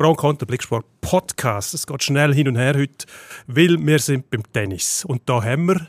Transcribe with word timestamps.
Pro 0.00 0.14
Konter 0.14 0.46
Blicksport 0.46 0.86
Podcast. 1.02 1.74
Es 1.74 1.86
geht 1.86 2.02
schnell 2.02 2.32
hin 2.32 2.48
und 2.48 2.56
her 2.56 2.72
heute, 2.74 3.04
weil 3.46 3.76
wir 3.78 3.98
sind 3.98 4.30
beim 4.30 4.42
Tennis. 4.50 5.04
Und 5.04 5.28
da 5.28 5.44
haben 5.44 5.66
wir 5.66 5.88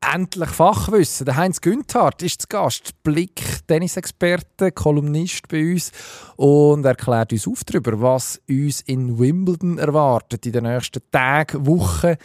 endlich 0.00 0.48
Fachwissen. 0.48 1.26
Der 1.26 1.36
Heinz 1.36 1.60
Günthardt 1.60 2.24
ist 2.24 2.42
zu 2.42 2.48
Gast, 2.48 3.00
Blick, 3.04 3.64
Tennisexperte, 3.68 4.72
Kolumnist 4.72 5.46
bei 5.46 5.74
uns 5.74 5.92
und 6.34 6.84
erklärt 6.84 7.32
uns 7.32 7.46
auf 7.46 7.62
darüber, 7.62 8.00
was 8.00 8.42
uns 8.48 8.80
in 8.80 9.16
Wimbledon 9.16 9.78
erwartet 9.78 10.44
in 10.44 10.50
den 10.50 10.64
nächsten 10.64 11.08
Tagen, 11.12 11.68
Wochen. 11.68 12.16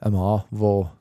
Ein 0.00 0.12
Mann, 0.12 0.42
der 0.50 0.92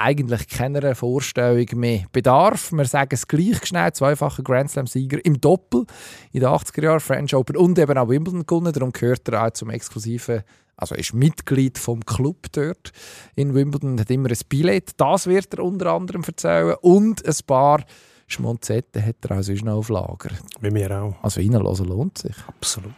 eigentlich 0.00 0.48
keiner 0.48 0.94
Vorstellung 0.94 1.66
mehr 1.74 2.04
bedarf. 2.12 2.72
Wir 2.72 2.84
sagen 2.84 3.10
es 3.12 3.28
gleich 3.28 3.64
schnell, 3.64 3.92
zweifacher 3.92 4.42
Grand 4.42 4.70
Slam-Sieger 4.70 5.24
im 5.24 5.40
Doppel 5.40 5.84
in 6.32 6.40
den 6.40 6.48
80er 6.48 6.82
Jahren, 6.82 7.00
French 7.00 7.34
Open 7.34 7.56
und 7.56 7.78
eben 7.78 7.98
auch 7.98 8.08
Wimbledon 8.08 8.46
gewonnen. 8.46 8.72
Darum 8.72 8.92
gehört 8.92 9.28
er 9.28 9.44
auch 9.44 9.50
zum 9.50 9.70
exklusiven, 9.70 10.42
also 10.76 10.94
ist 10.94 11.14
Mitglied 11.14 11.78
vom 11.78 12.04
Club 12.04 12.46
dort 12.52 12.92
in 13.34 13.54
Wimbledon, 13.54 14.00
hat 14.00 14.10
immer 14.10 14.30
ein 14.30 14.38
Billett. 14.48 14.92
Das 14.96 15.26
wird 15.26 15.54
er 15.54 15.64
unter 15.64 15.92
anderem 15.92 16.22
erzählen 16.24 16.76
und 16.80 17.26
ein 17.26 17.36
paar 17.46 17.84
Schmonzetten 18.26 19.04
hat 19.04 19.16
er 19.28 19.38
auch 19.38 19.42
sonst 19.42 19.64
noch 19.64 19.78
auf 19.78 19.88
Lager. 19.88 20.30
Wie 20.60 20.74
wir 20.74 20.90
auch. 21.02 21.14
Also 21.22 21.40
reinlassen 21.40 21.86
lohnt 21.86 22.18
sich. 22.18 22.36
Absolut. 22.46 22.92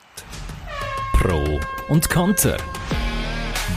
Pro 1.12 1.60
und 1.88 2.10
Konter. 2.10 2.56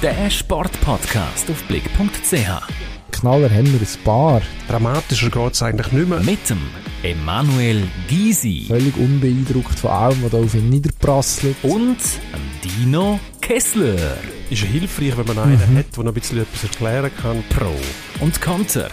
Der 0.01 0.29
Sportpodcast 0.29 1.49
auf 1.49 1.63
blick.ch. 1.67 2.92
Knaller 3.13 3.49
haben 3.49 3.72
wir 3.72 3.80
ein 3.80 4.03
paar. 4.03 4.41
Dramatischer 4.67 5.30
geht 5.30 5.54
es 5.54 5.62
eigentlich 5.62 5.91
nicht 5.91 6.09
mehr. 6.09 6.20
Mit 6.21 6.49
dem 6.49 6.59
Emanuel 7.04 7.84
Gysi 8.08 8.66
Völlig 8.67 8.98
unbeeindruckt 8.98 9.80
von 9.80 9.91
allem, 9.91 10.23
was 10.23 10.31
da 10.31 10.40
auf 10.40 10.55
ihn 10.55 10.70
niederprasselt. 10.70 11.55
und 11.63 11.98
dem 12.34 12.62
Dino 12.63 13.20
Kessler. 13.40 14.18
Ist 14.49 14.63
ja 14.63 14.68
hilfreich, 14.68 15.16
wenn 15.16 15.27
man 15.27 15.38
einen 15.40 15.77
hat, 15.77 15.95
der 15.95 16.04
noch 16.04 16.12
ein 16.12 16.13
bisschen 16.15 16.41
etwas 16.41 16.63
erklären 16.63 17.12
kann. 17.21 17.43
Pro 17.49 17.74
und 18.20 18.41
Konter. 18.41 18.90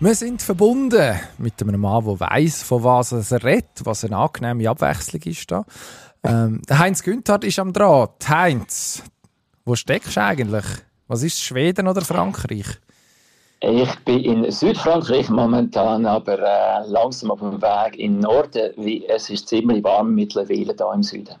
Wir 0.00 0.14
sind 0.14 0.42
verbunden 0.42 1.18
mit 1.38 1.62
einem 1.62 1.80
Mann, 1.80 2.04
der 2.04 2.20
weiss, 2.20 2.62
von 2.62 2.84
was 2.84 3.12
er 3.12 3.42
redet, 3.42 3.84
was 3.84 4.04
eine 4.04 4.18
angenehme 4.18 4.68
Abwechslung 4.68 5.22
ist 5.22 5.50
da. 5.50 5.64
Ähm, 6.22 6.60
Heinz 6.70 7.02
Günthardt 7.02 7.44
ist 7.44 7.58
am 7.58 7.72
Draht. 7.72 8.28
Heinz, 8.28 9.02
wo 9.64 9.74
steckst 9.74 10.16
du 10.16 10.22
eigentlich? 10.22 10.64
Was 11.06 11.22
ist 11.22 11.42
Schweden 11.42 11.86
oder 11.86 12.00
Frankreich? 12.00 12.66
Ich 13.60 13.94
bin 14.04 14.20
in 14.20 14.50
Südfrankreich 14.50 15.28
momentan, 15.30 16.06
aber 16.06 16.38
äh, 16.38 16.86
langsam 16.86 17.30
auf 17.30 17.40
dem 17.40 17.60
Weg 17.62 17.98
in 17.98 18.14
den 18.14 18.20
Norden, 18.20 18.72
wie 18.76 19.06
es 19.06 19.30
ist 19.30 19.48
ziemlich 19.48 19.82
warm 19.84 20.14
mittlerweile 20.14 20.74
hier 20.76 20.92
im 20.94 21.02
Süden. 21.02 21.34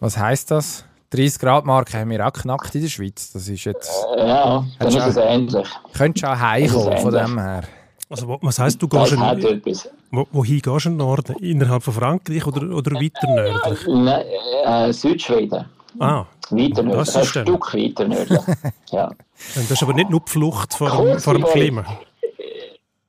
Was 0.00 0.16
heißt 0.16 0.50
das? 0.50 0.84
30 1.10 1.38
Grad 1.38 1.64
Marke 1.64 1.98
haben 1.98 2.10
wir 2.10 2.26
auch 2.26 2.32
knackt 2.32 2.74
in 2.74 2.82
der 2.82 2.88
Schweiz. 2.88 3.32
Das 3.32 3.46
ist 3.46 3.64
jetzt. 3.64 4.04
Äh, 4.16 4.26
ja, 4.26 4.64
dann 4.78 4.88
ist 4.88 5.06
es 5.06 5.16
ähnlich. 5.16 5.68
Könntest 5.92 6.26
schon 6.26 6.40
heimkommen 6.40 6.86
Das 6.86 6.94
ist 6.96 7.02
von 7.02 7.14
dem 7.14 7.38
her. 7.38 7.62
Also, 8.08 8.38
was 8.42 8.58
heisst 8.58 8.82
du, 8.82 8.88
gehst 8.88 9.16
hat 9.16 9.38
in, 9.38 9.58
etwas. 9.58 9.88
wo, 10.10 10.26
wohin 10.32 10.60
gehst 10.60 10.84
du 10.84 10.88
in 10.88 10.98
den 10.98 11.06
Norden? 11.06 11.36
Innerhalb 11.36 11.82
von 11.82 11.94
Frankreich 11.94 12.46
oder, 12.46 12.62
oder 12.74 12.92
weiter 12.92 13.26
nördlich? 13.26 13.86
Nein, 13.86 14.24
äh, 14.64 14.92
Südschweden. 14.92 15.64
Ah, 15.98 16.26
Weiter 16.50 16.82
nördlich. 16.82 17.06
Das 17.06 17.16
Ein 17.16 17.22
ist 17.22 17.36
dann- 17.36 17.46
Stück 17.46 17.74
weiter 17.74 18.08
nördlich. 18.08 18.40
ja. 18.90 19.10
das 19.54 19.70
ist 19.70 19.82
aber 19.82 19.92
nicht 19.94 20.10
nur 20.10 20.20
die 20.20 20.30
Flucht 20.30 20.74
vor 20.74 20.88
dem, 20.90 20.96
Kurz 20.96 21.24
vor 21.24 21.34
dem 21.34 21.44
Klima. 21.44 21.84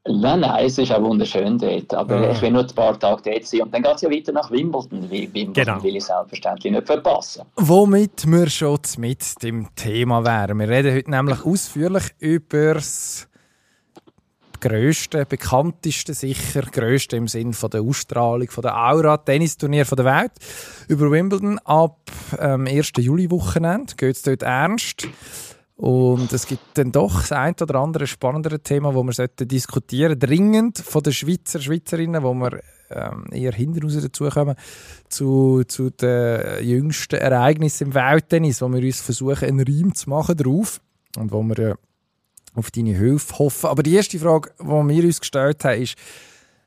Nein, 0.05 0.41
nein, 0.41 0.65
es 0.65 0.77
ist 0.77 0.91
auch 0.91 1.01
wunderschön 1.01 1.57
dort. 1.57 1.93
Aber 1.93 2.15
Ah. 2.15 2.31
ich 2.31 2.41
will 2.41 2.51
nur 2.51 2.63
ein 2.63 2.75
paar 2.75 2.99
Tage 2.99 3.21
dort 3.31 3.45
sein. 3.45 3.61
Und 3.61 3.73
dann 3.73 3.83
geht 3.83 3.95
es 3.95 4.01
ja 4.01 4.09
weiter 4.11 4.31
nach 4.33 4.51
Wimbledon. 4.51 5.09
Wie- 5.09 5.33
Wimbledon 5.33 5.53
Genau. 5.53 5.83
will 5.83 5.95
ich 5.95 6.03
selbstverständlich 6.03 6.73
nicht 6.73 6.85
verpassen. 6.87 7.43
Womit 7.55 8.25
wir 8.29 8.49
schon 8.49 8.79
mit 8.97 9.41
dem 9.41 9.73
Thema 9.75 10.25
wären. 10.25 10.59
Wir 10.59 10.67
reden 10.67 10.93
heute 10.93 11.09
nämlich 11.09 11.45
ausführlich 11.45 12.03
über 12.19 12.73
das 12.73 13.29
grösste, 14.63 15.25
bekannteste 15.25 16.13
sicher, 16.13 16.61
grösste 16.61 17.17
im 17.17 17.27
Sinn 17.27 17.51
von 17.51 17.69
der 17.69 17.81
Ausstrahlung, 17.81 18.49
von 18.49 18.61
der 18.61 18.77
Aura, 18.77 19.17
Tennisturnier 19.17 19.83
der 19.83 20.05
Welt. 20.05 20.31
Über 20.87 21.11
Wimbledon 21.11 21.59
ab 21.59 21.99
ähm, 22.39 22.65
1. 22.65 22.93
Juli-Wochenende 22.97 23.95
geht 23.97 24.15
es 24.15 24.21
dort 24.21 24.43
ernst. 24.43 25.07
Und 25.75 26.31
es 26.31 26.47
gibt 26.47 26.61
dann 26.75 26.93
doch 26.93 27.19
das 27.19 27.33
ein 27.33 27.55
oder 27.59 27.75
andere 27.75 28.07
spannendere 28.07 28.61
Thema, 28.61 28.93
das 28.93 29.03
wir 29.03 29.13
sollten 29.13 29.47
diskutieren 29.49 30.17
dringend 30.17 30.77
von 30.77 31.03
den 31.03 31.11
Schweizer, 31.11 31.59
Schweizerinnen, 31.59 32.23
wo 32.23 32.33
wir 32.33 32.61
ähm, 32.89 33.25
eher 33.31 33.51
hinten 33.51 33.83
raus 33.83 33.99
dazukommen, 34.01 34.55
zu, 35.09 35.63
zu 35.67 35.89
den 35.89 36.63
jüngsten 36.63 37.15
Ereignissen 37.15 37.87
im 37.87 37.95
Welttennis, 37.95 38.61
wo 38.61 38.69
wir 38.71 38.81
uns 38.81 39.01
versuchen, 39.01 39.45
einen 39.45 39.67
Reim 39.67 39.93
zu 39.93 40.09
machen 40.09 40.37
drauf 40.37 40.79
und 41.17 41.33
wo 41.33 41.43
wir 41.43 41.59
äh, 41.59 41.75
auf 42.53 42.71
deine 42.71 42.95
Hilfe 42.95 43.39
hoffen. 43.39 43.67
Aber 43.67 43.83
die 43.83 43.93
erste 43.93 44.19
Frage, 44.19 44.51
die 44.59 44.65
wir 44.65 45.03
uns 45.03 45.19
gestellt 45.19 45.63
haben, 45.63 45.81
ist, 45.81 45.95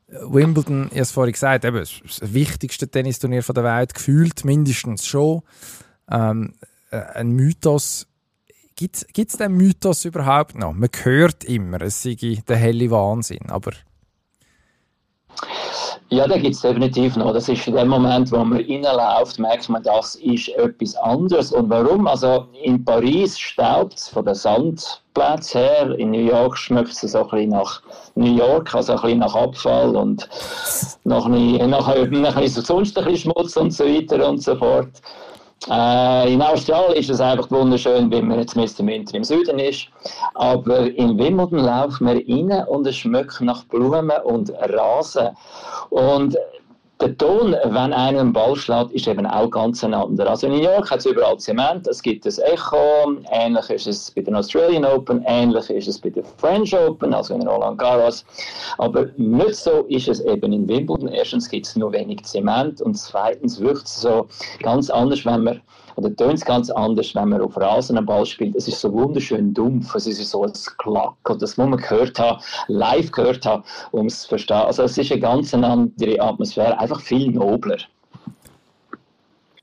äh, 0.09 0.15
Wimbledon, 0.23 0.87
ich 0.87 0.93
habe 0.93 1.01
es 1.01 1.11
vorhin 1.11 1.33
gesagt, 1.33 1.65
eben, 1.65 1.79
das 1.79 2.01
wichtigste 2.23 2.89
Tennisturnier 2.89 3.43
der 3.43 3.65
Welt, 3.65 3.95
gefühlt 3.95 4.45
mindestens 4.45 5.07
schon. 5.07 5.43
Ähm, 6.11 6.55
äh, 6.91 6.99
ein 6.99 7.31
Mythos. 7.31 8.07
Gibt 8.75 9.07
es 9.17 9.37
den 9.39 9.53
Mythos 9.57 10.05
überhaupt 10.05 10.55
noch? 10.59 10.75
Man 10.75 10.91
hört 11.03 11.45
immer, 11.45 11.81
es 11.81 12.03
sei 12.03 12.15
der 12.47 12.57
helle 12.57 12.91
Wahnsinn, 12.91 13.49
aber 13.49 13.73
Ja, 16.09 16.29
da 16.29 16.39
gibt 16.39 16.55
es 16.55 16.61
definitiv 16.61 17.17
noch. 17.17 17.33
Das 17.33 17.49
ist 17.49 17.67
in 17.67 17.75
dem 17.75 17.89
Moment, 17.89 18.31
wo 18.31 18.39
man 18.39 18.59
reinläuft, 18.59 19.41
merkt 19.41 19.69
man, 19.69 19.83
das 19.83 20.15
ist 20.17 20.49
etwas 20.51 20.95
anderes. 20.97 21.51
Und 21.51 21.69
warum? 21.69 22.07
Also 22.07 22.47
in 22.63 22.85
Paris 22.85 23.37
staubt 23.37 23.95
es 23.95 24.09
von 24.09 24.25
den 24.25 24.37
Sandplätzen 24.37 25.61
her. 25.61 25.99
In 25.99 26.13
New 26.13 26.25
York 26.25 26.57
schmeckt 26.57 26.91
es 26.91 27.01
so 27.01 27.19
ein 27.19 27.29
bisschen 27.29 27.51
nach 27.51 27.83
New 28.15 28.37
York, 28.37 28.73
also 28.73 28.93
ein 28.93 29.03
bisschen 29.03 29.19
nach 29.19 29.35
Abfall 29.35 29.97
und 29.97 30.29
nach, 31.03 31.27
nach, 31.27 31.67
nach, 31.67 31.97
nach 32.11 32.47
sonst 32.47 32.97
ein 32.97 33.05
bisschen 33.05 33.33
Schmutz 33.33 33.57
und 33.57 33.73
so 33.73 33.85
weiter 33.85 34.29
und 34.29 34.43
so 34.43 34.55
fort. 34.55 34.91
Äh, 35.69 36.33
in 36.33 36.43
Australien 36.43 36.93
ist 36.95 37.11
es 37.11 37.21
einfach 37.21 37.51
wunderschön, 37.51 38.11
wie 38.11 38.23
man 38.23 38.39
jetzt 38.39 38.57
Mr. 38.57 38.87
Winter 38.87 39.15
im 39.15 39.25
Süden 39.25 39.59
ist. 39.59 39.89
Aber 40.35 40.81
in 40.81 41.19
Wimbledon 41.19 41.61
laufen 41.61 42.07
wir 42.07 42.15
rein 42.15 42.67
und 42.69 42.87
es 42.87 42.97
schmeckt 42.97 43.41
nach 43.41 43.65
Blumen 43.65 44.11
und 44.25 44.53
Rasen. 44.53 45.31
Und 45.91 46.37
der 47.01 47.17
Ton, 47.19 47.53
wenn 47.53 47.77
einer 47.77 48.21
einen 48.21 48.33
Ball 48.33 48.57
schlägt, 48.57 48.93
ist 48.93 49.07
eben 49.07 49.27
auch 49.27 49.51
ganz 49.51 49.85
ein 49.85 49.93
anderer. 49.93 50.31
Also 50.31 50.47
in 50.47 50.55
New 50.55 50.63
York 50.63 50.91
hat 50.91 51.01
es 51.01 51.07
überall 51.07 51.37
Zement, 51.39 51.87
es 51.87 52.03
gibt 52.03 52.25
das 52.25 52.39
Echo, 52.39 53.17
ähnlich 53.31 53.69
ist 53.69 53.87
es 53.87 54.11
bei 54.11 54.23
den 54.23 54.35
Australian 54.35 54.85
Open, 54.87 55.23
ähnlich 55.27 55.69
ist 55.69 55.89
es 55.89 55.99
bei 56.01 56.09
den 56.09 56.25
French 56.39 56.75
Open, 56.75 57.13
also 57.13 57.35
in 57.35 57.47
Roland 57.47 57.79
Garros. 57.79 58.25
Aber 58.79 59.07
nicht 59.19 59.57
so 59.57 59.85
ist 59.89 60.09
es 60.09 60.21
eben 60.21 60.53
in 60.53 60.67
Wimbledon. 60.67 61.09
Erstens 61.09 61.49
gibt 61.51 61.67
es 61.67 61.77
nur 61.77 61.93
wenig 61.93 62.25
Zement 62.25 62.81
und 62.81 62.95
zweitens 62.95 63.61
wirkt 63.61 63.87
es 63.87 64.01
so 64.01 64.27
ganz 64.63 64.89
anders, 64.89 65.25
wenn 65.27 65.45
man 65.45 65.61
oder 65.97 66.15
tönt 66.15 66.35
es 66.35 66.45
ganz 66.45 66.71
anders, 66.71 67.15
wenn 67.15 67.31
man 67.31 67.41
auf 67.41 67.57
Rasen 67.57 67.97
einen 67.97 68.07
Ball 68.07 68.25
spielt. 68.27 68.55
Es 68.55 68.69
ist 68.69 68.81
so 68.81 68.93
wunderschön 68.93 69.53
dumpf, 69.53 69.95
es 69.95 70.07
ist 70.07 70.31
so 70.31 70.45
ein 70.45 70.53
Klack 70.79 71.17
und 71.29 71.43
das 71.43 71.57
muss 71.57 71.69
man 71.69 71.79
gehört 71.79 72.19
haben, 72.19 72.43
live 72.69 73.11
gehört 73.11 73.45
haben, 73.45 73.65
um 73.93 74.07
es 74.07 74.23
zu 74.23 74.29
verstehen. 74.29 74.57
Also 74.57 74.83
es 74.83 74.97
ist 74.97 75.11
eine 75.11 75.21
ganz 75.21 75.53
andere 75.55 76.21
Atmosphäre, 76.21 76.79
einfach 76.79 77.01
viel 77.01 77.31
nobler. 77.31 77.79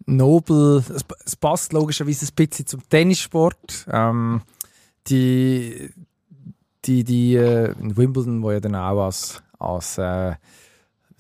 nobel, 0.06 0.84
es, 1.24 1.36
passt 1.36 1.72
logischerweise 1.74 2.26
ein 2.26 2.36
bisschen 2.36 2.66
zum 2.66 2.88
Tennissport. 2.90 3.86
Ähm, 3.92 4.42
die, 5.08 5.92
die, 6.86 7.04
die 7.04 7.36
äh, 7.36 7.74
in 7.80 7.96
Wimbledon, 7.96 8.42
wo 8.42 8.52
ja 8.52 8.60
dann 8.60 8.76
auch 8.76 9.06
als, 9.06 9.42
als 9.60 9.98
äh, 9.98 10.34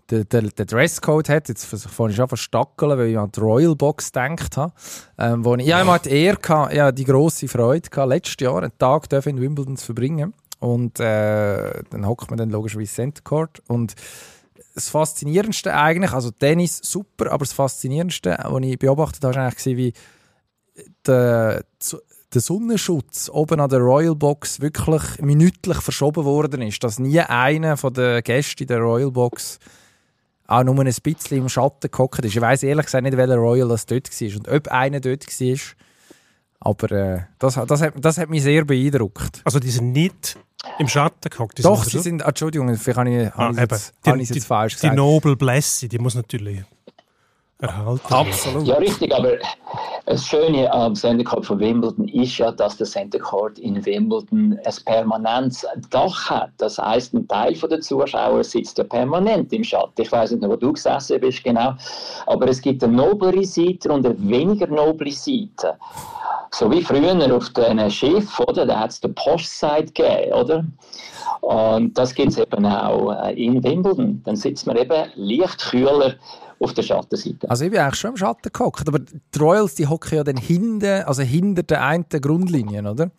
der, 0.10 0.26
der, 0.26 0.42
der 0.44 0.66
Dresscode 0.66 1.30
hat, 1.30 1.50
jetzt 1.50 1.66
fange 1.66 2.12
ich 2.12 2.16
schon 2.18 2.28
verstackeln, 2.28 2.98
weil 2.98 3.08
ich 3.08 3.18
an 3.18 3.32
die 3.32 3.40
Royal 3.40 3.76
Box 3.76 4.12
gedacht 4.12 4.58
habe. 4.58 4.74
Ähm, 5.18 5.46
wo 5.46 5.56
ich, 5.56 5.66
ja, 5.66 5.82
ich 5.82 5.88
hatte 5.88 6.10
die 6.10 6.16
Ehre, 6.16 6.38
gehabt, 6.38 6.74
ja, 6.74 6.92
die 6.92 7.06
grosse 7.06 7.48
Freude, 7.48 7.90
gehabt, 7.90 8.10
letztes 8.10 8.36
Jahr 8.40 8.58
einen 8.58 8.78
Tag 8.78 9.12
in 9.26 9.40
Wimbledon 9.40 9.78
zu 9.78 9.86
verbringen. 9.86 10.34
Und 10.60 11.00
äh, 11.00 11.84
dann 11.90 12.08
hockt 12.08 12.30
man 12.30 12.38
dann 12.38 12.50
logischerweise 12.50 12.94
Center 12.94 13.22
Court. 13.22 13.62
Und 13.68 13.96
das 14.76 14.90
Faszinierendste 14.90 15.74
eigentlich, 15.74 16.14
also 16.14 16.32
Tennis 16.32 16.80
super, 16.84 17.32
aber 17.32 17.46
das 17.46 17.54
Faszinierendste, 17.54 18.38
was 18.44 18.64
ich 18.64 18.80
beobachtet 18.80 19.24
habe, 19.24 19.36
war 19.36 19.44
eigentlich, 19.44 19.78
wie 19.78 19.94
der, 21.06 21.64
der 22.34 22.42
Sonnenschutz 22.42 23.30
oben 23.30 23.60
an 23.60 23.70
der 23.70 23.80
Royal 23.80 24.16
Box 24.16 24.62
wirklich 24.62 25.22
minütlich 25.22 25.78
verschoben 25.82 26.26
worden 26.26 26.62
ist. 26.62 26.84
Dass 26.84 27.00
nie 27.00 27.20
einer 27.20 27.78
von 27.78 27.94
den 27.94 28.24
Gästen 28.24 28.64
in 28.64 28.68
der 28.68 28.80
Royal 28.80 29.12
Box 29.12 29.60
auch 30.48 30.64
nur 30.64 30.80
ein 30.80 30.94
bisschen 31.04 31.38
im 31.38 31.50
Schatten 31.50 31.90
gehockt 31.90 32.20
ist. 32.26 32.36
Ich 32.36 32.42
weiß 32.42 32.64
ehrlich 32.64 32.86
gesagt 32.86 33.04
nicht, 33.04 33.18
welcher 33.18 33.36
Royal 33.38 33.68
das 33.70 33.86
dort 33.86 34.10
war 34.10 34.38
und 34.38 34.48
ob 34.50 34.68
einer 34.70 35.00
dort 35.00 35.26
war. 35.28 35.58
Aber 36.60 36.92
äh, 36.92 37.22
das, 37.40 37.60
das, 37.68 37.82
hat, 37.82 37.94
das 37.98 38.18
hat 38.18 38.30
mich 38.30 38.44
sehr 38.44 38.64
beeindruckt. 38.66 39.42
Also 39.44 39.60
die 39.60 39.70
sind 39.70 39.92
nicht 39.92 40.38
im 40.80 40.88
Schatten 40.88 41.30
gehockt. 41.30 41.58
die 41.58 41.62
Doch, 41.62 41.84
sie 41.84 42.00
sind, 42.00 42.22
Entschuldigung, 42.22 42.74
vielleicht 42.78 42.98
habe 42.98 43.10
ich, 43.10 43.28
Ah, 43.34 43.38
habe 43.38 43.54
ich 43.54 43.60
jetzt, 43.60 43.94
Die- 44.06 44.10
habe 44.10 44.22
ich 44.22 44.28
die- 44.30 44.34
jetzt 44.36 44.46
falsch 44.46 44.74
Die 44.76 44.82
gesagt. 44.82 44.96
Noble 44.96 45.36
Blessing, 45.36 45.90
die 45.90 46.00
muss 46.00 46.16
natürlich 46.16 46.64
erhalten 47.64 48.14
Absolut. 48.14 48.68
Ja, 48.68 48.76
richtig, 48.76 49.14
aber 49.14 49.38
das 50.06 50.26
Schöne 50.26 50.72
am 50.72 50.96
Center 50.96 51.24
Court 51.24 51.46
von 51.46 51.60
Wimbledon 51.60 52.08
ist 52.10 52.38
ja, 52.38 52.52
dass 52.52 52.78
der 52.78 52.86
Center 52.86 53.20
Court 53.20 53.58
in 53.58 53.84
Wimbledon 53.86 54.60
ein 54.64 54.74
permanentes 54.86 55.66
Dach 55.90 56.30
hat. 56.30 56.52
Das 56.58 56.78
heißt, 56.78 57.14
ein 57.14 57.28
Teil 57.28 57.54
der 57.54 57.80
Zuschauer 57.80 58.44
sitzt 58.44 58.78
ja 58.78 58.84
permanent 58.84 59.52
im 59.54 59.64
Schatten. 59.64 60.02
Ich 60.02 60.12
weiß 60.12 60.32
nicht, 60.32 60.48
wo 60.48 60.56
du 60.56 60.74
gesessen 60.74 61.20
bist, 61.22 61.44
genau. 61.44 61.74
Aber 62.26 62.48
es 62.50 62.62
gibt 62.62 62.84
eine 62.84 62.94
noblere 62.94 63.46
Seite 63.46 63.92
und 63.92 64.06
eine 64.06 64.16
weniger 64.30 64.68
noble 64.68 65.12
Seite. 65.12 65.78
So 66.52 66.70
wie 66.70 66.84
früher 66.84 67.36
auf 67.36 67.50
dem 67.50 67.90
Schiff, 67.90 68.40
oder? 68.42 68.66
Da 68.66 68.82
hat 68.82 68.92
es 68.92 69.00
den 69.00 69.16
Postside 69.16 69.86
gegeben, 69.86 70.34
oder? 70.34 70.66
Und 71.42 71.98
das 71.98 72.14
gibt 72.14 72.32
es 72.32 72.38
eben 72.38 72.66
auch 72.66 73.12
äh, 73.12 73.34
in 73.34 73.64
Wimbledon. 73.64 74.22
Dann 74.24 74.36
sitzt 74.36 74.68
man 74.68 74.78
eben 74.78 75.12
leicht 75.16 75.60
kühler 75.60 76.14
auf 76.64 76.74
der 76.74 76.84
Schattenseite. 76.84 77.50
Also 77.50 77.66
ich 77.66 77.72
bin 77.72 77.80
eigentlich 77.80 78.00
schon 78.00 78.12
im 78.12 78.18
Schatten 78.18 78.50
gehockt, 78.52 78.88
aber 78.88 79.00
die 79.00 79.40
Royals, 79.40 79.76
die 79.76 79.88
hocken 79.88 80.18
ja 80.18 80.24
dann 80.24 80.38
hinten, 80.38 81.04
also 81.04 81.22
hinter 81.22 81.64
der 81.64 81.84
einen 81.84 82.06
Grundlinie, 82.10 82.90
oder? 82.90 83.12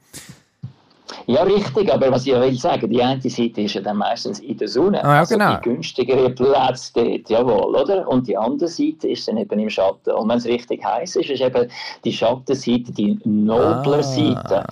Ja, 1.26 1.42
richtig, 1.42 1.92
aber 1.92 2.10
was 2.10 2.26
ich 2.26 2.32
will 2.32 2.54
sagen, 2.58 2.88
die 2.90 3.02
eine 3.02 3.20
Seite 3.20 3.60
ist 3.62 3.74
ja 3.74 3.82
dann 3.82 3.98
meistens 3.98 4.40
in 4.40 4.56
der 4.56 4.68
Sonne. 4.68 5.04
Ah, 5.04 5.14
ja, 5.14 5.20
also 5.20 5.34
genau. 5.34 5.56
die 5.56 5.62
günstigere 5.62 6.30
Plätze 6.30 6.92
dort, 6.94 7.28
jawohl, 7.28 7.76
oder? 7.76 8.08
Und 8.08 8.26
die 8.26 8.36
andere 8.36 8.68
Seite 8.68 9.08
ist 9.08 9.28
dann 9.28 9.36
eben 9.36 9.58
im 9.58 9.68
Schatten. 9.68 10.10
Und 10.12 10.28
wenn 10.28 10.38
es 10.38 10.46
richtig 10.46 10.82
heiß 10.84 11.16
ist, 11.16 11.28
ist 11.30 11.42
eben 11.42 11.70
die 12.04 12.12
Schattenseite 12.12 12.92
die 12.92 13.18
nobler 13.24 13.98
Ah. 13.98 14.02
Seite. 14.02 14.64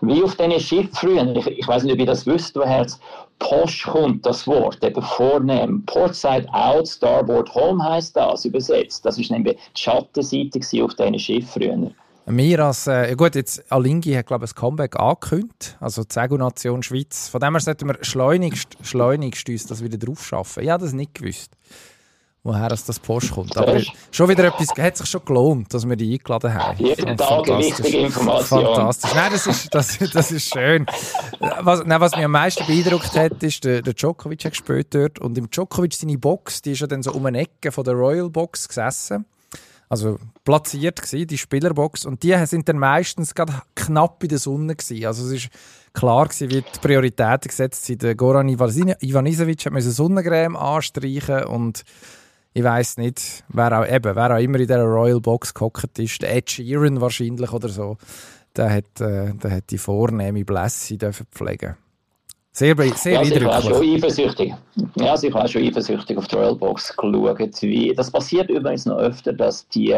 Wie 0.00 0.22
auf 0.22 0.34
diesen 0.36 0.60
Schiffen 0.60 0.92
früher, 0.92 1.36
ich, 1.36 1.46
ich 1.46 1.68
weiß 1.68 1.84
nicht, 1.84 1.92
ob 1.94 2.00
ihr 2.00 2.06
das 2.06 2.26
wisst, 2.26 2.56
woher 2.56 2.84
es 2.84 2.98
Posch 3.38 3.84
kommt, 3.84 4.24
das 4.26 4.46
Wort, 4.46 4.82
eben 4.82 5.02
vornehm. 5.02 5.84
Portside 5.86 6.46
out, 6.52 6.88
starboard 6.88 7.54
home 7.54 7.82
heißt 7.84 8.16
das 8.16 8.44
übersetzt. 8.44 9.04
Das 9.04 9.18
ist 9.18 9.30
nämlich 9.30 9.56
die 9.76 9.82
Schattenseite 9.82 10.84
auf 10.84 10.94
diesen 10.94 11.18
Schiffen 11.18 11.62
früher. 11.62 11.90
Wir 12.28 12.58
als, 12.64 12.88
äh, 12.88 13.10
ja 13.10 13.14
gut, 13.14 13.36
jetzt 13.36 13.70
Alingi 13.70 14.12
hat 14.14 14.26
glaube 14.26 14.46
ich 14.46 14.50
ein 14.50 14.54
Comeback 14.56 14.98
angekündigt, 14.98 15.76
also 15.78 16.02
die 16.02 16.12
Sego-Nation 16.12 16.82
Schweiz. 16.82 17.28
Von 17.28 17.40
dem 17.40 17.52
her 17.54 17.60
sollten 17.60 17.86
wir 17.86 17.98
schleunigst, 18.02 18.76
schleunigst 18.82 19.48
uns 19.48 19.66
das 19.66 19.84
wieder 19.84 19.96
drauf 19.96 20.26
schaffen. 20.26 20.64
Ich 20.64 20.68
habe 20.68 20.82
das 20.82 20.92
nicht 20.92 21.14
gewusst, 21.14 21.52
woher 22.42 22.72
es 22.72 22.84
das 22.84 22.98
Post 22.98 23.30
kommt. 23.30 23.56
Aber 23.56 23.80
schon 24.10 24.28
wieder 24.28 24.42
etwas, 24.42 24.70
hat 24.76 24.96
sich 24.96 25.06
schon 25.06 25.24
gelohnt, 25.24 25.72
dass 25.72 25.88
wir 25.88 25.94
die 25.94 26.14
eingeladen 26.14 26.52
haben. 26.52 26.84
Jeden 26.84 27.10
Und 27.10 27.16
Tag 27.16 27.46
wichtige 27.46 27.98
Information. 27.98 28.64
Fantastisch. 28.74 29.14
Nein, 29.14 29.30
das 29.30 29.46
ist, 29.46 29.72
das, 29.72 29.98
das 30.12 30.32
ist 30.32 30.52
schön. 30.52 30.84
Was, 31.60 31.84
nein, 31.84 32.00
was 32.00 32.16
mich 32.16 32.24
am 32.24 32.32
meisten 32.32 32.66
beeindruckt 32.66 33.14
hat, 33.14 33.40
ist, 33.44 33.62
der, 33.62 33.82
der 33.82 33.94
Djokovic 33.94 34.44
hat 34.44 34.50
gespielt 34.50 34.92
dort 34.92 35.20
und 35.20 35.38
im 35.38 35.48
Djokovic 35.48 35.94
seine 35.94 36.18
Box, 36.18 36.60
die 36.60 36.72
ist 36.72 36.80
ja 36.80 36.88
dann 36.88 37.04
so 37.04 37.12
um 37.12 37.24
eine 37.24 37.38
Ecke 37.38 37.70
von 37.70 37.84
der 37.84 37.94
Royal 37.94 38.30
Box 38.30 38.66
gesessen 38.66 39.26
also 39.88 40.18
platziert 40.44 41.00
gsi, 41.00 41.26
die 41.26 41.38
Spielerbox 41.38 42.06
und 42.06 42.22
die 42.22 42.34
sind 42.46 42.68
dann 42.68 42.78
meistens 42.78 43.34
gerade 43.34 43.62
knapp 43.74 44.22
in 44.22 44.30
der 44.30 44.38
Sonne 44.38 44.74
gsi. 44.74 45.06
Also 45.06 45.26
es 45.26 45.32
ist 45.32 45.48
klar 45.92 46.28
gsi, 46.28 46.48
wie 46.50 46.62
die 46.62 46.80
Prioritäten 46.80 47.48
gesetzt 47.48 47.84
sind. 47.84 48.02
Der 48.02 48.14
Goran 48.14 48.48
Ivanisevic 48.48 49.66
hat 49.66 49.72
müssen 49.72 49.92
Sonnencreme 49.92 50.56
anstreichen 50.56 51.44
und 51.44 51.84
ich 52.52 52.64
weiß 52.64 52.96
nicht, 52.96 53.44
wer 53.48 53.80
auch 53.80 53.86
eben, 53.86 54.16
wer 54.16 54.34
auch 54.34 54.40
immer 54.40 54.58
in 54.58 54.66
dieser 54.66 54.82
Royal 54.82 55.20
Box 55.20 55.52
gehockt 55.52 55.98
ist, 55.98 56.22
der 56.22 56.34
Ed 56.34 56.50
Sheeran 56.50 57.00
wahrscheinlich 57.02 57.52
oder 57.52 57.68
so, 57.68 57.98
der 58.56 58.72
hat, 58.72 59.00
äh, 59.00 59.34
der 59.34 59.50
hat 59.50 59.70
die 59.70 59.78
vornehme 59.78 60.44
Blässe 60.44 60.96
dürfen 60.96 61.26
pflegen. 61.30 61.76
Sehr, 62.56 62.74
sehr 62.94 63.12
Ja, 63.12 63.22
ich 63.22 63.44
war 63.44 63.60
schon 63.60 63.82
eifersüchtig. 63.82 64.54
Ja, 64.94 65.14
ich 65.22 65.34
war 65.34 65.46
schon 65.46 65.62
eifersüchtig 65.62 66.16
auf 66.16 66.26
die 66.26 66.36
Royal 66.36 66.56
Box 66.56 66.96
geschaut. 66.96 67.60
Wie, 67.60 67.92
das 67.94 68.10
passiert 68.10 68.48
übrigens 68.48 68.86
noch 68.86 68.96
öfter, 68.96 69.34
dass 69.34 69.68
die 69.68 69.94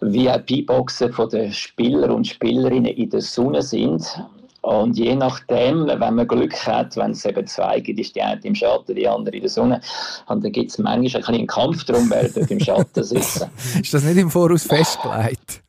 VIP-Boxen 0.00 1.14
den 1.30 1.52
Spieler 1.52 2.12
und 2.12 2.26
Spielerinnen 2.26 2.92
in 2.92 3.08
der 3.08 3.20
Sonne 3.20 3.62
sind. 3.62 4.20
Und 4.62 4.98
je 4.98 5.14
nachdem, 5.14 5.86
wenn 5.86 6.14
man 6.16 6.26
Glück 6.26 6.56
hat, 6.66 6.96
wenn 6.96 7.12
es 7.12 7.24
eben 7.24 7.46
zwei 7.46 7.78
gibt, 7.78 8.00
ist 8.00 8.16
die 8.16 8.22
eine 8.22 8.40
im 8.42 8.56
Schatten, 8.56 8.96
die 8.96 9.06
andere 9.06 9.36
in 9.36 9.42
der 9.42 9.50
Sonne. 9.50 9.80
Und 10.26 10.42
dann 10.42 10.50
gibt 10.50 10.72
es 10.72 10.78
manchmal 10.78 11.22
ein 11.22 11.34
einen 11.36 11.46
Kampf 11.46 11.84
darum, 11.84 12.10
wer 12.10 12.28
dort 12.28 12.50
im 12.50 12.58
Schatten 12.58 13.04
sitzen. 13.04 13.48
Ist 13.80 13.94
das 13.94 14.02
nicht 14.02 14.16
im 14.16 14.28
Voraus 14.28 14.64
festgelegt? 14.64 15.62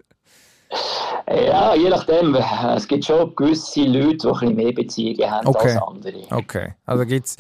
Ja, 1.30 1.76
je 1.76 1.90
nachdem. 1.90 2.36
Es 2.36 2.88
gibt 2.88 3.06
schon 3.06 3.36
gewisse 3.36 3.84
Leute, 3.84 4.32
die 4.40 4.46
ein 4.46 4.56
mehr 4.56 4.72
Beziehungen 4.72 5.30
haben 5.30 5.48
Okay. 5.48 5.74
als 5.74 5.82
andere. 5.82 6.24
Okay. 6.32 6.74
Also 6.86 7.06
gibt 7.06 7.28
es 7.28 7.38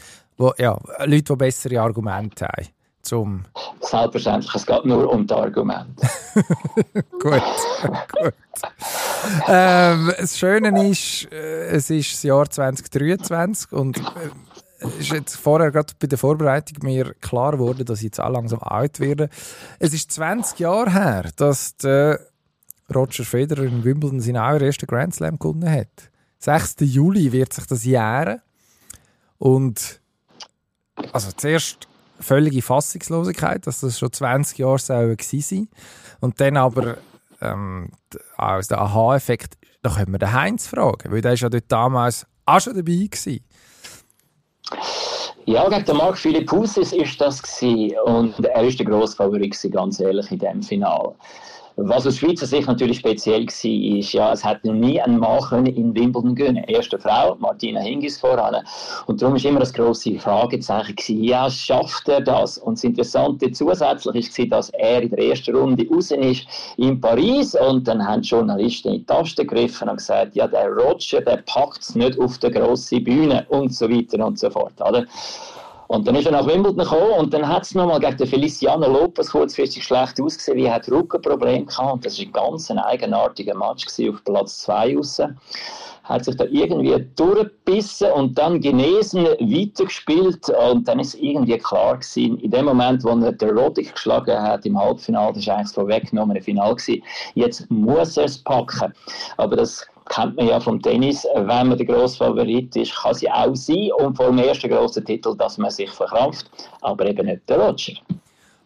ja, 0.58 0.78
Leute, 1.06 1.24
die 1.24 1.36
bessere 1.36 1.82
Argumente 1.82 2.46
haben. 2.46 2.68
Zum 3.02 3.46
Selbstverständlich, 3.80 4.54
es 4.54 4.66
geht 4.66 4.84
nur 4.84 5.10
um 5.10 5.26
die 5.26 5.34
Argumente. 5.34 6.06
gut, 7.12 7.42
gut. 8.12 8.34
Ähm, 9.48 10.12
das 10.20 10.38
Schöne 10.38 10.90
ist, 10.90 11.32
äh, 11.32 11.68
es 11.68 11.90
ist 11.90 12.12
das 12.14 12.24
Jahr 12.24 12.50
2023 12.50 13.72
und 13.72 13.98
äh, 13.98 14.02
es 14.80 14.96
ist 15.00 15.12
jetzt 15.12 15.36
vorher 15.38 15.72
gerade 15.72 15.94
bei 16.00 16.08
der 16.08 16.18
Vorbereitung 16.18 16.80
mir 16.82 17.14
klar 17.22 17.54
geworden, 17.54 17.86
dass 17.86 18.00
ich 18.00 18.06
jetzt 18.06 18.20
auch 18.20 18.30
langsam 18.30 18.60
alt 18.62 19.00
werde. 19.00 19.30
Es 19.80 19.94
ist 19.94 20.12
20 20.12 20.60
Jahre 20.60 20.92
her, 20.92 21.26
dass 21.38 21.78
der 21.78 22.20
Roger 22.94 23.24
Federer 23.26 23.64
in 23.64 23.84
Wimbledon 23.84 24.20
seinen 24.22 24.38
allerersten 24.38 24.88
Grand 24.88 25.14
Slam 25.16 25.38
gewonnen 25.40 25.70
hat. 25.70 26.10
6. 26.40 26.76
Juli 26.82 27.32
wird 27.32 27.54
sich 27.54 27.66
das 27.66 27.84
jähren. 27.84 28.42
Und 29.38 30.00
also 31.12 31.32
zuerst 31.36 31.88
völlige 32.20 32.62
Fassungslosigkeit, 32.62 33.68
dass 33.68 33.82
das 33.82 34.00
schon 34.00 34.12
20 34.12 34.58
Jahre 34.58 35.16
gewesen 35.16 35.42
sein 35.42 35.68
Und 36.22 36.40
dann 36.42 36.58
aber 36.58 36.98
ähm, 37.42 37.92
d- 38.14 38.20
aus 38.38 38.68
der 38.68 38.80
Aha-Effekt, 38.82 39.58
da 39.84 39.92
können 39.92 40.12
wir 40.12 40.20
den 40.20 40.34
Heinz 40.34 40.68
fragen, 40.68 41.12
weil 41.12 41.22
der 41.22 41.34
ist 41.34 41.42
ja 41.42 41.50
dort 41.50 41.66
damals 41.72 42.26
auch 42.46 42.60
schon 42.60 42.74
dabei 42.76 43.08
gewesen. 43.10 43.44
Ja, 45.46 45.70
gegen 45.70 45.86
den 45.86 45.98
Marc 45.98 46.18
Philipp 46.18 46.52
Husis 46.52 46.92
ist 46.92 47.22
das 47.22 47.42
gewesen. 47.42 47.96
und 48.06 48.46
er 48.46 48.64
ist 48.64 48.80
der 48.80 48.86
grosse 48.86 49.70
ganz 49.70 50.00
ehrlich, 50.00 50.32
in 50.32 50.40
diesem 50.40 50.64
Finale. 50.64 51.16
Was 51.80 52.08
aus 52.08 52.18
Schweizer 52.18 52.48
Sicht 52.48 52.68
natürlich 52.68 52.98
speziell 52.98 53.46
war, 53.46 54.00
ist, 54.00 54.12
ja, 54.12 54.34
es 54.34 54.44
hat 54.44 54.66
noch 54.66 54.74
nie 54.74 55.00
ein 55.00 55.20
Mann 55.20 55.42
können 55.42 55.68
in 55.68 55.94
Wimbledon 55.94 56.34
gewinnen. 56.34 56.64
Erste 56.64 56.98
Frau, 56.98 57.36
Martina 57.36 57.82
Hingis 57.82 58.18
voran. 58.18 58.56
Und 59.06 59.22
darum 59.22 59.36
war 59.36 59.46
immer 59.46 59.60
das 59.60 59.74
grosse 59.74 60.18
Fragezeichen, 60.18 60.96
gewesen, 60.96 61.24
ja, 61.24 61.48
schafft 61.52 62.10
er 62.10 62.22
das? 62.22 62.58
Und 62.58 62.80
das 62.80 62.84
Interessante 62.84 63.52
zusätzlich 63.52 64.40
war, 64.40 64.46
dass 64.48 64.70
er 64.72 65.04
in 65.04 65.12
der 65.12 65.20
ersten 65.20 65.56
Runde 65.56 65.88
raus 65.88 66.10
ist 66.10 66.48
in 66.78 67.00
Paris 67.00 67.54
und 67.54 67.88
dann 67.88 68.04
haben 68.04 68.24
die 68.24 68.30
Journalisten 68.30 68.94
in 68.94 69.00
die 69.02 69.06
Tasten 69.06 69.46
gegriffen 69.46 69.88
und 69.88 69.98
gesagt, 69.98 70.36
ja, 70.36 70.48
der 70.48 70.70
Roger, 70.70 71.22
der 71.22 71.44
packt 71.46 71.84
es 71.84 71.94
nicht 71.94 72.20
auf 72.20 72.40
der 72.40 72.50
grossen 72.50 73.04
Bühne 73.04 73.46
und 73.50 73.72
so 73.72 73.88
weiter 73.88 74.26
und 74.26 74.40
so 74.40 74.50
fort. 74.50 74.74
Oder? 74.82 75.06
Und 75.88 76.06
dann 76.06 76.16
ist 76.16 76.26
er 76.26 76.34
nach 76.34 76.46
Wimbledon 76.46 76.80
gekommen 76.80 77.12
und 77.18 77.34
dann 77.34 77.48
hat 77.48 77.64
es 77.64 77.74
nochmal 77.74 78.00
gegen 78.00 78.18
den 78.18 78.28
Feliciano 78.28 78.88
Lopez 78.88 79.32
kurzfristig 79.32 79.84
schlecht 79.84 80.20
ausgesehen, 80.22 80.60
er 80.60 80.76
hat 80.76 80.92
Rückenprobleme 80.92 81.66
gehabt 81.66 81.94
und 81.94 82.06
das 82.06 82.18
war 82.18 82.26
ein 82.26 82.32
ganz 82.34 82.70
ein 82.70 82.80
eigenartiger 82.80 83.56
Match 83.56 83.86
auf 83.88 84.24
Platz 84.26 84.60
2 84.60 84.98
raus. 84.98 85.22
Hat 86.04 86.24
sich 86.24 86.38
da 86.38 86.46
irgendwie 86.46 87.06
durchgebissen 87.16 88.12
und 88.12 88.38
dann 88.38 88.62
genesen 88.62 89.26
weitergespielt 89.26 90.50
und 90.50 90.88
dann 90.88 91.00
ist 91.00 91.16
irgendwie 91.16 91.58
klar 91.58 91.98
gewesen, 91.98 92.38
in 92.40 92.52
dem 92.52 92.66
Moment, 92.66 93.04
wo 93.04 93.10
er 93.10 93.32
den 93.34 93.58
Roddick 93.58 93.94
geschlagen 93.94 94.42
hat 94.42 94.66
im 94.66 94.80
Halbfinale, 94.80 95.34
das 95.34 95.48
war 95.48 95.56
eigentlich 95.56 95.68
das 95.68 95.76
vorweggenommene 95.76 96.42
Finale 96.42 96.78
jetzt 97.36 97.70
muss 97.70 98.18
er 98.18 98.26
es 98.26 98.38
packen. 98.38 98.94
Aber 99.38 99.56
das 99.58 99.86
kennt 100.10 100.36
man 100.36 100.48
ja 100.48 100.60
vom 100.60 100.82
Tennis, 100.82 101.26
wenn 101.36 101.46
man 101.46 101.78
der 101.78 101.86
grosse 101.86 102.18
Favorit 102.18 102.76
ist, 102.76 102.96
kann 102.96 103.14
sie 103.14 103.30
auch 103.30 103.56
sein 103.56 103.90
und 103.98 104.16
vor 104.16 104.28
dem 104.28 104.40
ersten 104.40 104.70
grossen 104.70 105.06
Titel, 105.06 105.36
dass 105.38 105.58
man 105.58 105.72
sich 105.72 105.90
verkrampft, 105.90 106.50
aber 106.82 107.06
eben 107.06 107.26
nicht 107.26 107.48
der 107.50 107.60
Roger. 107.60 107.94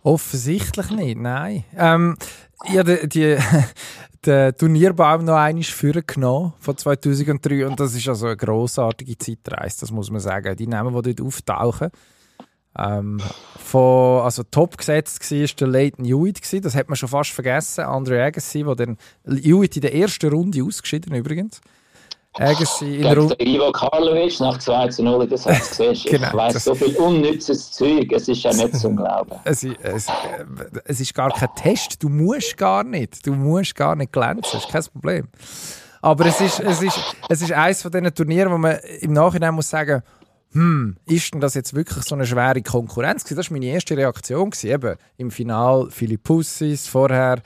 Offensichtlich 0.04 0.90
nicht, 0.92 1.20
nein. 1.20 1.64
Ähm, 1.78 2.18
ich 2.66 2.78
habe 2.78 3.08
die, 3.08 3.38
den 4.26 4.56
Turnierbaum 4.56 5.26
noch 5.26 5.36
einmal 5.36 5.64
vorgenommen 5.64 6.54
von 6.60 6.78
2003 6.78 7.68
und 7.68 7.80
das 7.80 7.96
ist 7.96 8.08
also 8.08 8.28
eine 8.28 8.38
grossartige 8.38 9.18
Zeitreise, 9.18 9.82
das 9.82 9.92
muss 9.92 10.12
man 10.12 10.20
sagen. 10.20 10.56
Die 10.56 10.68
Namen, 10.68 10.94
die 11.02 11.16
dort 11.16 11.28
auftauchen, 11.28 11.90
ähm, 12.78 13.20
von, 13.58 14.22
also 14.22 14.44
top 14.44 14.78
gesetzt 14.78 15.30
war 15.32 15.48
der 15.60 15.68
Leighton 15.68 16.06
Hewitt, 16.06 16.42
gewesen, 16.42 16.62
das 16.62 16.76
hat 16.76 16.88
man 16.90 16.96
schon 16.96 17.10
fast 17.10 17.32
vergessen. 17.32 17.84
Andre 17.86 18.24
Agassi, 18.24 18.64
der 18.64 18.76
dann 18.76 18.98
Hewitt 19.26 19.76
in 19.76 19.82
der 19.82 19.94
ersten 19.96 20.32
Runde 20.32 20.64
ausgeschieden 20.64 21.14
übrigens. 21.16 21.60
Agassi 22.34 22.96
in 22.96 23.02
der 23.04 23.18
Runde. 23.18 23.36
Ivo 23.40 23.74
Karlovic 23.74 24.40
nach 24.40 24.58
2 24.58 24.88
zu 24.88 25.04
0 25.04 25.24
in 25.24 25.30
der 25.30 25.38
Satz 25.38 25.76
siehst. 25.76 26.06
Genau, 26.06 26.28
ich 26.30 26.34
weiss 26.34 26.54
das- 26.54 26.64
so 26.64 26.76
viel 26.76 26.96
unnützes 26.96 27.72
Zeug, 27.74 28.10
es 28.14 28.30
ist 28.30 28.44
ja 28.44 28.54
nicht 28.54 28.78
zum 28.78 28.96
Glauben. 28.96 29.36
Es, 29.44 29.64
i- 29.64 29.76
es, 29.84 30.08
es 30.86 31.02
ist 31.02 31.14
gar 31.14 31.30
kein 31.32 31.50
Test. 31.58 32.02
Du 32.02 32.08
musst 32.08 32.56
gar 32.58 32.86
nicht. 32.86 33.28
Du 33.28 33.34
musst 33.34 33.76
gar 33.76 33.98
nicht 33.98 34.14
glänzen. 34.14 34.44
Das 34.54 34.64
ist 34.64 34.72
kein 34.72 34.84
Problem. 34.94 35.28
Aber 36.02 36.26
es 36.26 36.40
ist, 36.40 36.62
es 36.62 36.82
ist, 36.82 36.98
es 37.28 37.42
ist 37.42 37.52
eines 37.52 37.82
von 37.82 37.92
diesen 37.92 38.14
Turnieren, 38.16 38.52
wo 38.54 38.58
man 38.58 38.78
im 39.02 39.12
Nachhinein 39.12 39.54
muss 39.54 39.70
sagen, 39.70 40.02
hm, 40.54 40.98
ist 41.06 41.34
denn 41.34 41.40
das 41.40 41.54
jetzt 41.54 41.74
wirklich 41.74 42.04
so 42.04 42.16
eine 42.16 42.26
schwere 42.26 42.62
Konkurrenz? 42.62 43.24
Das 43.24 43.38
war 43.38 43.58
meine 43.58 43.68
erste 43.68 43.96
Reaktion. 43.96 44.52
Eben 44.64 44.96
im 45.18 45.32
Final 45.32 45.90
Philippussis, 45.90 46.88
vorher 46.88 47.42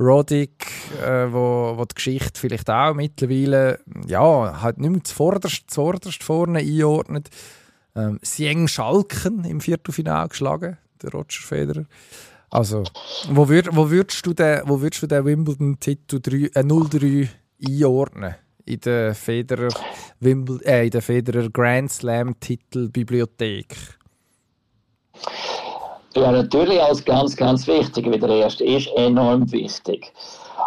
Roddick, 0.00 0.66
äh, 1.04 1.32
wo, 1.32 1.74
wo 1.76 1.84
die 1.84 1.94
Geschichte 1.94 2.40
vielleicht 2.40 2.68
auch 2.68 2.94
mittlerweile 2.94 3.78
ja, 4.06 4.60
halt 4.60 4.78
nicht 4.78 4.90
mehr 4.90 5.04
zuvorderst, 5.04 5.70
zuvorderst 5.70 6.24
vorne 6.24 6.58
einordnet. 6.58 7.28
Ähm, 7.94 8.18
Sieng 8.22 8.66
Schalken 8.66 9.44
im 9.44 9.60
Viertelfinale 9.60 10.28
geschlagen, 10.28 10.78
der 11.02 11.10
Roger 11.10 11.40
Federer. 11.40 11.84
Also, 12.50 12.84
wo, 13.30 13.48
würd, 13.48 13.68
wo 13.72 13.90
würdest 13.90 14.24
du 14.26 14.34
den, 14.34 14.62
den 14.66 15.24
Wimbledon-Titel 15.24 16.50
äh, 16.54 16.60
0-3 16.60 17.28
einordnen? 17.66 18.34
In 18.68 18.80
der 18.80 19.14
Federer, 19.14 19.68
Wimbledon, 20.20 20.66
äh, 20.66 20.84
in 20.84 20.90
der 20.90 21.02
Federer 21.02 21.48
Grand 21.50 21.90
Slam 21.90 22.38
Titelbibliothek? 22.38 23.74
Ja, 26.14 26.32
natürlich 26.32 26.80
als 26.80 27.04
ganz, 27.04 27.36
ganz 27.36 27.66
wichtig, 27.66 28.10
wie 28.10 28.18
der 28.18 28.30
erste 28.30 28.64
ist, 28.64 28.88
enorm 28.96 29.50
wichtig. 29.52 30.12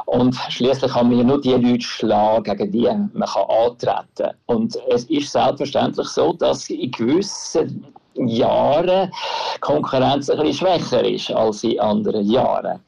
Und 0.05 0.35
schließlich 0.49 0.93
man 0.93 1.11
ja 1.11 1.23
nur 1.23 1.41
die 1.41 1.53
Leute 1.53 1.81
schlagen, 1.81 2.57
gegen 2.57 2.71
die 2.71 2.83
man 3.13 3.27
kann 3.27 3.43
antreten 3.49 4.35
Und 4.45 4.77
es 4.89 5.05
ist 5.05 5.31
selbstverständlich 5.31 6.07
so, 6.07 6.33
dass 6.33 6.69
in 6.69 6.91
gewissen 6.91 7.85
Jahren 8.15 9.11
Konkurrenz 9.61 10.29
ein 10.29 10.39
bisschen 10.39 10.67
schwächer 10.67 11.03
ist 11.05 11.31
als 11.31 11.63
in 11.63 11.79
anderen 11.79 12.29
Jahren. 12.29 12.79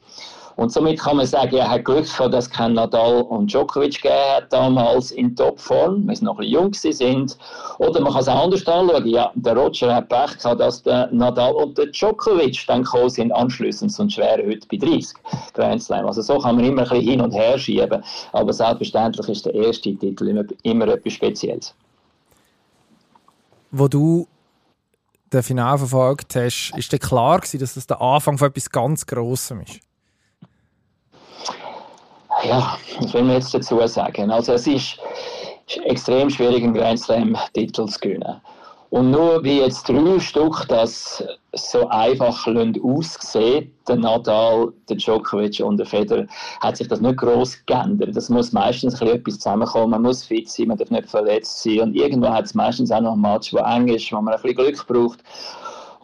Und 0.56 0.72
somit 0.72 1.00
kann 1.00 1.16
man 1.16 1.26
sagen, 1.26 1.56
er 1.56 1.68
hat 1.68 1.84
Glück 1.84 2.04
gehabt, 2.04 2.32
dass 2.32 2.48
kein 2.48 2.74
Nadal 2.74 3.22
und 3.22 3.52
Djokovic 3.52 4.00
gegeben 4.00 4.14
hat 4.36 4.52
damals 4.52 5.10
in 5.10 5.34
Topform, 5.34 6.06
weil 6.06 6.16
sie 6.16 6.24
noch 6.24 6.38
ein 6.38 6.46
bisschen 6.46 6.52
jung 6.52 6.74
sind. 6.74 7.38
Oder 7.78 8.00
man 8.00 8.12
kann 8.12 8.22
es 8.22 8.28
auch 8.28 8.44
anders 8.44 8.66
anschauen. 8.66 9.06
Ja, 9.06 9.32
der 9.34 9.56
Roger 9.56 9.94
hat 9.94 10.08
Pech 10.08 10.38
gehabt, 10.38 10.60
dass 10.60 10.82
der 10.82 11.08
Nadal 11.12 11.52
und 11.54 11.76
der 11.76 11.86
Djokovic 11.86 12.64
dann 12.66 12.84
gekommen 12.84 13.10
sind 13.10 13.32
anschließend, 13.32 13.92
sonst 13.92 14.16
wäre 14.16 14.46
heute 14.46 14.66
bei 14.70 14.76
30 14.76 15.16
Grand 15.54 15.82
Slam. 15.82 16.06
Also 16.06 16.22
so 16.22 16.38
kann 16.38 16.56
man 16.56 16.64
immer 16.64 16.82
ein 16.82 16.88
bisschen 16.88 17.08
hin 17.08 17.20
und 17.20 17.32
her 17.32 17.58
schieben. 17.58 18.04
Aber 18.32 18.52
selbstverständlich 18.52 19.28
ist 19.28 19.46
der 19.46 19.54
erste 19.54 19.94
Titel 19.96 20.28
immer, 20.28 20.44
immer 20.62 20.88
etwas 20.88 21.14
Spezielles. 21.14 21.74
Wo 23.72 23.88
du 23.88 24.28
den 25.32 25.42
Final 25.42 25.78
verfolgt 25.78 26.36
hast, 26.36 26.72
ist 26.76 26.92
dir 26.92 26.98
klar 26.98 27.40
gewesen, 27.40 27.58
dass 27.58 27.74
das 27.74 27.88
der 27.88 28.00
Anfang 28.00 28.38
von 28.38 28.48
etwas 28.48 28.70
ganz 28.70 29.04
Grossem 29.04 29.62
ist? 29.62 29.80
Ja, 32.48 32.78
was 33.00 33.14
will 33.14 33.22
man 33.22 33.36
jetzt 33.36 33.54
dazu 33.54 33.86
sagen? 33.86 34.30
Also 34.30 34.52
es 34.52 34.66
ist, 34.66 34.98
ist 35.66 35.78
extrem 35.84 36.30
schwierig, 36.30 36.62
einen 36.62 36.74
Grand 36.74 36.98
Slam-Titel 36.98 37.86
zu 37.86 38.00
gewinnen. 38.00 38.40
Und 38.90 39.10
nur 39.10 39.42
wie 39.42 39.58
jetzt 39.58 39.88
drei 39.88 40.20
Stück 40.20 40.66
das 40.68 41.24
so 41.52 41.88
einfach 41.88 42.46
aussehen, 42.46 43.72
der 43.88 43.96
Nadal, 43.96 44.72
der 44.88 44.96
Djokovic 44.96 45.60
und 45.64 45.78
der 45.78 45.86
Federer, 45.86 46.26
hat 46.60 46.76
sich 46.76 46.86
das 46.86 47.00
nicht 47.00 47.16
groß 47.16 47.66
geändert. 47.66 48.14
Das 48.14 48.28
muss 48.28 48.52
meistens 48.52 49.02
ein 49.02 49.08
etwas 49.08 49.38
zusammenkommen. 49.38 49.90
Man 49.90 50.02
muss 50.02 50.22
fit 50.22 50.48
sein, 50.48 50.68
man 50.68 50.78
darf 50.78 50.90
nicht 50.90 51.10
verletzt 51.10 51.60
sein. 51.64 51.80
Und 51.80 51.96
irgendwo 51.96 52.28
hat 52.28 52.44
es 52.44 52.54
meistens 52.54 52.92
auch 52.92 53.00
noch 53.00 53.14
ein 53.14 53.20
Match, 53.20 53.52
wo 53.52 53.58
eng 53.58 53.88
ist, 53.88 54.12
wo 54.12 54.20
man 54.20 54.32
ein 54.34 54.40
bisschen 54.40 54.56
Glück 54.58 54.86
braucht 54.86 55.18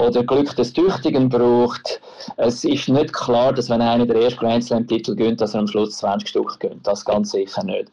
oder 0.01 0.25
Glück 0.25 0.55
des 0.57 0.73
Tüchtigen 0.73 1.29
braucht. 1.29 2.01
Es 2.37 2.65
ist 2.65 2.89
nicht 2.89 3.13
klar, 3.13 3.53
dass 3.53 3.69
wenn 3.69 3.83
einer 3.83 4.07
der 4.07 4.23
erste 4.23 4.41
Grand 4.41 4.65
Slam-Titel 4.65 5.15
gönnt, 5.15 5.41
dass 5.41 5.55
er 5.55 5.61
am 5.61 5.67
Schluss 5.67 5.99
20 5.99 6.29
Stück 6.29 6.59
gönnt. 6.59 6.87
Das 6.87 7.05
ganz 7.05 7.33
sicher 7.33 7.63
nicht. 7.65 7.89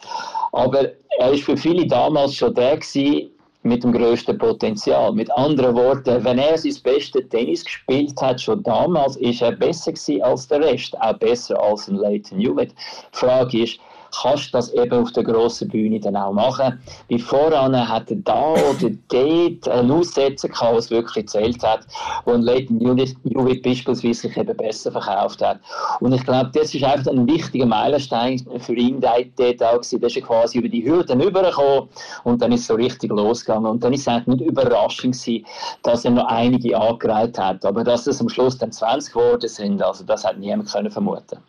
Aber 0.52 0.90
er 1.20 1.32
ist 1.32 1.44
für 1.44 1.58
viele 1.58 1.86
damals 1.86 2.36
schon 2.36 2.54
der 2.54 2.78
gewesen, 2.78 3.32
mit 3.64 3.84
dem 3.84 3.92
größten 3.92 4.38
Potenzial. 4.38 5.12
Mit 5.12 5.30
anderen 5.32 5.76
Worten, 5.76 6.24
wenn 6.24 6.38
er 6.38 6.58
sein 6.58 6.76
bestes 6.84 7.28
Tennis 7.30 7.66
gespielt 7.66 8.14
hat, 8.22 8.40
schon 8.40 8.64
damals, 8.64 9.18
ist 9.18 9.42
er 9.42 9.52
besser 9.52 9.92
gewesen 9.92 10.22
als 10.24 10.48
der 10.48 10.62
Rest, 10.62 11.00
auch 11.02 11.18
besser 11.18 11.62
als 11.62 11.88
ein 11.88 11.96
Leighton 11.96 12.40
Hewitt. 12.40 12.72
Die 12.72 13.18
Frage 13.18 13.64
ist, 13.64 13.80
kannst 14.22 14.48
du 14.48 14.58
das 14.58 14.74
eben 14.74 14.94
auf 14.94 15.12
der 15.12 15.24
grossen 15.24 15.68
Bühne 15.70 16.00
dann 16.00 16.16
auch 16.16 16.34
machen. 16.34 16.80
Wie 17.08 17.20
voran 17.20 17.76
hat 17.88 18.10
er 18.12 18.18
da 18.18 18.52
oder 18.52 18.90
dort 19.10 19.68
einen 19.68 19.92
Aussetzer 19.92 20.50
gehabt, 20.50 20.76
was 20.76 20.90
wirklich 20.90 21.26
gezählt 21.26 21.64
hat, 21.64 21.86
ein 22.26 22.42
Leighton 22.42 22.80
Hewitt 22.80 23.64
beispielsweise 23.64 24.22
sich 24.22 24.38
eben 24.38 24.56
besser 24.58 24.92
verkauft 24.92 25.42
hat. 25.42 25.60
Und 26.00 26.14
ich 26.14 26.24
glaube, 26.24 26.52
das 26.54 26.74
ist 26.74 26.84
einfach 26.84 27.12
ein 27.12 27.28
wichtiger 27.28 27.66
Meilenstein 27.66 28.46
für 28.60 28.74
ihn 28.74 29.02
dort 29.02 29.64
auch 29.64 29.82
gewesen. 29.82 30.00
Der 30.00 30.10
ist 30.10 30.22
quasi 30.24 30.60
über 30.60 30.70
die 30.70 30.84
Hürden 30.84 31.22
übergekommen 31.22 31.90
und 32.24 32.42
dann 32.42 32.52
ist 32.52 32.62
es 32.62 32.68
so 32.68 32.76
richtig 32.76 33.12
losgegangen. 33.12 33.70
Und 33.70 33.84
dann 33.84 33.94
ist 33.94 34.02
es 34.02 34.08
eigentlich 34.08 34.40
nicht 34.40 34.50
überraschend 34.50 35.14
gewesen, 35.20 35.46
dass 35.84 36.06
er 36.06 36.12
noch 36.12 36.28
einige 36.28 36.78
angereiht 36.80 37.38
hat. 37.38 37.66
Aber 37.66 37.84
dass 37.84 38.08
es 38.08 38.22
am 38.22 38.30
Schluss 38.30 38.58
dann 38.58 38.72
20 38.72 39.14
geworden 39.14 39.48
sind, 39.48 39.82
also 39.82 40.04
das 40.04 40.24
hat 40.24 40.38
niemand 40.38 40.72
können 40.72 40.92
vermuten 40.92 41.40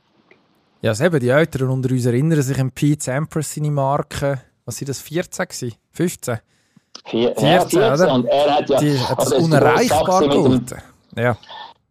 ja, 0.80 1.00
eben, 1.00 1.20
die 1.20 1.28
Älteren 1.28 1.70
unter 1.70 1.90
uns 1.90 2.06
erinnern 2.06 2.42
sich 2.42 2.58
an 2.58 2.70
Pete 2.70 3.04
Sampras, 3.04 3.54
seine 3.54 3.70
Marke. 3.70 4.40
Was 4.64 4.76
sind 4.76 4.88
das, 4.88 5.00
14 5.00 5.46
gewesen? 5.46 5.74
15? 5.92 6.38
14, 7.04 7.48
14 7.48 7.78
oder? 7.78 8.14
Und 8.14 8.26
er 8.26 8.54
hat 8.54 8.70
ja... 8.70 8.78
Die 8.78 8.98
hat 8.98 9.18
das 9.18 9.32
also 9.32 9.44
unerreichbar 9.44 10.20
gehalten. 10.20 10.82
Ja. 11.16 11.36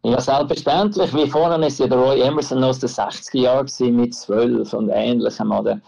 Ja, 0.04 0.20
selbstverständlich. 0.20 1.12
Wie 1.12 1.28
vorhin 1.28 1.62
ist 1.64 1.80
ja 1.80 1.86
der 1.86 1.98
Roy 1.98 2.20
Emerson 2.20 2.62
aus 2.62 2.78
den 2.78 2.88
60er 2.88 3.38
Jahren 3.38 3.96
mit 3.96 4.14
12 4.14 4.72
und 4.72 4.90
ähnlichem, 4.90 5.50
oder? 5.50 5.80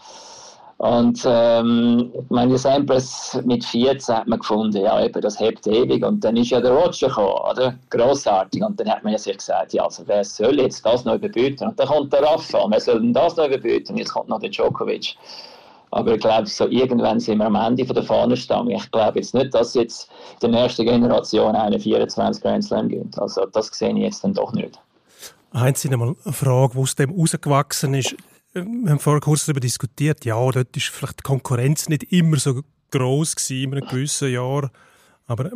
Und 0.81 1.21
ähm, 1.27 2.11
meine, 2.29 2.57
Samples 2.57 3.39
mit 3.45 3.63
14 3.63 4.15
hat 4.15 4.27
man 4.27 4.39
gefunden, 4.39 4.81
ja, 4.81 4.99
eben, 5.05 5.21
das 5.21 5.39
hebt 5.39 5.67
ewig. 5.67 6.03
Und 6.03 6.23
dann 6.23 6.35
ist 6.35 6.49
ja 6.49 6.59
der 6.59 6.71
Roger 6.71 7.07
gekommen, 7.07 7.51
oder? 7.51 7.75
Grossartig. 7.91 8.63
Und 8.63 8.79
dann 8.79 8.89
hat 8.89 9.03
man 9.03 9.15
sich 9.15 9.37
gesagt, 9.37 9.73
ja, 9.73 9.83
also 9.83 10.01
wer 10.07 10.23
soll 10.23 10.59
jetzt 10.59 10.83
das 10.83 11.05
noch 11.05 11.13
überbieten? 11.13 11.67
Und 11.67 11.79
dann 11.79 11.87
kommt 11.87 12.11
der 12.11 12.23
Rafa, 12.23 12.65
wer 12.67 12.79
soll 12.79 12.99
denn 12.99 13.13
das 13.13 13.37
noch 13.37 13.45
überbieten? 13.45 13.95
Jetzt 13.95 14.11
kommt 14.11 14.29
noch 14.29 14.39
der 14.39 14.49
Djokovic. 14.49 15.15
Aber 15.91 16.15
ich 16.15 16.19
glaube, 16.19 16.47
so 16.47 16.67
irgendwann 16.67 17.19
sind 17.19 17.37
wir 17.37 17.45
am 17.45 17.53
Ende 17.53 17.85
von 17.85 17.93
der 17.93 18.03
Fahnenstange. 18.03 18.73
Ich 18.73 18.89
glaube 18.89 19.19
jetzt 19.19 19.35
nicht, 19.35 19.53
dass 19.53 19.75
jetzt 19.75 20.09
der 20.41 20.49
nächsten 20.49 20.85
Generation 20.87 21.55
eine 21.55 21.79
24 21.79 22.41
Grand 22.41 22.63
Slam 22.63 22.89
gibt. 22.89 23.19
Also 23.19 23.45
das 23.45 23.67
sehe 23.67 23.91
ich 23.91 23.97
jetzt 23.97 24.23
dann 24.23 24.33
doch 24.33 24.51
nicht. 24.53 24.79
Einzige 25.51 25.95
mal 25.95 26.15
eine 26.25 26.33
Frage, 26.33 26.73
wo 26.73 26.81
aus 26.81 26.95
dem 26.95 27.11
rausgewachsen 27.11 27.93
ist 27.93 28.15
wir 28.53 28.91
haben 28.91 28.99
vorher 28.99 29.21
kurz 29.21 29.45
darüber 29.45 29.59
diskutiert, 29.59 30.25
ja, 30.25 30.35
dort 30.35 30.75
ist 30.75 30.87
vielleicht 30.87 31.19
die 31.19 31.23
Konkurrenz 31.23 31.89
nicht 31.89 32.11
immer 32.11 32.37
so 32.37 32.61
groß 32.91 33.35
gewesen 33.35 33.63
in 33.63 33.73
einem 33.73 33.87
gewissen 33.87 34.31
Jahr. 34.31 34.71
Aber 35.27 35.49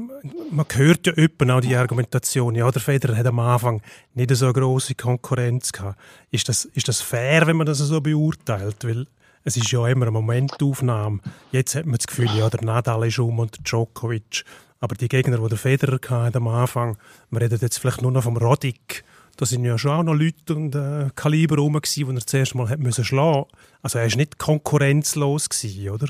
man 0.52 0.66
hört 0.74 1.06
ja 1.06 1.14
öppen 1.14 1.52
auch 1.52 1.60
die 1.60 1.76
Argumentation, 1.76 2.56
ja, 2.56 2.72
der 2.72 2.82
Federer 2.82 3.18
hat 3.18 3.26
am 3.26 3.40
Anfang 3.40 3.82
nicht 4.14 4.34
so 4.34 4.46
eine 4.46 4.54
grosse 4.54 4.96
Konkurrenz 4.96 5.74
gehabt. 5.74 6.00
Ist 6.32 6.48
das, 6.48 6.64
ist 6.64 6.88
das 6.88 7.02
fair, 7.02 7.46
wenn 7.46 7.58
man 7.58 7.68
das 7.68 7.80
so 7.80 8.00
beurteilt? 8.00 8.86
Weil 8.86 9.06
es 9.44 9.58
ist 9.58 9.72
ja 9.72 9.86
immer 9.88 10.06
eine 10.06 10.12
Momentaufnahme. 10.12 11.20
Jetzt 11.52 11.76
hat 11.76 11.86
man 11.86 11.98
das 11.98 12.08
Gefühl, 12.08 12.30
ja, 12.38 12.50
der 12.50 12.64
Nadal 12.64 13.06
ist 13.08 13.20
um 13.20 13.38
und 13.40 13.58
der 13.58 13.64
Djokovic. 13.64 14.46
Aber 14.80 14.96
die 14.96 15.10
Gegner, 15.10 15.40
die 15.40 15.50
der 15.50 15.58
Federer 15.58 16.00
hatte 16.10 16.38
am 16.38 16.48
Anfang, 16.48 16.98
man 17.30 17.42
redet 17.42 17.62
jetzt 17.62 17.80
vielleicht 17.80 18.02
nur 18.02 18.12
noch 18.12 18.24
vom 18.24 18.38
Roddick 18.38 19.04
da 19.38 19.46
sind 19.46 19.66
ja 19.66 19.78
schon 19.78 19.92
auch 19.92 20.04
noch 20.04 20.14
Leute 20.14 20.56
und 20.56 20.76
äh, 20.76 21.10
Kaliber 21.16 21.58
rum, 21.58 21.80
die 21.84 22.04
er 22.04 22.26
zuerst 22.26 22.56
mal 22.56 22.70
hat 22.70 22.80
müssen 22.80 23.04
schlagen 23.04 23.46
Also 23.82 24.00
er 24.00 24.10
war 24.10 24.18
nicht 24.18 24.38
konkurrenzlos, 24.40 25.50
gewesen, 25.50 25.90
oder? 25.90 26.08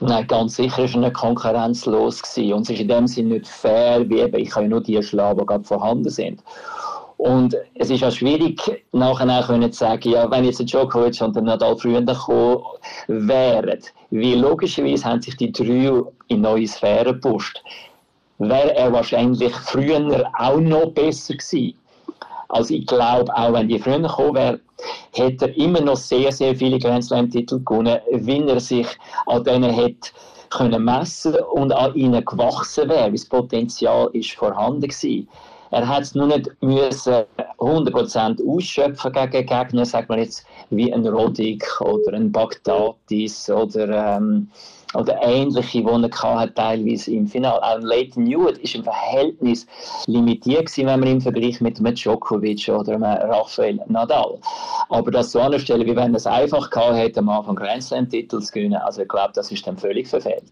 Nein, 0.00 0.26
ganz 0.26 0.56
sicher 0.56 0.84
war 0.84 0.90
er 0.90 0.98
nicht 0.98 1.14
konkurrenzlos. 1.14 2.22
Gewesen. 2.22 2.52
Und 2.52 2.62
es 2.62 2.70
ist 2.70 2.80
in 2.80 2.88
dem 2.88 3.06
Sinne 3.06 3.34
nicht 3.34 3.48
fair, 3.48 4.08
wie 4.08 4.20
eben, 4.20 4.36
ich 4.36 4.50
kann 4.50 4.68
nur 4.68 4.82
die 4.82 5.02
schlagen, 5.02 5.40
die 5.40 5.46
gerade 5.46 5.64
vorhanden 5.64 6.10
sind. 6.10 6.42
Und 7.18 7.56
es 7.74 7.90
ist 7.90 8.04
auch 8.04 8.12
schwierig, 8.12 8.60
nachher 8.92 9.72
zu 9.72 9.78
sagen, 9.78 10.08
ja, 10.10 10.30
wenn 10.30 10.44
jetzt 10.44 10.60
der 10.60 10.66
Djokovic 10.66 11.20
und 11.20 11.34
der 11.34 11.42
Nadal 11.42 11.76
früher 11.76 12.00
gekommen 12.00 12.62
wären, 13.08 13.80
wie 14.10 14.34
logischerweise 14.34 15.04
haben 15.04 15.20
sich 15.20 15.36
die 15.36 15.50
drei 15.50 16.00
in 16.28 16.40
neue 16.42 16.68
Sphären 16.68 17.14
gepusht, 17.14 17.60
wäre 18.38 18.72
er 18.76 18.92
wahrscheinlich 18.92 19.52
früher 19.52 20.30
auch 20.38 20.60
noch 20.60 20.92
besser 20.92 21.34
gewesen. 21.34 21.74
Also 22.48 22.74
ich 22.74 22.86
glaube, 22.86 23.34
auch 23.34 23.52
wenn 23.52 23.68
die 23.68 23.78
früher 23.78 24.00
gekommen 24.00 24.34
wäre, 24.34 24.60
hätte 25.12 25.46
er 25.46 25.56
immer 25.56 25.80
noch 25.80 25.96
sehr, 25.96 26.32
sehr 26.32 26.56
viele 26.56 26.78
Grand 26.78 27.04
Slam-Titel 27.04 27.60
gewonnen, 27.64 27.98
wenn 28.10 28.48
er 28.48 28.60
sich 28.60 28.86
an 29.26 29.44
denen 29.44 29.72
hätte 29.72 30.10
können 30.50 30.84
messen 30.84 31.34
und 31.52 31.72
an 31.72 31.94
ihnen 31.94 32.24
gewachsen 32.24 32.88
wäre, 32.88 33.04
weil 33.04 33.12
das 33.12 33.26
Potenzial 33.26 34.08
ist 34.12 34.32
vorhanden 34.32 34.88
gewesen. 34.88 35.28
Er 35.70 35.86
hat 35.86 36.02
es 36.02 36.14
nur 36.14 36.28
nicht 36.28 36.50
müssen 36.62 37.24
100% 37.58 38.48
ausschöpfen 38.48 39.12
gegen 39.12 39.46
Gegner, 39.46 39.84
sagt 39.84 40.08
man 40.08 40.18
jetzt, 40.18 40.46
wie 40.70 40.92
ein 40.92 41.06
Roddick 41.06 41.64
oder 41.82 42.16
ein 42.16 42.32
Bagdatis 42.32 43.50
oder 43.50 44.16
ähm, 44.16 44.48
oder 44.94 45.20
ähnliche, 45.22 45.82
die 45.82 45.86
er 45.86 46.22
hatte, 46.22 46.54
teilweise 46.54 47.10
im 47.12 47.26
Finale. 47.26 47.62
Auch 47.62 47.78
Leighton 47.80 48.26
Hewitt 48.26 48.58
ist 48.58 48.74
im 48.74 48.84
Verhältnis 48.84 49.66
limitiert 50.06 50.66
gewesen, 50.66 50.86
wenn 50.86 51.00
man 51.00 51.08
im 51.08 51.20
Vergleich 51.20 51.60
mit 51.60 51.78
einem 51.78 51.94
Djokovic 51.94 52.68
oder 52.68 52.94
einem 52.94 53.04
Rafael 53.04 53.80
Nadal. 53.88 54.38
Aber 54.88 55.10
das 55.10 55.32
so 55.32 55.40
anstellen, 55.40 55.86
wie 55.86 55.96
wenn 55.96 56.14
er 56.14 56.16
es 56.16 56.26
einfach 56.26 56.70
gehabt 56.70 56.96
hätte, 56.96 57.20
am 57.20 57.28
Anfang 57.28 57.56
Grand 57.56 57.82
Slam-Titel 57.82 58.40
zu 58.40 58.52
gewinnen, 58.52 58.76
also 58.76 59.02
ich 59.02 59.08
glaube, 59.08 59.32
das 59.34 59.52
ist 59.52 59.66
dann 59.66 59.76
völlig 59.76 60.08
verfehlt. 60.08 60.44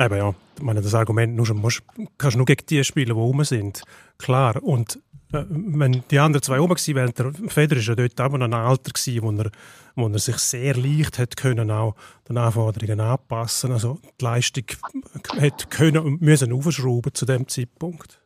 Eben 0.00 0.16
ja, 0.16 0.34
ich 0.56 0.62
meine, 0.62 0.80
das 0.80 0.94
Argument 0.94 1.36
nur, 1.36 1.52
musst, 1.54 1.82
kannst 2.16 2.34
du 2.34 2.38
nur 2.38 2.46
gegen 2.46 2.64
die 2.66 2.82
spielen, 2.84 3.06
die 3.06 3.12
rum 3.12 3.44
sind. 3.44 3.82
Klar, 4.16 4.62
und 4.62 4.96
äh, 5.32 5.44
wenn 5.48 6.02
die 6.10 6.18
anderen 6.18 6.42
zwei 6.42 6.58
rum 6.58 6.70
gewesen 6.70 6.94
wären, 6.94 7.12
der 7.12 7.32
Federer 7.50 7.80
war 7.80 7.88
ja 7.88 7.94
dort 7.94 8.20
auch 8.20 8.38
noch 8.38 8.46
ein 8.46 8.54
Alter 8.54 8.92
gewesen, 8.92 9.22
wo 9.22 9.42
er, 9.42 9.50
wo 9.96 10.08
er 10.08 10.18
sich 10.18 10.38
sehr 10.38 10.74
leicht 10.74 11.18
hat 11.18 11.36
können, 11.36 11.70
auch 11.70 11.96
den 12.28 12.38
Anforderungen 12.38 12.98
anpassen. 12.98 13.72
Also 13.72 13.98
die 14.18 14.24
Leistung 14.24 14.64
hätte 15.36 15.66
können 15.66 15.98
und 15.98 16.22
müssen 16.22 16.52
aufschrauben 16.52 17.12
zu 17.12 17.26
dem 17.26 17.46
Zeitpunkt. 17.46 18.20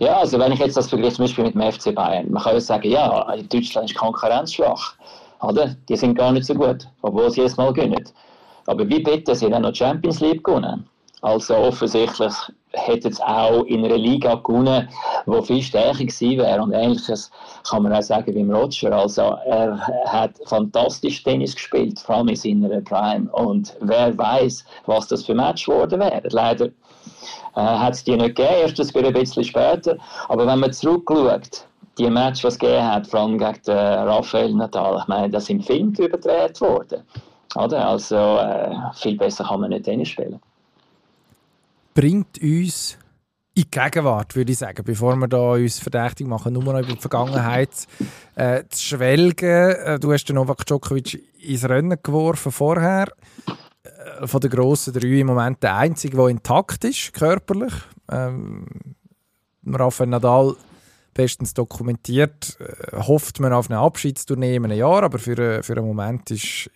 Ja, 0.00 0.18
also 0.18 0.40
wenn 0.40 0.52
ich 0.52 0.58
jetzt 0.58 0.76
das 0.76 0.88
vergleiche 0.88 1.16
zum 1.16 1.24
Beispiel 1.26 1.44
mit 1.44 1.54
dem 1.54 1.72
FC 1.72 1.94
Bayern, 1.94 2.30
man 2.32 2.42
kann 2.42 2.54
ja 2.54 2.60
sagen, 2.60 2.88
ja, 2.88 3.36
Deutschland 3.48 3.90
ist 3.90 3.96
konkurrenzschwach. 3.96 4.94
Oder? 5.40 5.76
Die 5.88 5.96
sind 5.96 6.16
gar 6.16 6.32
nicht 6.32 6.46
so 6.46 6.54
gut, 6.54 6.88
obwohl 7.02 7.30
sie 7.30 7.42
jedes 7.42 7.56
Mal 7.56 7.72
gewinnen. 7.72 8.04
Aber 8.68 8.86
wie 8.86 9.00
bitte, 9.00 9.34
sie 9.34 9.46
haben 9.46 9.62
noch 9.62 9.74
Champions 9.74 10.20
League 10.20 10.44
gewonnen. 10.44 10.86
Also 11.22 11.56
offensichtlich 11.56 12.34
hätte 12.72 13.08
es 13.08 13.18
auch 13.22 13.64
in 13.64 13.82
einer 13.82 13.96
Liga 13.96 14.34
gewonnen, 14.34 14.88
die 15.26 15.42
viel 15.42 15.62
stärker 15.62 16.04
gewesen 16.04 16.38
wäre. 16.38 16.62
Und 16.62 16.72
ähnliches 16.72 17.30
kann 17.68 17.82
man 17.82 17.94
auch 17.94 18.02
sagen 18.02 18.34
beim 18.34 18.50
Roger. 18.50 18.92
Also 18.92 19.22
er 19.46 19.80
hat 20.06 20.32
fantastisch 20.44 21.22
Tennis 21.24 21.54
gespielt, 21.54 21.98
vor 21.98 22.16
allem 22.16 22.28
in 22.28 22.36
seiner 22.36 22.80
Prime. 22.82 23.30
Und 23.32 23.74
wer 23.80 24.16
weiß, 24.16 24.64
was 24.84 25.08
das 25.08 25.24
für 25.24 25.34
Match 25.34 25.64
geworden 25.64 26.00
wäre. 26.00 26.28
Leider 26.30 26.66
äh, 26.66 26.70
hat 27.54 27.94
es 27.94 28.04
die 28.04 28.16
nicht 28.16 28.36
gegeben, 28.36 28.54
erst 28.60 28.94
ein 28.94 29.12
bisschen 29.14 29.44
später. 29.44 29.96
Aber 30.28 30.46
wenn 30.46 30.60
man 30.60 30.74
zurückschaut, 30.74 31.64
die 31.96 32.10
Match, 32.10 32.44
was 32.44 32.54
es 32.54 32.58
gegeben 32.58 32.86
hat, 32.86 33.06
vor 33.06 33.20
allem 33.20 33.38
gegen 33.38 33.62
den 33.66 33.76
Rafael 33.76 34.54
Nadal, 34.54 34.98
ich 35.00 35.08
meine, 35.08 35.30
das 35.30 35.46
sind 35.46 35.64
Film 35.64 35.94
überdreht 35.98 36.60
worden. 36.60 37.02
Oder? 37.54 37.88
Also 37.88 38.16
äh, 38.16 38.74
viel 38.94 39.16
besser 39.16 39.44
kann 39.44 39.60
man 39.60 39.70
nicht 39.70 39.84
Tennis 39.84 40.08
spielen 40.08 40.40
bringt 41.98 42.40
uns 42.40 42.96
in 43.56 43.64
die 43.64 43.70
Gegenwart, 43.72 44.36
würde 44.36 44.52
ich 44.52 44.58
sagen, 44.58 44.84
bevor 44.84 45.16
wir 45.16 45.26
da 45.26 45.54
uns 45.54 45.80
verdächtig 45.80 46.28
machen, 46.28 46.52
nur 46.52 46.62
noch 46.62 46.78
über 46.78 46.92
die 46.92 47.00
Vergangenheit 47.00 47.70
äh, 48.36 48.62
zu 48.68 48.80
schwelgen. 48.80 49.74
Äh, 49.74 49.98
du 49.98 50.12
hast 50.12 50.26
den 50.26 50.36
Novak 50.36 50.64
Djokovic 50.64 51.20
ins 51.42 51.68
Rennen 51.68 51.98
geworfen 52.00 52.52
vorher. 52.52 53.08
Äh, 53.82 54.28
von 54.28 54.40
den 54.40 54.48
grossen 54.48 54.92
drei 54.92 55.08
im 55.08 55.26
Moment 55.26 55.60
der 55.60 55.74
einzige, 55.74 56.16
der 56.16 56.28
intakt 56.28 56.84
ist, 56.84 57.12
körperlich. 57.14 57.74
Ähm, 58.08 58.64
Rafael 59.66 60.10
Nadal 60.10 60.54
bestens 61.14 61.52
dokumentiert, 61.52 62.58
äh, 62.60 62.96
hofft 62.96 63.40
man 63.40 63.52
auf 63.52 63.68
eine 63.68 63.80
Abschiedstournee 63.80 64.54
in 64.54 64.66
einem 64.66 64.78
Jahr, 64.78 65.02
aber 65.02 65.18
für, 65.18 65.36
äh, 65.36 65.62
für 65.64 65.72
einen 65.72 65.88
Moment 65.88 66.30
ist 66.30 66.70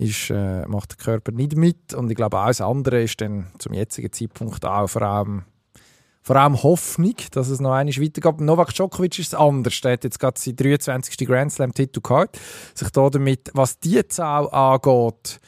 ist, 0.00 0.30
äh, 0.30 0.66
macht 0.66 0.92
der 0.92 1.04
Körper 1.04 1.32
nicht 1.32 1.56
mit. 1.56 1.94
Und 1.94 2.10
ich 2.10 2.16
glaube, 2.16 2.38
alles 2.38 2.60
andere 2.60 3.02
ist 3.02 3.20
dann 3.20 3.48
zum 3.58 3.74
jetzigen 3.74 4.12
Zeitpunkt 4.12 4.64
auch 4.64 4.88
vor 4.88 5.02
allem, 5.02 5.44
vor 6.22 6.36
allem 6.36 6.62
Hoffnung, 6.62 7.16
dass 7.32 7.48
es 7.48 7.60
noch 7.60 7.72
einmal 7.72 7.94
weitergeht. 7.94 8.40
Novak 8.40 8.74
Djokovic 8.74 9.18
ist 9.18 9.34
anders. 9.34 9.80
Er 9.84 9.92
hat 9.92 10.04
jetzt 10.04 10.18
gerade 10.18 10.40
seinen 10.40 10.56
23. 10.56 11.26
Grand 11.26 11.52
Slam-Titel 11.52 12.00
gehabt. 12.00 12.38
Sich 12.74 12.90
da 12.90 13.10
damit, 13.10 13.50
was 13.52 13.78
die 13.78 14.06
Zahl 14.08 14.48
angeht, 14.48 15.40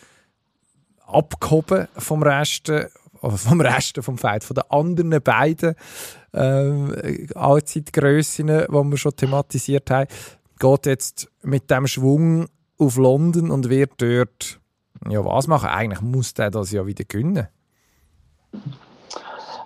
abgehoben 1.06 1.88
vom 1.96 2.22
Rest, 2.22 2.70
oder 2.70 3.38
vom 3.38 3.60
Rest 3.60 3.98
vom 4.02 4.18
Feld, 4.18 4.44
von 4.44 4.54
den 4.54 4.70
anderen 4.70 5.22
beiden 5.22 5.76
äh, 6.32 7.32
Allzeitgrössen, 7.34 8.48
die 8.48 8.68
wir 8.68 8.96
schon 8.98 9.16
thematisiert 9.16 9.90
haben, 9.90 10.08
geht 10.58 10.86
jetzt 10.86 11.28
mit 11.42 11.70
dem 11.70 11.86
Schwung 11.86 12.48
auf 12.78 12.96
London 12.96 13.50
und 13.50 13.68
wird 13.68 13.92
dort 13.98 14.60
ja, 15.08 15.24
was 15.24 15.46
machen? 15.46 15.68
Eigentlich 15.68 16.00
muss 16.00 16.34
der 16.34 16.50
das 16.50 16.72
ja 16.72 16.86
wieder 16.86 17.04
gewinnen. 17.04 17.48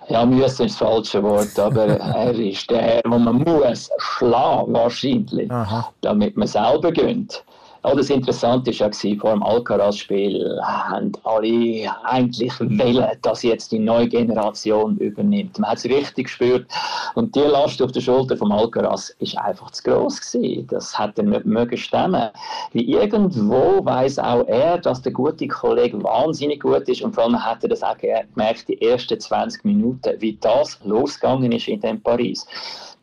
Ja, 0.09 0.25
müssen 0.25 0.65
ist 0.65 0.79
das 0.81 0.87
falsche 0.87 1.21
Wort, 1.21 1.59
aber 1.59 1.85
er 1.99 2.33
ist 2.33 2.69
der, 2.71 3.01
wo 3.05 3.17
man 3.17 3.43
muss 3.43 3.89
schlagen 3.97 4.73
wahrscheinlich, 4.73 5.51
Aha. 5.51 5.91
damit 6.01 6.37
man 6.37 6.47
selber 6.47 6.91
gönnt. 6.91 7.43
Ja, 7.87 7.95
das 7.95 8.09
Interessante 8.09 8.77
war 8.81 8.91
ja, 8.91 9.15
vor 9.17 9.31
dem 9.31 9.43
Alcaraz-Spiel 9.43 10.59
haben 10.61 11.13
alle 11.23 11.89
eigentlich 12.03 12.59
wollen, 12.59 13.07
dass 13.21 13.43
jetzt 13.43 13.71
die 13.71 13.79
neue 13.79 14.09
Generation 14.09 14.97
übernimmt. 14.97 15.57
Man 15.57 15.71
hat 15.71 15.77
es 15.77 15.85
richtig 15.85 16.25
gespürt. 16.25 16.67
Und 17.15 17.33
die 17.33 17.39
Last 17.39 17.81
auf 17.81 17.93
der 17.93 18.01
Schulter 18.01 18.35
vom 18.35 18.51
Alcaraz 18.51 19.15
ist 19.19 19.37
einfach 19.37 19.71
zu 19.71 19.83
groß 19.83 20.19
gewesen. 20.19 20.67
Das 20.67 20.99
hätte 20.99 21.23
nicht 21.23 21.45
mögen 21.45 21.77
stemmen. 21.77 22.29
Wie 22.73 22.91
irgendwo 22.91 23.85
weiß 23.85 24.19
auch 24.19 24.45
er, 24.47 24.79
dass 24.79 25.01
der 25.01 25.13
gute 25.13 25.47
Kollege 25.47 26.03
wahnsinnig 26.03 26.63
gut 26.63 26.89
ist. 26.89 27.01
Und 27.01 27.15
vor 27.15 27.23
allem 27.23 27.41
hat 27.41 27.63
er 27.63 27.69
das 27.69 27.83
auch 27.83 27.97
gemerkt, 27.97 28.67
die 28.67 28.81
ersten 28.81 29.17
20 29.17 29.63
Minuten, 29.63 30.13
wie 30.19 30.37
das 30.41 30.77
losgegangen 30.83 31.53
ist 31.53 31.69
in 31.69 31.79
dem 31.79 32.01
Paris 32.01 32.45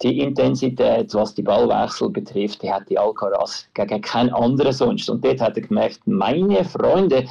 die 0.05 0.21
Intensität, 0.21 1.12
was 1.14 1.35
die 1.35 1.43
Ballwechsel 1.43 2.11
betrifft, 2.11 2.62
die 2.62 2.73
hat 2.73 2.88
die 2.88 2.99
Alcaraz 2.99 3.67
gegen 3.75 4.01
keinen 4.03 4.33
anderen 4.35 4.73
sonst. 4.73 5.09
Und 5.09 5.25
dort 5.25 5.40
hat 5.40 5.57
er 5.57 5.62
gemerkt, 5.62 6.01
meine 6.07 6.64
Freunde, 6.64 7.25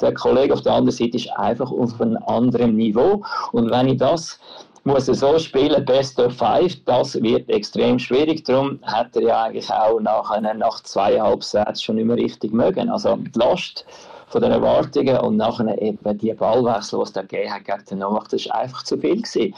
der 0.00 0.14
Kollege 0.14 0.54
auf 0.54 0.62
der 0.62 0.72
anderen 0.72 0.96
Seite 0.96 1.16
ist 1.16 1.30
einfach 1.32 1.70
auf 1.70 2.00
einem 2.00 2.18
anderen 2.26 2.76
Niveau. 2.76 3.22
Und 3.52 3.70
wenn 3.70 3.88
ich 3.88 3.98
das 3.98 4.38
muss 4.84 5.08
er 5.08 5.14
so 5.14 5.38
spielen, 5.38 5.84
Best 5.84 6.18
of 6.18 6.34
Five, 6.34 6.74
das 6.86 7.20
wird 7.20 7.48
extrem 7.50 7.98
schwierig. 7.98 8.44
Darum 8.44 8.78
hat 8.84 9.14
er 9.14 9.22
ja 9.22 9.42
eigentlich 9.44 9.70
auch 9.70 10.00
nach, 10.00 10.40
nach 10.40 10.82
zweieinhalb 10.82 11.44
Sätzen 11.44 11.82
schon 11.82 11.96
nicht 11.96 12.06
mehr 12.06 12.16
richtig 12.16 12.52
mögen. 12.52 12.88
Also 12.88 13.16
die 13.16 13.38
Last 13.38 13.84
von 14.30 14.42
den 14.42 14.52
Erwartungen 14.52 15.18
und 15.18 15.36
nachher 15.36 15.80
eben 15.82 16.18
die 16.18 16.32
Ballwechsel, 16.32 17.00
die 17.00 17.02
es 17.02 17.12
da 17.12 17.22
gegeben 17.22 17.52
hat 17.52 17.64
gegen 17.64 17.84
den 17.90 17.98
Novak, 17.98 18.28
das 18.28 18.46
war 18.46 18.60
einfach 18.60 18.84
zu 18.84 18.96
viel 18.96 19.22
gewesen. 19.22 19.54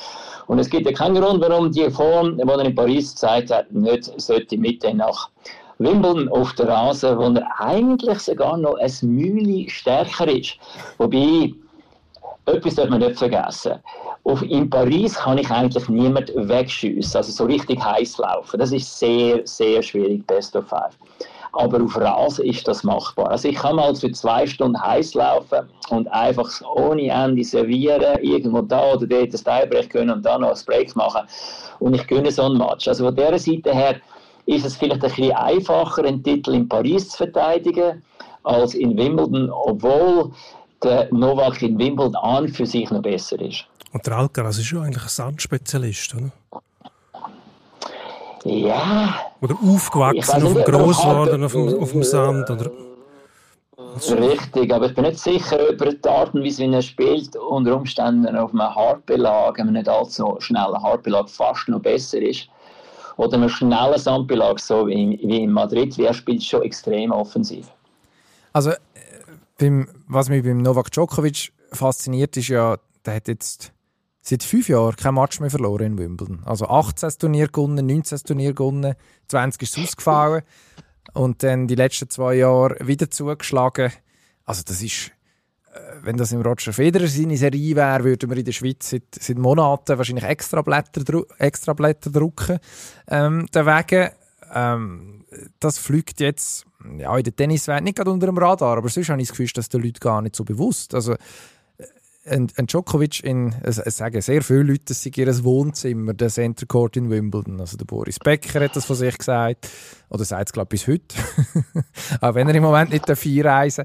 Und 0.46 0.58
es 0.58 0.70
gibt 0.70 0.86
ja 0.86 0.92
keinen 0.92 1.14
Grund, 1.14 1.42
warum 1.42 1.70
die 1.70 1.90
Form, 1.90 2.38
die 2.38 2.42
er 2.42 2.60
in 2.60 2.74
Paris 2.74 3.12
gezeigt 3.12 3.50
hat, 3.50 3.70
nicht 3.70 4.10
sollte 4.20 4.56
mit 4.56 4.82
nach 4.94 5.28
Wimbledon 5.78 6.28
auf 6.30 6.54
der 6.54 6.68
Rasen, 6.68 7.18
wo 7.18 7.24
er 7.24 7.46
eigentlich 7.60 8.18
sogar 8.20 8.56
noch 8.56 8.76
ein 8.78 8.92
Mühle 9.02 9.68
stärker 9.68 10.28
ist. 10.28 10.56
Wobei, 10.96 11.52
etwas 12.46 12.74
darf 12.74 12.88
man 12.88 13.00
nicht 13.00 13.18
vergessen. 13.18 13.74
Auf, 14.24 14.42
in 14.42 14.70
Paris 14.70 15.16
kann 15.16 15.38
ich 15.38 15.50
eigentlich 15.50 15.88
niemand 15.88 16.32
wegschiessen, 16.34 17.16
also 17.16 17.30
so 17.30 17.44
richtig 17.44 17.82
heiß 17.84 18.18
laufen. 18.18 18.58
Das 18.58 18.72
ist 18.72 18.98
sehr, 18.98 19.42
sehr 19.44 19.82
schwierig, 19.82 20.26
Best 20.26 20.56
of 20.56 20.66
Five 20.68 20.96
aber 21.52 21.82
auf 21.82 21.96
Rasen 21.96 22.46
ist 22.46 22.66
das 22.66 22.82
machbar. 22.82 23.30
Also 23.30 23.48
ich 23.48 23.56
kann 23.56 23.76
mal 23.76 23.94
für 23.94 24.10
zwei 24.12 24.46
Stunden 24.46 24.80
heiß 24.80 25.14
laufen 25.14 25.68
und 25.90 26.08
einfach 26.08 26.50
ohne 26.74 27.08
Ende 27.08 27.44
servieren, 27.44 28.18
irgendwo 28.22 28.62
da 28.62 28.92
oder 28.92 29.06
dort 29.06 29.34
das 29.34 29.44
Tiebreak 29.44 29.90
können 29.90 30.10
und 30.10 30.22
dann 30.24 30.40
noch 30.40 30.50
ein 30.50 30.64
Break 30.66 30.96
machen 30.96 31.22
und 31.78 31.94
ich 31.94 32.06
gönne 32.06 32.30
so 32.30 32.44
einen 32.44 32.58
Match. 32.58 32.88
Also 32.88 33.04
von 33.04 33.14
dieser 33.14 33.38
Seite 33.38 33.74
her 33.74 33.96
ist 34.46 34.64
es 34.64 34.76
vielleicht 34.76 35.04
ein 35.04 35.10
bisschen 35.10 35.32
einfacher, 35.32 36.04
einen 36.04 36.22
Titel 36.22 36.54
in 36.54 36.68
Paris 36.68 37.10
zu 37.10 37.18
verteidigen 37.18 38.02
als 38.44 38.74
in 38.74 38.96
Wimbledon, 38.96 39.50
obwohl 39.50 40.32
der 40.82 41.08
Novak 41.12 41.62
in 41.62 41.78
Wimbledon 41.78 42.16
an 42.16 42.48
für 42.48 42.66
sich 42.66 42.90
noch 42.90 43.02
besser 43.02 43.40
ist. 43.40 43.64
Und 43.92 44.06
der 44.06 44.16
Alcaraz 44.16 44.58
ist 44.58 44.72
ja 44.72 44.80
eigentlich 44.80 45.02
ein 45.02 45.08
Sandspezialist, 45.08 46.14
oder? 46.14 46.32
Ja. 48.44 49.14
Oder 49.40 49.56
aufgewachsen 49.62 50.42
auf 50.42 50.52
dem 50.54 50.64
Grosswaden, 50.64 51.44
auf, 51.44 51.52
dem, 51.52 51.80
auf 51.80 51.92
dem 51.92 52.02
Sand. 52.02 52.50
Oder? 52.50 52.70
Richtig, 54.10 54.72
aber 54.72 54.86
ich 54.86 54.94
bin 54.94 55.04
nicht 55.04 55.18
sicher, 55.18 55.58
ob 55.70 55.80
er 55.80 55.92
die 55.92 56.08
Art 56.08 56.34
und 56.34 56.44
Weise, 56.44 56.62
wie 56.62 56.74
er 56.74 56.82
spielt, 56.82 57.36
unter 57.36 57.76
Umständen 57.76 58.36
auf 58.36 58.52
einem 58.52 58.74
Hartbelag, 58.74 59.58
einem 59.58 59.74
nicht 59.74 59.88
allzu 59.88 60.36
schnellen 60.38 60.82
Hartbelag, 60.82 61.28
fast 61.28 61.68
noch 61.68 61.80
besser 61.80 62.20
ist. 62.20 62.48
Oder 63.16 63.36
einem 63.36 63.50
schnellen 63.50 63.98
Sandbelag, 63.98 64.58
so 64.58 64.86
wie, 64.86 65.20
wie 65.22 65.42
in 65.42 65.52
Madrid, 65.52 65.96
wie 65.98 66.04
er 66.04 66.14
spielt 66.14 66.42
schon 66.42 66.62
extrem 66.62 67.12
offensiv. 67.12 67.66
Also, 68.54 68.70
äh, 68.70 68.76
beim, 69.58 69.88
was 70.08 70.30
mich 70.30 70.42
beim 70.42 70.62
Novak 70.62 70.90
Djokovic 70.90 71.52
fasziniert, 71.72 72.36
ist 72.38 72.48
ja, 72.48 72.76
der 73.04 73.16
hat 73.16 73.28
jetzt 73.28 73.72
seit 74.22 74.44
fünf 74.44 74.68
Jahren 74.68 74.96
kein 74.96 75.14
Match 75.14 75.40
mehr 75.40 75.50
verloren 75.50 75.84
in 75.86 75.98
Wimbledon. 75.98 76.42
Also 76.44 76.66
18 76.66 77.10
Turnier 77.18 77.48
gewonnen, 77.48 77.84
19 77.84 78.18
Turnier 78.18 78.54
gewonnen, 78.54 78.94
20 79.28 79.62
ist 79.62 79.78
ausgefallen 79.78 80.42
und 81.12 81.42
dann 81.42 81.66
die 81.66 81.74
letzten 81.74 82.08
zwei 82.08 82.34
Jahre 82.34 82.76
wieder 82.86 83.10
zugeschlagen. 83.10 83.92
Also 84.44 84.62
das 84.64 84.80
ist, 84.80 85.08
äh, 85.72 85.80
wenn 86.02 86.16
das 86.16 86.32
im 86.32 86.40
Roger 86.40 86.72
Federer 86.72 87.08
seine 87.08 87.36
Serie 87.36 87.74
wäre, 87.74 88.04
würden 88.04 88.30
wir 88.30 88.36
in 88.36 88.44
der 88.44 88.52
Schweiz 88.52 88.90
seit, 88.90 89.14
seit 89.18 89.38
Monaten 89.38 89.98
wahrscheinlich 89.98 90.24
extra 90.24 90.62
Blätter, 90.62 91.24
extra 91.38 91.72
Blätter 91.72 92.10
drucken. 92.10 92.58
Ähm, 93.08 93.46
deswegen, 93.52 94.10
ähm, 94.54 95.24
das 95.58 95.78
fliegt 95.78 96.20
jetzt 96.20 96.66
ja, 96.98 97.16
in 97.16 97.24
der 97.24 97.34
Tenniswelt 97.34 97.82
nicht 97.82 97.96
gerade 97.96 98.10
unter 98.10 98.26
dem 98.26 98.38
Radar, 98.38 98.78
aber 98.78 98.88
sonst 98.88 99.08
habe 99.08 99.20
ich 99.20 99.28
das 99.28 99.36
Gefühl, 99.36 99.52
dass 99.54 99.68
den 99.68 99.82
Leuten 99.82 100.00
gar 100.00 100.22
nicht 100.22 100.36
so 100.36 100.44
bewusst. 100.44 100.94
Also 100.94 101.16
ein, 102.24 102.48
ein 102.56 102.66
Djokovic 102.66 103.24
in, 103.24 103.54
es, 103.62 103.76
sagen 103.76 104.20
sehr 104.20 104.42
viele 104.42 104.62
Leute, 104.62 104.92
es 104.92 105.02
sei 105.02 105.10
ihr 105.16 105.44
Wohnzimmer, 105.44 106.14
der 106.14 106.28
Center 106.28 106.66
Court 106.66 106.96
in 106.96 107.10
Wimbledon. 107.10 107.60
Also 107.60 107.76
der 107.76 107.84
Boris 107.84 108.18
Becker 108.18 108.60
hat 108.60 108.76
das 108.76 108.84
von 108.84 108.96
sich 108.96 109.16
gesagt. 109.18 109.68
Oder 110.08 110.24
sagt 110.24 110.48
es, 110.48 110.52
glaube 110.52 110.74
ich, 110.74 110.84
bis 110.84 110.88
heute. 110.88 111.16
Auch 112.20 112.34
wenn 112.34 112.48
er 112.48 112.54
im 112.54 112.62
Moment 112.62 112.90
nicht 112.90 113.08
dafür 113.08 113.44
reisen 113.44 113.84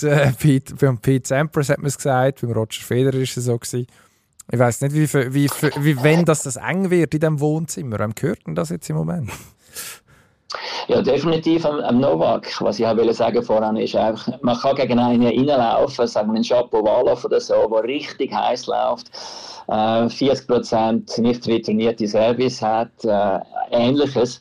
darf. 0.00 0.38
Pete, 0.38 0.74
beim 0.74 0.98
Pete 0.98 1.28
Sampras 1.28 1.68
hat 1.68 1.78
man 1.78 1.86
es 1.86 1.96
gesagt, 1.96 2.40
beim 2.40 2.52
Roger 2.52 2.82
Federer 2.82 3.18
ist 3.18 3.36
es 3.36 3.44
so 3.44 3.58
gewesen. 3.58 3.86
Ich 4.50 4.58
weiß 4.58 4.80
nicht, 4.80 4.94
wie, 4.94 5.34
wie, 5.34 5.48
wie, 5.48 6.02
wenn 6.02 6.24
das, 6.24 6.42
das 6.42 6.56
eng 6.56 6.90
wird 6.90 7.12
in 7.14 7.20
diesem 7.20 7.40
Wohnzimmer. 7.40 7.98
Wem 7.98 8.14
gehört 8.14 8.46
denn 8.46 8.54
das 8.54 8.70
jetzt 8.70 8.88
im 8.88 8.96
Moment? 8.96 9.30
Ja, 10.86 11.02
definitiv 11.02 11.66
am, 11.66 11.80
am 11.80 12.00
Novak. 12.00 12.46
Was 12.62 12.78
ich 12.78 12.86
auch 12.86 13.12
sagen 13.12 13.42
vorhin 13.42 13.76
ist 13.76 13.94
einfach, 13.94 14.40
man 14.40 14.56
kann 14.56 14.76
gegen 14.76 14.98
einen 14.98 15.22
reinlaufen, 15.22 16.06
sagen 16.06 16.28
wir 16.28 16.36
einen 16.36 16.44
Chapeau 16.44 16.80
oder 16.80 17.40
so, 17.40 17.68
der 17.68 17.84
richtig 17.84 18.32
heiß 18.32 18.66
läuft, 18.66 19.10
äh, 19.68 20.08
40% 20.08 21.20
nicht 21.20 21.46
returnierte 21.46 22.08
Service 22.08 22.62
hat, 22.62 23.04
äh, 23.04 23.40
ähnliches. 23.70 24.40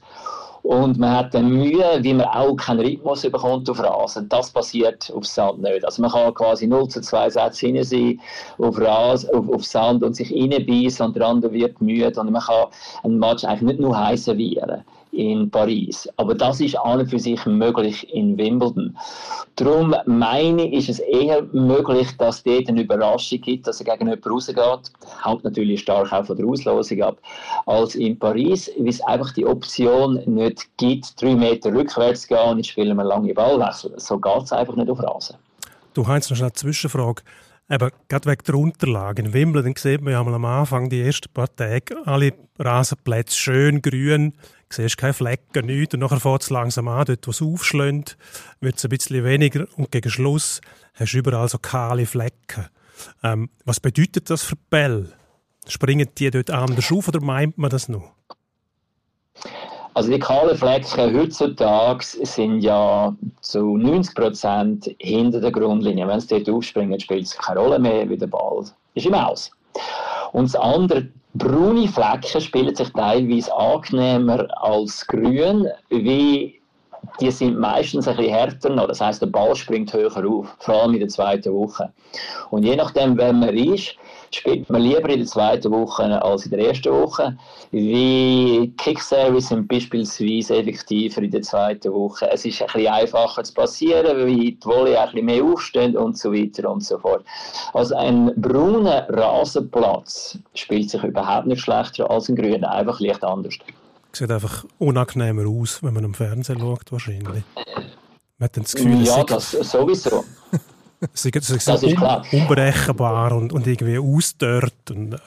Und 0.63 0.97
man 0.97 1.11
hat 1.11 1.33
dann 1.33 1.49
Mühe, 1.49 1.99
wie 2.01 2.13
man 2.13 2.27
auch 2.27 2.55
keinen 2.55 2.79
Rhythmus 2.79 3.23
bekommt 3.23 3.69
auf 3.69 3.81
Rasen. 3.81 4.29
Das 4.29 4.51
passiert 4.51 5.11
auf 5.13 5.25
Sand 5.25 5.61
nicht. 5.61 5.83
Also 5.83 6.01
man 6.01 6.11
kann 6.11 6.33
quasi 6.33 6.67
0 6.67 6.87
zu 6.87 7.01
2 7.01 7.29
Sätze 7.29 7.67
hinein 7.67 7.83
sein 7.83 8.21
auf, 8.57 8.79
Rasen, 8.79 9.29
auf, 9.33 9.49
auf 9.49 9.65
Sand 9.65 10.03
und 10.03 10.15
sich 10.15 10.31
reinbeißen 10.31 11.05
und 11.05 11.15
der 11.17 11.27
andere 11.27 11.51
wird 11.51 11.81
müde. 11.81 12.19
Und 12.19 12.31
man 12.31 12.41
kann 12.41 12.67
einen 13.03 13.19
Match 13.19 13.43
eigentlich 13.43 13.61
nicht 13.73 13.79
nur 13.81 13.97
heiß 13.97 14.25
servieren 14.25 14.83
in 15.17 15.49
Paris. 15.49 16.07
Aber 16.17 16.35
das 16.35 16.61
ist 16.61 16.77
an 16.77 16.99
und 16.99 17.09
für 17.09 17.19
sich 17.19 17.43
möglich 17.45 18.07
in 18.13 18.37
Wimbledon. 18.37 18.95
Darum 19.55 19.95
meine 20.05 20.67
ich, 20.67 20.87
ist 20.87 20.89
es 20.89 20.99
eher 20.99 21.41
möglich, 21.51 22.07
dass 22.17 22.43
dort 22.43 22.69
eine 22.69 22.81
Überraschung 22.81 23.41
gibt, 23.41 23.67
dass 23.67 23.81
er 23.81 23.85
gegen 23.85 24.07
jemanden 24.07 24.29
rausgeht. 24.29 24.91
Hängt 25.23 25.43
natürlich 25.43 25.81
stark 25.81 26.13
auch 26.13 26.25
von 26.25 26.37
der 26.37 26.45
Auslosung 26.45 27.01
ab, 27.01 27.17
als 27.65 27.95
in 27.95 28.17
Paris, 28.19 28.69
weil 28.77 28.89
es 28.89 29.01
einfach 29.01 29.33
die 29.33 29.45
Option 29.45 30.21
nicht 30.25 30.69
gibt, 30.77 31.19
drei 31.21 31.35
Meter 31.35 31.73
rückwärts 31.73 32.21
zu 32.21 32.27
gehen 32.29 32.49
und 32.49 32.57
jetzt 32.57 32.69
spielen 32.69 32.95
wir 32.95 33.03
lange 33.03 33.33
Ballwechsel. 33.33 33.93
So 33.97 34.19
geht 34.19 34.43
es 34.43 34.51
einfach 34.51 34.75
nicht 34.75 34.89
auf 34.89 35.01
Rasen. 35.01 35.37
Du 35.93 36.07
hast 36.07 36.29
noch 36.29 36.39
eine 36.39 36.53
Zwischenfrage. 36.53 37.23
Eben, 37.69 37.89
gerade 38.07 38.29
wegen 38.29 38.43
der 38.45 38.55
Unterlagen. 38.55 39.25
In 39.25 39.33
Wimbledon 39.33 39.73
sieht 39.75 40.01
man 40.01 40.13
ja 40.13 40.21
am 40.21 40.45
Anfang, 40.45 40.89
die 40.89 41.01
ersten 41.01 41.33
paar 41.33 41.53
Tage, 41.53 41.97
alle 42.05 42.31
Rasenplätze 42.59 43.35
schön 43.35 43.81
grün, 43.81 44.33
siehst 44.69 44.97
keine 44.97 45.13
Flecken, 45.13 45.65
nichts. 45.65 45.93
Und 45.93 46.01
nachher 46.01 46.19
fängt 46.19 46.43
es 46.43 46.49
langsam 46.49 46.87
an, 46.87 47.05
dort, 47.05 47.25
wo 47.27 47.31
es 47.31 47.41
aufschlägt, 47.41 48.17
wird 48.59 48.77
es 48.77 48.85
ein 48.85 48.89
bisschen 48.89 49.23
weniger. 49.23 49.65
Und 49.77 49.91
gegen 49.91 50.09
Schluss 50.09 50.61
hast 50.93 51.13
du 51.13 51.17
überall 51.17 51.47
so 51.47 51.57
kahle 51.57 52.05
Flecken. 52.05 52.67
Ähm, 53.23 53.49
was 53.65 53.79
bedeutet 53.79 54.29
das 54.29 54.43
für 54.43 54.55
Bälle? 54.69 55.13
Springen 55.67 56.09
die 56.17 56.31
dort 56.31 56.49
anders 56.49 56.91
auf 56.91 57.07
oder 57.07 57.21
meint 57.21 57.57
man 57.57 57.69
das 57.69 57.89
noch? 57.89 58.11
Also 59.93 60.11
die 60.11 60.19
kahlen 60.19 60.55
Flecken 60.55 61.17
heutzutage 61.17 62.05
sind 62.05 62.61
ja 62.61 63.15
zu 63.41 63.77
90 63.77 64.15
Prozent 64.15 64.95
hinter 64.99 65.41
der 65.41 65.51
Grundlinie. 65.51 66.07
Wenn 66.07 66.19
sie 66.19 66.27
dort 66.27 66.49
aufspringen, 66.49 66.99
spielt 66.99 67.25
es 67.25 67.35
keine 67.35 67.59
Rolle 67.59 67.79
mehr, 67.79 68.07
wie 68.07 68.17
der 68.17 68.27
Ball 68.27 68.63
ist 68.93 69.05
im 69.05 69.13
Aus. 69.15 69.51
Und 70.33 70.53
das 70.53 70.55
andere, 70.55 71.07
braune 71.37 71.87
Flecken 71.87 72.41
spielen 72.41 72.75
sich 72.75 72.89
teilweise 72.93 73.53
angenehmer 73.55 74.47
als 74.61 75.05
grün, 75.07 75.67
wie 75.89 76.59
die 77.19 77.31
sind 77.31 77.57
meistens 77.57 78.07
ein 78.07 78.17
bisschen 78.17 78.33
härter 78.33 78.69
noch. 78.69 78.87
Das 78.87 79.01
heißt, 79.01 79.21
der 79.21 79.27
Ball 79.27 79.55
springt 79.55 79.93
höher 79.93 80.11
auf, 80.25 80.55
vor 80.59 80.75
allem 80.75 80.93
in 80.93 80.99
der 80.99 81.09
zweiten 81.09 81.53
Woche. 81.53 81.91
Und 82.49 82.63
je 82.63 82.75
nachdem, 82.75 83.17
wer 83.17 83.33
man 83.33 83.55
ist, 83.55 83.95
spielt 84.31 84.69
man 84.69 84.81
lieber 84.81 85.09
in 85.09 85.19
der 85.19 85.27
zweiten 85.27 85.71
Woche 85.71 86.21
als 86.21 86.45
in 86.45 86.51
der 86.51 86.67
ersten 86.67 86.91
Woche. 86.91 87.37
Wie 87.71 88.73
Kickservice 88.77 89.49
sind 89.49 89.67
beispielsweise 89.67 90.57
effektiver 90.57 91.21
in 91.21 91.31
der 91.31 91.41
zweiten 91.41 91.93
Woche. 91.93 92.29
Es 92.31 92.45
ist 92.45 92.61
ein 92.61 92.67
bisschen 92.67 92.93
einfacher 92.93 93.43
zu 93.43 93.53
passieren, 93.53 94.17
weil 94.17 94.35
die 94.35 94.57
Volley 94.63 94.95
ein 94.95 95.09
bisschen 95.11 95.25
mehr 95.25 95.43
aufstehen 95.43 95.97
und 95.97 96.17
so 96.17 96.33
weiter 96.33 96.69
und 96.69 96.83
so 96.83 96.97
fort. 96.99 97.23
Also 97.73 97.95
ein 97.95 98.31
brauner 98.35 99.07
Rasenplatz 99.09 100.37
spielt 100.53 100.89
sich 100.89 101.03
überhaupt 101.03 101.47
nicht 101.47 101.61
schlechter 101.61 102.09
als 102.09 102.29
ein 102.29 102.35
grüner, 102.35 102.71
einfach 102.71 102.99
leicht 102.99 103.23
anders. 103.23 103.55
Sieht 104.13 104.31
einfach 104.31 104.65
unangenehmer 104.79 105.47
aus, 105.47 105.83
wenn 105.83 105.93
man 105.93 106.05
am 106.05 106.13
Fernsehen 106.13 106.59
schaut, 106.59 106.91
wahrscheinlich. 106.91 107.43
Man 107.55 108.45
hat 108.45 108.55
dann 108.55 108.63
das 108.63 108.75
Gefühl, 108.75 109.03
ja, 109.03 109.23
das 109.23 109.51
sowieso. 109.51 110.23
Es 111.13 111.25
ist, 111.25 111.35
es 111.35 111.67
ist, 111.67 111.83
un 111.83 112.21
unberechenbar 112.31 113.31
und, 113.33 113.53
und 113.53 113.67
irgendwie 113.67 113.99
ausdörrt. 113.99 114.89
Und, 114.89 115.13
äh. 115.13 115.19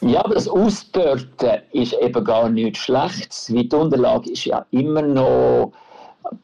Ja, 0.00 0.24
aber 0.24 0.34
das 0.34 0.48
Ausdörten 0.48 1.60
ist 1.72 1.94
eben 1.94 2.24
gar 2.24 2.48
nichts 2.48 2.80
Schlechtes, 2.80 3.52
weil 3.54 3.64
die 3.64 3.76
Unterlage 3.76 4.30
ist 4.30 4.44
ja 4.44 4.64
immer 4.70 5.02
noch 5.02 5.72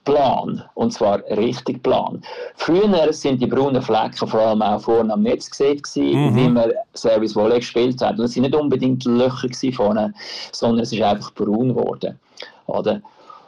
Plan, 0.04 0.62
und 0.74 0.92
zwar 0.92 1.22
richtig 1.30 1.82
Plan. 1.82 2.22
Früher 2.56 3.12
sind 3.12 3.40
die 3.40 3.46
braunen 3.46 3.80
Flecken 3.80 4.28
vor 4.28 4.40
allem 4.40 4.62
auch 4.62 4.80
vorne 4.80 5.12
am 5.12 5.22
Netz 5.22 5.50
gesehen, 5.50 5.80
mhm. 5.94 6.36
wie 6.36 6.48
man 6.48 6.72
Service 6.94 7.34
Volley 7.34 7.60
gespielt 7.60 8.00
hat. 8.02 8.18
Und 8.18 8.24
es 8.26 8.36
waren 8.36 8.42
nicht 8.42 8.54
unbedingt 8.54 9.04
Löcher 9.04 9.72
vorne, 9.72 10.12
sondern 10.52 10.80
es 10.80 10.92
ist 10.92 11.00
einfach 11.02 11.32
braun 11.32 11.70
geworden. 11.70 12.18
Oder? 12.66 13.00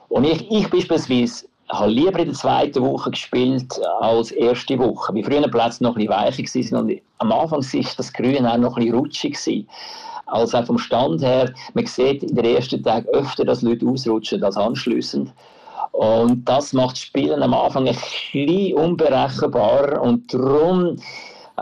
Und 0.08 0.24
ich, 0.24 0.50
ich 0.50 0.68
beispielsweise 0.70 1.46
habe 1.72 1.90
lieber 1.90 2.18
in 2.18 2.26
der 2.26 2.35
zweiten 2.35 2.82
Woche 2.82 3.11
gespielt 3.11 3.80
als 4.00 4.30
erste 4.30 4.78
Woche. 4.78 5.14
Wie 5.14 5.24
früher 5.24 5.48
Plätze 5.48 5.82
noch 5.82 5.96
ein 5.96 6.06
bisschen 6.06 6.11
weicher 6.11 6.72
waren 6.72 6.90
und 6.90 7.00
am 7.18 7.32
Anfang 7.32 7.62
war 7.62 7.90
das 7.96 8.12
Grün 8.12 8.46
auch 8.46 8.58
noch 8.58 8.76
ein 8.76 8.85
bisschen 8.85 8.98
rutschig. 8.98 9.32
Gewesen. 9.32 9.68
Also 10.26 10.58
auch 10.58 10.66
vom 10.66 10.78
Stand 10.78 11.22
her, 11.22 11.52
man 11.74 11.87
sieht 11.87 12.22
in 12.22 12.35
den 12.35 12.44
ersten 12.44 12.82
Tagen 12.82 13.06
öfter, 13.08 13.44
dass 13.44 13.62
Leute 13.62 13.87
ausrutschen 13.87 14.42
als 14.44 14.56
anschliessend. 14.56 15.32
Und 15.92 16.44
das 16.46 16.72
macht 16.72 16.92
das 16.92 17.00
Spielen 17.00 17.42
am 17.42 17.52
Anfang 17.52 17.87
ein 17.87 17.94
bisschen 17.94 18.74
unberechenbar 18.74 20.00
und 20.00 20.32
darum 20.32 20.96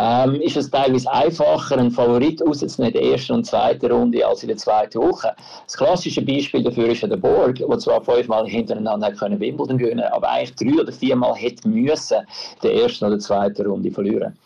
ähm, 0.01 0.41
ist 0.41 0.57
es 0.57 0.71
teilweise 0.71 1.13
einfacher, 1.13 1.77
einen 1.77 1.91
Favorit 1.91 2.41
rauszunehmen 2.41 2.95
in 2.95 3.01
der 3.01 3.13
ersten 3.13 3.33
und 3.35 3.45
zweiten 3.45 3.91
Runde 3.91 4.27
als 4.27 4.43
in 4.43 4.49
der 4.49 4.57
zweiten 4.57 5.01
Woche. 5.01 5.35
Das 5.67 5.77
klassische 5.77 6.23
Beispiel 6.23 6.63
dafür 6.63 6.89
ist 6.89 7.03
ja 7.03 7.09
der 7.09 7.19
Borg, 7.19 7.57
der 7.57 7.79
zwar 7.79 8.03
fünfmal 8.03 8.47
hintereinander 8.47 9.13
können 9.13 9.39
Wimbledon 9.39 9.77
gewinnen 9.77 10.05
aber 10.13 10.31
eigentlich 10.31 10.55
drei 10.55 10.81
oder 10.81 10.93
viermal 10.93 11.35
hätte 11.35 11.69
müssen 11.69 12.19
in 12.19 12.27
der 12.63 12.75
ersten 12.83 13.05
oder 13.05 13.19
zweiten 13.19 13.67
Runde 13.67 13.91
verlieren. 13.91 14.37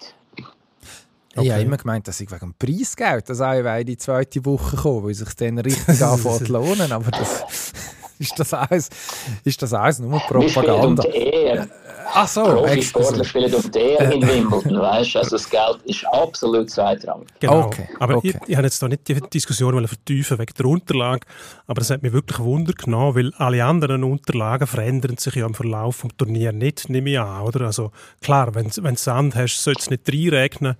Okay. 1.36 1.46
Ich 1.46 1.52
habe 1.52 1.62
immer 1.62 1.76
gemeint, 1.76 2.06
dass 2.06 2.20
ich 2.20 2.30
wegen 2.30 2.40
dem 2.40 2.54
Preisgeld 2.54 3.28
dass 3.28 3.40
auch 3.40 3.52
in 3.52 3.86
die 3.86 3.96
zweite 3.96 4.44
Woche 4.44 4.76
komme, 4.76 5.04
weil 5.04 5.14
sich 5.14 5.34
dann 5.34 5.58
richtig 5.58 6.02
anfängt 6.02 6.48
lohnen, 6.48 6.90
aber 6.90 7.10
das 7.10 7.72
ist 8.18 8.38
das 8.38 8.54
alles, 8.54 8.88
ist 9.44 9.60
das 9.60 9.72
alles 9.72 9.98
nur 9.98 10.18
Propaganda? 10.20 11.04
Ach 12.16 12.28
so, 12.28 12.44
Profisportler 12.44 13.24
spielen 13.24 13.52
auf 13.52 13.68
der 13.70 14.12
in 14.12 14.22
Wimbledon, 14.22 14.80
weißt 14.80 15.16
Also 15.16 15.30
das 15.30 15.50
Geld 15.50 15.78
ist 15.84 16.06
absolut 16.06 16.70
zweitrangig. 16.70 17.26
Genau. 17.40 17.66
Okay. 17.66 17.88
Aber 17.98 18.18
okay. 18.18 18.28
Ich, 18.28 18.50
ich 18.50 18.56
habe 18.56 18.66
jetzt 18.66 18.80
da 18.80 18.86
nicht 18.86 19.08
die 19.08 19.20
Diskussion 19.20 19.86
vertiefen 19.86 20.38
wegen 20.38 20.54
der 20.56 20.66
Unterlage, 20.66 21.26
aber 21.66 21.82
es 21.82 21.90
hat 21.90 22.04
mich 22.04 22.12
wirklich 22.12 22.38
Wunder 22.38 22.72
genommen, 22.72 23.16
weil 23.16 23.32
alle 23.34 23.64
anderen 23.64 24.04
Unterlagen 24.04 24.68
verändern 24.68 25.16
sich 25.16 25.34
ja 25.34 25.44
im 25.44 25.54
Verlauf 25.54 26.02
des 26.02 26.10
Turniers 26.16 26.54
nicht, 26.54 26.88
nehme 26.88 27.10
ich 27.10 27.18
an, 27.18 27.42
oder? 27.42 27.62
Also 27.62 27.90
klar, 28.20 28.54
wenn 28.54 28.68
du 28.68 28.96
Sand 28.96 29.34
hast, 29.34 29.62
soll 29.62 29.74
es 29.76 29.90
nicht 29.90 30.08
reinregnen. 30.08 30.76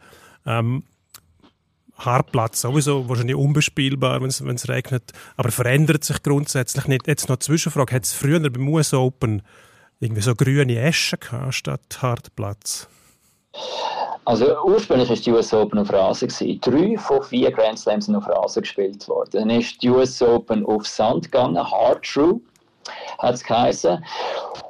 Ähm, 0.46 0.84
Hartplatz 1.96 2.60
sowieso 2.60 3.08
wahrscheinlich 3.08 3.36
unbespielbar, 3.36 4.20
wenn 4.20 4.28
es 4.28 4.68
regnet, 4.68 5.12
aber 5.36 5.50
verändert 5.50 6.04
sich 6.04 6.22
grundsätzlich 6.22 6.86
nicht. 6.86 7.08
Jetzt 7.08 7.24
noch 7.24 7.36
eine 7.36 7.40
Zwischenfrage, 7.40 7.94
hat 7.94 8.04
es 8.04 8.12
früher 8.12 8.38
beim 8.38 8.68
US 8.68 8.94
Open 8.94 9.42
irgendwie 10.00 10.22
so 10.22 10.34
grüne 10.34 10.80
Eschen 10.80 11.18
gehabt, 11.20 11.54
statt 11.54 11.98
Hartplatz? 12.00 12.88
Also 14.24 14.56
ursprünglich 14.64 15.08
war 15.10 15.16
die 15.16 15.30
US 15.32 15.52
Open 15.52 15.78
auf 15.78 15.92
Rasen. 15.92 16.28
Drei 16.60 16.96
von 16.96 17.22
vier 17.22 17.50
Grand 17.50 17.78
Slams 17.78 18.06
sind 18.06 18.16
auf 18.16 18.26
Rasen 18.26 18.62
gespielt 18.62 19.06
worden. 19.08 19.30
Dann 19.32 19.50
ist 19.50 19.82
die 19.82 19.90
US 19.90 20.20
Open 20.22 20.64
auf 20.66 20.86
Sand 20.86 21.24
gegangen, 21.24 21.58
Hard 21.58 22.02
True 22.04 22.40
hat 23.18 23.34
es 23.34 23.44
geheißen. 23.44 24.04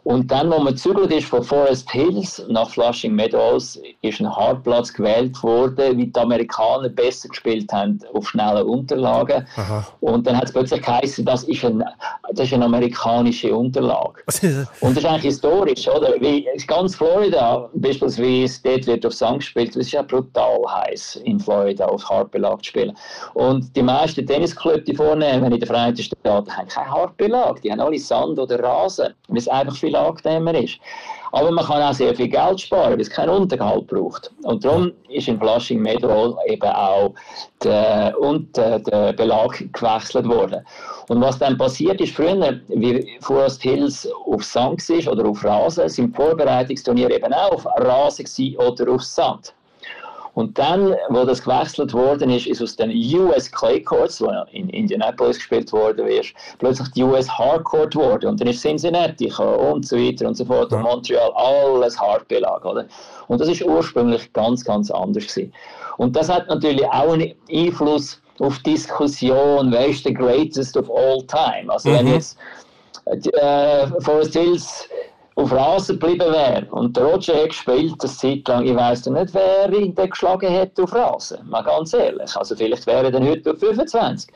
Und 0.05 0.31
dann, 0.31 0.51
wo 0.51 0.59
man 0.59 0.77
zügelt 0.77 1.11
ist 1.13 1.29
von 1.29 1.43
Forest 1.43 1.91
Hills 1.91 2.45
nach 2.49 2.69
Flushing 2.69 3.15
Meadows, 3.15 3.81
ist 4.03 4.21
ein 4.21 4.31
Hartplatz 4.31 4.93
gewählt 4.93 5.43
worden, 5.43 5.97
wie 5.97 6.07
die 6.07 6.21
Amerikaner 6.21 6.91
besser 6.91 7.29
gespielt 7.31 7.73
haben 7.73 7.99
auf 8.13 8.29
schnellen 8.29 8.67
Unterlagen. 8.67 9.47
Aha. 9.57 9.87
Und 10.01 10.27
dann 10.27 10.37
hat 10.37 10.45
es 10.45 10.53
plötzlich 10.53 10.83
geheißen, 10.83 11.25
das 11.25 11.45
ist, 11.45 11.65
ein, 11.65 11.83
das 12.33 12.47
ist 12.49 12.53
eine 12.53 12.67
amerikanische 12.67 13.55
Unterlage. 13.55 14.23
und 14.81 14.95
das 14.95 14.99
ist 14.99 15.07
eigentlich 15.07 15.23
historisch, 15.23 15.89
oder? 15.89 16.15
Wie 16.21 16.47
ganz 16.67 16.97
Florida, 16.97 17.71
beispielsweise, 17.73 18.61
dort 18.63 18.87
wird 18.87 19.07
auf 19.07 19.15
Sand 19.15 19.39
gespielt, 19.39 19.71
das 19.71 19.87
ist 19.87 19.93
ja 19.93 20.03
brutal 20.03 20.61
heiß 20.69 21.17
in 21.25 21.41
Florida 21.41 21.87
auf 21.87 22.07
Hartbelag 22.11 22.59
zu 22.59 22.69
spielen. 22.69 22.97
Und 23.33 23.75
die 23.75 23.83
meisten 23.83 24.27
Tennisclubs, 24.27 24.85
die 24.85 24.95
vornehmen 24.95 25.51
in 25.51 25.59
den 25.59 25.67
Vereinigten 25.67 26.03
Staaten, 26.03 26.55
haben 26.55 26.69
keinen 26.69 26.91
Hartbelag, 26.91 27.63
die 27.63 27.73
haben 27.73 27.81
alle 27.81 27.99
Sand 27.99 28.39
oder 28.39 28.63
Rasen, 28.63 29.15
weil 29.29 29.39
es 29.39 29.49
einfach 29.49 29.75
viel 29.75 29.94
angenehmer 29.97 30.55
ist. 30.55 30.79
Aber 31.33 31.51
man 31.51 31.65
kann 31.65 31.83
auch 31.83 31.93
sehr 31.93 32.15
viel 32.15 32.29
Geld 32.29 32.61
sparen, 32.61 32.93
weil 32.93 33.01
es 33.01 33.11
keinen 33.11 33.31
Unterhalt 33.31 33.89
braucht. 33.89 34.31
Und 34.45 34.65
darum 34.65 34.93
ist 35.09 35.27
in 35.27 35.39
Flushing 35.41 35.83
Meadow 35.83 36.39
eben 36.47 36.69
auch 36.69 37.13
der, 37.65 38.15
und 38.21 38.57
der, 38.57 38.79
der 38.79 39.13
Belag 39.15 39.59
gewechselt 39.73 40.29
worden. 40.29 40.65
Und 41.09 41.21
was 41.21 41.39
dann 41.39 41.59
passiert 41.59 42.01
ist, 42.01 42.15
früher, 42.15 42.61
wie 42.69 43.19
Forest 43.21 43.63
Hills 43.63 44.09
auf 44.27 44.45
Sand 44.45 44.89
war 44.89 45.13
oder 45.13 45.29
auf 45.29 45.45
Rasen, 45.45 45.89
sind 45.89 46.15
Vorbereitungsturniere 46.15 47.15
eben 47.17 47.33
auch 47.33 47.53
auf 47.53 47.67
Rasen 47.79 48.57
oder 48.57 48.93
auf 48.93 49.03
Sand. 49.03 49.53
Und 50.35 50.59
dann, 50.59 50.97
wo 51.11 51.25
das 51.25 51.43
gewechselt 51.43 51.93
worden 51.93 52.31
ist, 52.31 52.47
ist 52.47 52.61
aus 52.61 52.77
den 52.77 52.91
US 52.91 53.51
Clay 53.51 53.81
Courts, 53.81 54.21
wo 54.21 54.31
in 54.51 54.69
Indianapolis 54.71 55.37
gespielt 55.37 55.73
worden 55.73 56.07
ist, 56.07 56.35
plötzlich 56.59 56.89
die 56.93 57.05
US 57.05 57.29
Hardcourt 57.29 57.93
geworden. 57.93 58.27
Und 58.27 58.41
dann 58.41 58.49
ist 58.49 58.61
Cincinnati 58.61 59.33
und 59.33 59.87
so 59.87 59.97
weiter 59.97 60.27
und 60.27 60.37
so 60.37 60.45
fort. 60.45 60.73
Und 60.73 60.83
Montreal, 60.83 61.33
alles 61.35 61.99
Hardbelag, 61.99 62.65
oder? 62.65 62.87
Und 63.29 63.41
das 63.41 63.49
ist 63.49 63.63
ursprünglich 63.63 64.33
ganz, 64.33 64.65
ganz 64.65 64.91
anders 64.91 65.27
gewesen. 65.27 65.53
Und 65.99 66.17
das 66.17 66.29
hat 66.29 66.49
natürlich 66.49 66.85
auch 66.87 67.13
einen 67.13 67.35
Einfluss 67.51 68.21
auf 68.41 68.59
Diskussion, 68.61 69.71
wer 69.71 69.87
ist 69.87 70.05
der 70.05 70.13
greatest 70.13 70.77
of 70.77 70.91
all 70.91 71.23
time? 71.27 71.73
Also 71.73 71.91
mhm. 71.91 71.95
wenn 71.95 72.07
jetzt 72.09 72.37
äh, 73.07 73.87
Forest 74.01 74.35
Hills 74.35 74.89
auf 75.37 75.53
Rasen 75.53 75.99
geblieben 75.99 76.33
wäre 76.33 76.67
und 76.71 76.97
der 76.97 77.05
Roger 77.05 77.35
hat 77.35 77.49
gespielt, 77.49 77.95
das 77.99 78.19
Zeit 78.19 78.47
lang, 78.47 78.65
ich 78.65 78.75
weiss 78.75 79.05
nicht, 79.07 79.35
wer 79.35 79.73
ihn 79.73 79.95
dann 79.95 80.11
geschlagen 80.11 80.51
hätte 80.51 80.85
auf 80.85 80.95
Rasen, 80.95 81.39
mal 81.49 81.63
ganz 81.63 81.93
ehrlich. 81.93 82.37
Also 82.37 82.55
vielleicht 82.55 82.87
wäre 82.87 83.07
er 83.07 83.11
dann 83.11 83.27
heute 83.27 83.53
auf 83.53 83.59
25. 83.59 84.33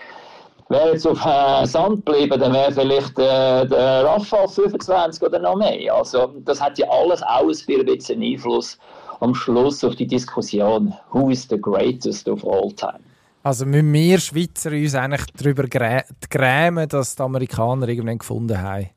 Wäre 0.70 0.92
jetzt 0.92 1.06
auf 1.06 1.24
äh, 1.24 1.64
Sand 1.66 2.04
geblieben, 2.04 2.38
dann 2.38 2.52
wäre 2.52 2.72
vielleicht 2.72 3.18
äh, 3.18 3.66
der 3.66 4.04
Rafa 4.04 4.36
auf 4.38 4.54
25 4.54 5.22
oder 5.22 5.38
noch 5.38 5.56
mehr. 5.56 5.94
Also 5.94 6.34
das 6.44 6.60
hat 6.60 6.78
ja 6.78 6.86
alles 6.90 7.22
auch 7.22 7.42
ein 7.42 7.86
bisschen 7.86 8.22
Einfluss 8.22 8.78
am 9.20 9.34
Schluss 9.34 9.82
auf 9.82 9.94
die 9.96 10.06
Diskussion, 10.06 10.92
who 11.12 11.30
is 11.30 11.46
the 11.48 11.58
greatest 11.58 12.28
of 12.28 12.44
all 12.44 12.70
time. 12.72 13.00
Also 13.42 13.64
müssen 13.64 13.92
wir 13.92 14.18
Schweizer 14.18 14.70
uns 14.72 14.94
eigentlich 14.94 15.24
darüber 15.36 15.64
grämen, 15.64 16.88
dass 16.88 17.16
die 17.16 17.22
Amerikaner 17.22 17.88
irgendwann 17.88 18.18
gefunden 18.18 18.60
haben, 18.60 18.90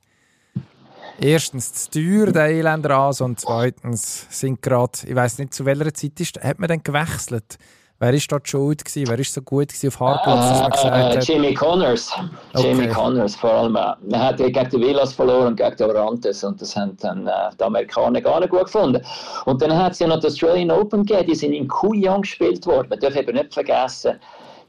erstens 1.19 1.74
zu 1.74 1.91
teuer, 1.91 2.32
der 2.32 2.47
Elender 2.47 3.10
und 3.19 3.39
zweitens 3.39 4.28
sind 4.30 4.62
gerade, 4.62 5.00
ich 5.06 5.15
weiß 5.15 5.39
nicht, 5.39 5.54
zu 5.54 5.65
welcher 5.65 5.93
Zeit 5.93 6.19
ist, 6.19 6.41
hat 6.43 6.60
man 6.60 6.69
dann 6.69 6.84
gewechselt? 6.84 7.58
Wer 8.02 8.15
ist 8.15 8.32
dort 8.32 8.47
schuld 8.47 8.84
gewesen? 8.84 9.08
Wer 9.08 9.19
ist 9.19 9.32
so 9.32 9.43
gut 9.43 9.67
gewesen 9.67 9.89
auf 9.89 10.00
Hardplatz, 10.00 10.50
dass 10.50 10.60
man 10.62 10.71
gesagt 10.71 11.15
hat? 11.17 11.28
Jimmy 11.28 11.54
Connors. 11.54 12.12
Okay. 12.52 12.67
Jimmy 12.67 12.88
Connors 12.88 13.36
vor 13.36 13.54
allem. 13.54 13.76
Er 13.76 13.95
hat 14.19 14.38
gegen 14.38 14.69
die 14.71 14.80
Villas 14.80 15.13
verloren, 15.13 15.56
gegen 15.56 15.76
die 15.76 15.84
Orantes 15.84 16.43
und 16.43 16.60
das 16.60 16.76
haben 16.76 16.97
dann 17.00 17.28
äh, 17.28 17.32
die 17.60 17.63
Amerikaner 17.63 18.19
gar 18.19 18.39
nicht 18.39 18.50
gut 18.50 18.65
gefunden. 18.65 19.06
Und 19.45 19.62
dann 19.62 19.78
hat 19.78 19.91
es 19.91 20.00
ja 20.00 20.08
noch 20.08 20.19
das 20.19 20.34
Australian 20.34 20.71
Open 20.71 21.06
gegeben, 21.06 21.28
die 21.28 21.36
sind 21.36 21.54
in 21.54 21.67
Kuyang 21.67 22.21
gespielt 22.21 22.65
worden. 22.65 22.88
Man 22.89 23.00
darf 23.00 23.15
eben 23.15 23.36
nicht 23.36 23.54
vergessen, 23.54 24.19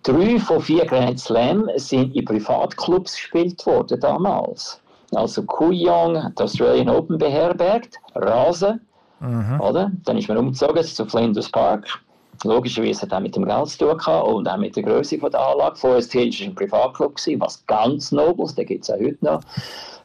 drei 0.02 0.38
von 0.38 0.60
vier 0.60 0.84
Grand 0.84 1.18
Slam 1.18 1.70
sind 1.76 2.14
in 2.14 2.26
Privatclubs 2.26 3.14
gespielt 3.14 3.64
worden 3.64 3.98
damals 3.98 4.81
also 5.14 5.42
Kuyong 5.42 6.22
hat 6.22 6.40
Australian 6.40 6.88
Open 6.88 7.18
beherbergt, 7.18 7.98
Rasen, 8.14 8.80
mhm. 9.20 9.60
oder? 9.60 9.90
Dann 10.04 10.18
ist 10.18 10.28
man 10.28 10.38
umgezogen 10.38 10.82
zu 10.82 11.06
Flinders 11.06 11.50
Park. 11.50 11.86
Logischerweise 12.44 13.02
hat 13.02 13.12
er 13.12 13.20
mit 13.20 13.36
dem 13.36 13.44
Geld 13.44 13.68
zu 13.68 13.78
tun 13.78 13.98
gehabt 13.98 14.26
und 14.26 14.48
auch 14.48 14.56
mit 14.56 14.74
der 14.74 14.82
Größe 14.82 15.18
der 15.18 15.40
Anlage. 15.40 15.76
Forest 15.76 16.12
Hills 16.12 16.40
war 16.40 16.46
ein 16.46 16.54
Privatclub, 16.54 17.14
was 17.38 17.64
ganz 17.66 18.10
Nobles, 18.10 18.54
den 18.54 18.66
gibt 18.66 18.84
es 18.84 18.90
auch 18.90 18.98
heute 18.98 19.24
noch. 19.24 19.40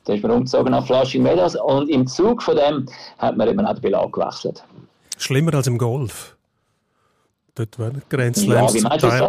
Da 0.06 0.14
ist 0.14 0.24
man 0.24 0.32
umgezogen 0.32 0.72
nach 0.72 0.86
Flushing 0.86 1.24
Meadows 1.24 1.56
und 1.56 1.90
im 1.90 2.06
Zug 2.06 2.44
von 2.44 2.56
dem 2.56 2.86
hat 3.18 3.36
man 3.38 3.48
eben 3.48 3.66
auch 3.66 3.74
den 3.74 3.82
Belag 3.82 4.14
gewechselt. 4.14 4.64
Schlimmer 5.18 5.56
als 5.56 5.68
im 5.68 5.78
Golf. 5.78 6.37
Dort 7.58 7.80
werden 7.80 8.04
Grand 8.08 8.38
Slams 8.38 8.74
ja, 8.76 8.98
zum 9.00 9.00
Teil. 9.00 9.28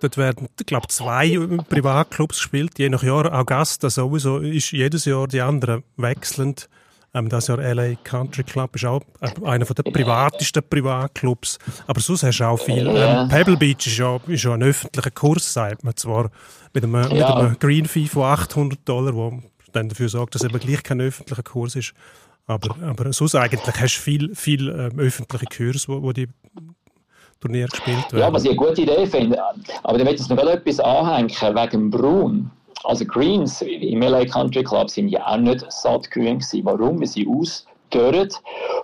Dort 0.00 0.16
werden, 0.16 0.48
ich 0.58 0.66
glaube, 0.66 0.86
zwei 0.86 1.36
Privatclubs 1.68 2.36
gespielt, 2.36 2.78
je 2.78 2.88
nach 2.88 3.02
Jahr. 3.02 3.32
Augusta 3.32 3.90
sowieso 3.90 4.38
ist 4.38 4.70
jedes 4.70 5.04
Jahr 5.04 5.26
die 5.26 5.40
anderen 5.40 5.82
wechselnd. 5.96 6.68
Ähm, 7.12 7.28
das 7.28 7.48
Jahr 7.48 7.58
LA 7.58 7.96
Country 8.04 8.44
Club 8.44 8.76
ist 8.76 8.84
auch 8.84 9.00
einer 9.42 9.64
der 9.64 9.82
privatesten 9.82 10.62
Privatclubs. 10.62 11.58
Aber 11.88 12.00
sonst 12.00 12.22
hast 12.22 12.38
du 12.38 12.44
auch 12.44 12.58
viel. 12.58 12.86
Ähm, 12.86 13.28
Pebble 13.28 13.56
Beach 13.56 13.84
ist 13.84 13.98
ja, 13.98 14.20
ist 14.28 14.44
ja 14.44 14.54
ein 14.54 14.62
öffentlicher 14.62 15.10
Kurs, 15.10 15.52
sagt 15.52 15.82
man 15.82 15.96
zwar, 15.96 16.30
mit 16.72 16.84
einem, 16.84 16.94
ja. 16.94 17.08
mit 17.08 17.24
einem 17.24 17.58
Green 17.58 17.86
Fee 17.86 18.06
von 18.06 18.24
800 18.24 18.78
Dollar, 18.88 19.12
wo 19.14 19.42
dann 19.72 19.88
dafür 19.88 20.08
sorgt, 20.08 20.36
dass 20.36 20.44
es 20.44 20.48
eben 20.48 20.60
gleich 20.60 20.84
kein 20.84 21.00
öffentlicher 21.00 21.42
Kurs 21.42 21.74
ist. 21.74 21.94
Aber, 22.46 22.76
aber 22.80 23.12
sonst 23.12 23.34
eigentlich 23.34 23.80
hast 23.80 23.96
du 23.96 24.02
viel, 24.02 24.34
viel 24.36 24.68
ähm, 24.68 25.00
öffentliche 25.00 25.46
Kurse, 25.46 25.88
wo, 25.88 26.00
wo 26.00 26.12
die 26.12 26.28
Turnier 27.40 27.66
gespielt 27.66 28.12
werden. 28.12 28.18
Ja, 28.18 28.32
was 28.32 28.44
ich 28.44 28.50
eine 28.50 28.58
gute 28.58 28.82
Idee 28.82 29.06
finde. 29.06 29.38
Aber 29.82 29.98
da 29.98 30.04
möchte 30.04 30.22
ich 30.22 30.28
noch 30.28 30.38
etwas 30.38 30.80
anhängen 30.80 31.30
wegen 31.30 31.90
Braun. 31.90 32.50
Also 32.84 33.04
Greens 33.04 33.62
im 33.62 34.00
LA 34.00 34.26
Country 34.26 34.62
Club 34.62 34.90
sind 34.90 35.08
ja 35.08 35.26
auch 35.26 35.38
nicht 35.38 35.64
sattgrün 35.70 36.38
gewesen. 36.38 36.64
Warum? 36.64 37.00
Weil 37.00 37.06
sie 37.06 37.26
ausdörren. 37.26 38.28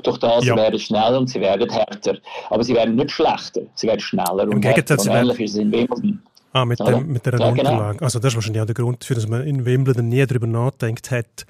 Durch 0.03 0.19
das 0.19 0.45
ja. 0.45 0.57
werden 0.57 0.79
schneller 0.79 1.19
und 1.19 1.29
sie 1.29 1.41
werden 1.41 1.71
härter. 1.71 2.19
Aber 2.51 2.65
sie 2.65 2.75
werden 2.75 2.97
nicht 2.97 3.11
schlechter. 3.11 3.63
Sie 3.75 3.87
werden 3.87 4.01
schneller 4.01 4.45
Im 4.45 4.55
und 4.55 4.61
Gegenteil, 4.61 4.97
härter. 4.97 5.11
Und 5.11 5.17
ähnlich 5.17 5.41
ist 5.41 5.53
es 5.53 5.59
in 5.59 5.73
Wimbledon. 5.73 6.23
Ah, 6.55 6.67
mit, 6.67 6.81
dem, 6.81 7.07
mit 7.07 7.25
der 7.25 7.33
ja, 7.33 7.39
genau. 7.39 7.51
Unterlage. 7.51 7.99
Genau. 7.99 8.05
Also 8.05 8.19
das 8.19 8.33
ist 8.33 8.35
wahrscheinlich 8.35 8.61
auch 8.61 8.67
der 8.67 8.75
Grund 8.75 9.03
dafür, 9.03 9.17
dass 9.17 9.27
man 9.27 9.47
in 9.47 9.65
Wimbledon 9.65 10.09
nie 10.09 10.27
darüber 10.27 10.47
nachdenkt 10.47 11.11
hat, 11.11 11.47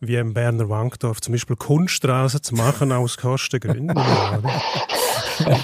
wie 0.00 0.16
im 0.16 0.34
Berner 0.34 0.68
Wankdorf 0.68 1.20
zum 1.20 1.32
Beispiel 1.32 1.56
Kunststraßen 1.56 2.42
zu 2.42 2.54
machen 2.54 2.92
aus 2.92 3.16
Kostengründen. 3.16 3.96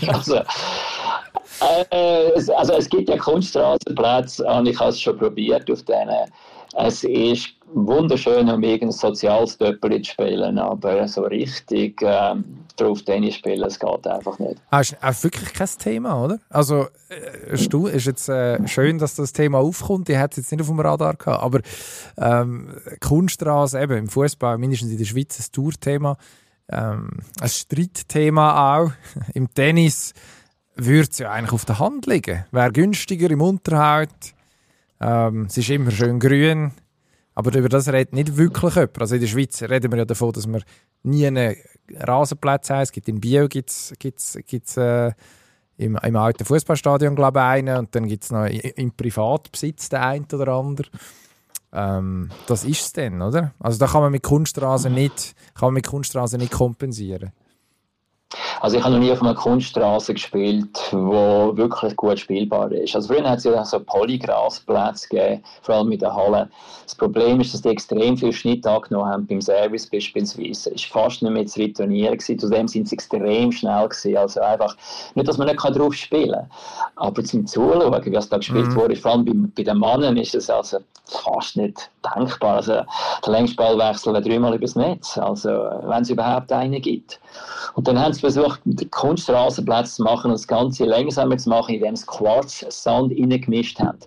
also, 0.08 0.36
äh, 1.90 2.50
also 2.56 2.72
es 2.74 2.88
gibt 2.88 3.08
ja 3.08 3.16
Kunststraßenplätze 3.16 4.44
und 4.44 4.66
ich 4.66 4.78
habe 4.78 4.90
es 4.90 5.00
schon 5.00 5.18
probiert 5.18 5.70
auf 5.70 5.82
denen. 5.82 6.30
Es 6.74 7.04
ist 7.04 7.50
wunderschön, 7.74 8.48
um 8.48 8.62
irgendein 8.62 8.92
soziales 8.92 9.56
Doppel 9.58 10.02
zu 10.02 10.12
spielen, 10.12 10.58
aber 10.58 11.06
so 11.08 11.22
richtig 11.22 12.00
ähm, 12.02 12.44
drauf 12.76 13.02
Tennis 13.02 13.36
spielen, 13.36 13.62
es 13.64 13.78
geht 13.78 14.06
einfach 14.06 14.38
nicht. 14.38 14.60
Ah, 14.70 14.80
ist 14.80 14.96
auch 15.02 15.22
wirklich 15.22 15.52
kein 15.52 15.68
Thema, 15.78 16.24
oder? 16.24 16.38
Also, 16.48 16.86
äh, 17.08 17.54
ist, 17.54 17.72
du, 17.72 17.86
ist 17.86 18.06
jetzt 18.06 18.28
äh, 18.28 18.66
schön, 18.68 18.98
dass 18.98 19.14
das 19.14 19.32
Thema 19.32 19.58
aufkommt. 19.58 20.08
Ich 20.08 20.16
hätte 20.16 20.32
es 20.32 20.36
jetzt 20.38 20.52
nicht 20.52 20.60
auf 20.60 20.68
dem 20.68 20.80
Radar 20.80 21.14
gehabt, 21.14 21.42
aber 21.42 21.60
ähm, 22.18 22.74
Kunststraße, 23.00 23.80
eben 23.80 23.96
im 23.96 24.08
Fußball, 24.08 24.58
mindestens 24.58 24.90
in 24.90 24.98
der 24.98 25.04
Schweiz, 25.04 25.38
ein 25.38 25.52
Tourthema, 25.52 26.16
ähm, 26.68 27.10
ein 27.40 27.48
Streitthema 27.48 28.78
auch. 28.78 28.92
Im 29.34 29.52
Tennis 29.52 30.12
würde 30.74 31.08
es 31.10 31.18
ja 31.18 31.30
eigentlich 31.30 31.52
auf 31.52 31.64
der 31.64 31.78
Hand 31.78 32.06
liegen. 32.06 32.44
Wäre 32.50 32.72
günstiger 32.72 33.30
im 33.30 33.40
Unterhalt. 33.40 34.10
Ähm, 35.02 35.46
es 35.46 35.58
ist 35.58 35.70
immer 35.70 35.90
schön 35.90 36.18
grün. 36.18 36.72
Aber 37.34 37.56
über 37.56 37.68
das 37.68 37.88
redet 37.88 38.12
nicht 38.12 38.36
wirklich 38.36 38.74
jemand. 38.74 39.00
Also 39.00 39.14
in 39.14 39.20
der 39.22 39.28
Schweiz 39.28 39.62
reden 39.62 39.90
wir 39.90 39.98
ja 39.98 40.04
davon, 40.04 40.32
dass 40.32 40.46
wir 40.46 40.60
nie 41.02 41.26
einen 41.26 41.56
Rasenplatz 41.94 42.70
haben. 42.70 42.82
Es 42.82 42.92
gibt 42.92 43.08
in 43.08 43.20
Bio 43.20 43.48
gibt's, 43.48 43.94
gibt's, 43.98 44.38
gibt's, 44.46 44.76
äh, 44.76 45.12
im, 45.78 45.96
im 45.96 46.16
alten 46.16 46.44
Fußballstadion 46.44 47.16
glaube 47.16 47.40
ich 47.40 47.44
einen 47.44 47.78
und 47.78 47.94
dann 47.94 48.06
gibt 48.06 48.24
es 48.24 48.30
noch 48.30 48.44
im 48.44 48.92
Privatbesitz 48.92 49.88
den 49.88 50.00
einen 50.00 50.26
oder 50.32 50.48
anderen. 50.48 50.90
Ähm, 51.72 52.30
das 52.46 52.64
ist 52.64 52.80
es 52.82 52.92
dann, 52.92 53.22
oder? 53.22 53.54
Also 53.58 53.78
da 53.78 53.86
kann 53.86 54.02
man 54.02 54.12
mit 54.12 54.22
Kunstrasen 54.22 54.92
nicht, 54.92 55.34
kann 55.54 55.68
man 55.68 55.74
mit 55.74 55.86
Kunstrasen 55.86 56.38
nicht 56.38 56.52
kompensieren. 56.52 57.32
Also 58.60 58.76
ich 58.76 58.84
habe 58.84 58.94
noch 58.94 59.00
nie 59.00 59.12
auf 59.12 59.22
einer 59.22 59.34
Kunststraße 59.34 60.14
gespielt, 60.14 60.78
wo 60.92 61.56
wirklich 61.56 61.96
gut 61.96 62.18
spielbar 62.18 62.70
ist. 62.72 62.94
Also 62.94 63.12
früher 63.12 63.28
hat 63.28 63.38
es 63.38 63.44
ja 63.44 63.64
so 63.64 63.80
Polygrasplätze 63.80 65.08
gegeben, 65.08 65.42
vor 65.62 65.76
allem 65.76 65.92
in 65.92 65.98
der 65.98 66.14
Halle. 66.14 66.48
Das 66.84 66.94
Problem 66.94 67.40
ist, 67.40 67.54
dass 67.54 67.62
die 67.62 67.70
extrem 67.70 68.16
viel 68.16 68.32
Schnitt 68.32 68.66
angenommen 68.66 69.10
haben 69.10 69.26
beim 69.26 69.40
Service 69.40 69.86
beispielsweise. 69.86 70.72
Es 70.74 70.94
war 70.94 71.04
fast 71.04 71.22
nicht 71.22 71.32
mehr 71.32 71.46
zu 71.46 71.60
retournieren 71.60 72.18
gewesen. 72.18 72.38
Zudem 72.38 72.68
sind 72.68 72.88
sie 72.88 72.94
extrem 72.94 73.52
schnell 73.52 73.88
gewesen. 73.88 74.16
Also 74.16 74.40
einfach, 74.40 74.76
nicht, 75.14 75.28
dass 75.28 75.38
man 75.38 75.48
nicht 75.48 75.58
drauf 75.62 75.94
spielen 75.94 76.32
kann, 76.32 76.50
aber 76.96 77.24
zum 77.24 77.46
Zuschauen, 77.46 78.04
wie 78.04 78.14
es 78.14 78.28
da 78.28 78.36
gespielt 78.36 78.68
mhm. 78.68 78.76
wurde, 78.76 78.96
vor 78.96 79.12
allem 79.12 79.24
bei, 79.24 79.32
bei 79.56 79.62
den 79.62 79.78
Männern 79.78 80.16
ist 80.16 80.34
es 80.34 80.50
also 80.50 80.78
fast 81.04 81.56
nicht 81.56 81.90
denkbar. 82.14 82.56
Also 82.56 82.72
der 82.72 83.32
Längsballwechsel 83.32 84.12
wäre 84.12 84.22
dreimal 84.22 84.54
übers 84.54 84.76
Netz, 84.76 85.18
also 85.18 85.48
wenn 85.48 86.02
es 86.02 86.10
überhaupt 86.10 86.52
einen 86.52 86.80
gibt. 86.80 87.20
Und 87.74 87.88
dann 87.88 87.98
haben 87.98 88.12
sie 88.12 88.20
versucht, 88.20 88.64
mit 88.66 88.90
Kunstrasenplätze 88.90 89.96
zu 89.96 90.02
machen 90.02 90.30
und 90.30 90.38
das 90.38 90.46
Ganze 90.46 90.84
langsamer 90.84 91.36
zu 91.38 91.48
machen, 91.48 91.74
indem 91.74 91.96
sie 91.96 92.06
Quarz-Sand 92.06 93.12
reingemischt 93.12 93.78
haben. 93.80 93.98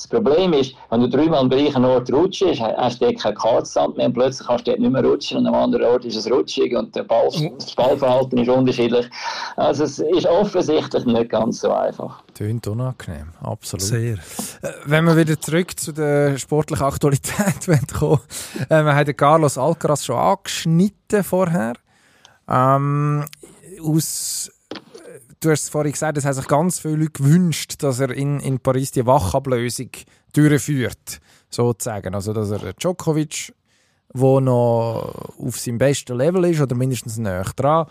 Das 0.00 0.08
Problem 0.08 0.54
ist, 0.54 0.74
wenn 0.88 1.02
du 1.02 1.10
dreimal 1.10 1.40
am 1.40 1.50
gleichen 1.50 1.84
Ort 1.84 2.10
rutschst, 2.10 2.58
hast 2.58 3.02
du 3.02 3.04
dort 3.04 3.20
kein 3.20 3.34
Quarzsand 3.34 3.98
mehr 3.98 4.06
und 4.06 4.14
plötzlich 4.14 4.48
kannst 4.48 4.66
du 4.66 4.70
dort 4.70 4.80
nicht 4.80 4.92
mehr 4.92 5.04
rutschen 5.04 5.36
und 5.36 5.46
am 5.46 5.54
anderen 5.54 5.84
Ort 5.84 6.06
ist 6.06 6.16
es 6.16 6.30
rutschig 6.30 6.74
und 6.74 6.96
der 6.96 7.02
Ball, 7.02 7.28
das 7.58 7.74
Ballverhalten 7.74 8.38
ist 8.38 8.48
unterschiedlich. 8.48 9.10
Also 9.56 9.84
es 9.84 9.98
ist 9.98 10.24
offensichtlich 10.24 11.04
nicht 11.04 11.28
ganz 11.28 11.60
so 11.60 11.70
einfach. 11.70 12.22
Tönt 12.32 12.66
unangenehm, 12.66 13.34
absolut. 13.42 13.82
Sehr. 13.82 14.14
Äh, 14.14 14.72
wenn 14.86 15.04
wir 15.04 15.18
wieder 15.18 15.38
zurück 15.38 15.78
zu 15.78 15.92
der 15.92 16.38
sportlichen 16.38 16.86
Aktualität 16.86 17.66
kommen, 17.92 18.20
äh, 18.70 18.82
wir 18.82 18.94
haben 18.94 19.16
Carlos 19.16 19.58
Alcaraz 19.58 20.06
schon 20.06 20.16
angeschnitten 20.16 21.22
vorher. 21.22 21.74
Ähm, 22.50 23.24
aus, 23.80 24.50
du 25.40 25.50
hast 25.50 25.62
es 25.62 25.68
vorhin 25.68 25.92
gesagt, 25.92 26.18
es 26.18 26.24
haben 26.24 26.34
sich 26.34 26.48
ganz 26.48 26.80
viele 26.80 26.96
Leute 26.96 27.12
gewünscht, 27.12 27.82
dass 27.82 28.00
er 28.00 28.10
in, 28.10 28.40
in 28.40 28.58
Paris 28.58 28.90
die 28.90 29.06
Wachablösung 29.06 29.90
durchführt, 30.32 31.20
sozusagen. 31.48 32.14
Also, 32.14 32.32
dass 32.32 32.50
er 32.50 32.72
Djokovic, 32.72 33.54
der 34.12 34.40
noch 34.40 35.34
auf 35.38 35.58
seinem 35.58 35.78
besten 35.78 36.16
Level 36.16 36.44
ist, 36.44 36.60
oder 36.60 36.74
mindestens 36.74 37.18
näher 37.18 37.46
dran, 37.54 37.86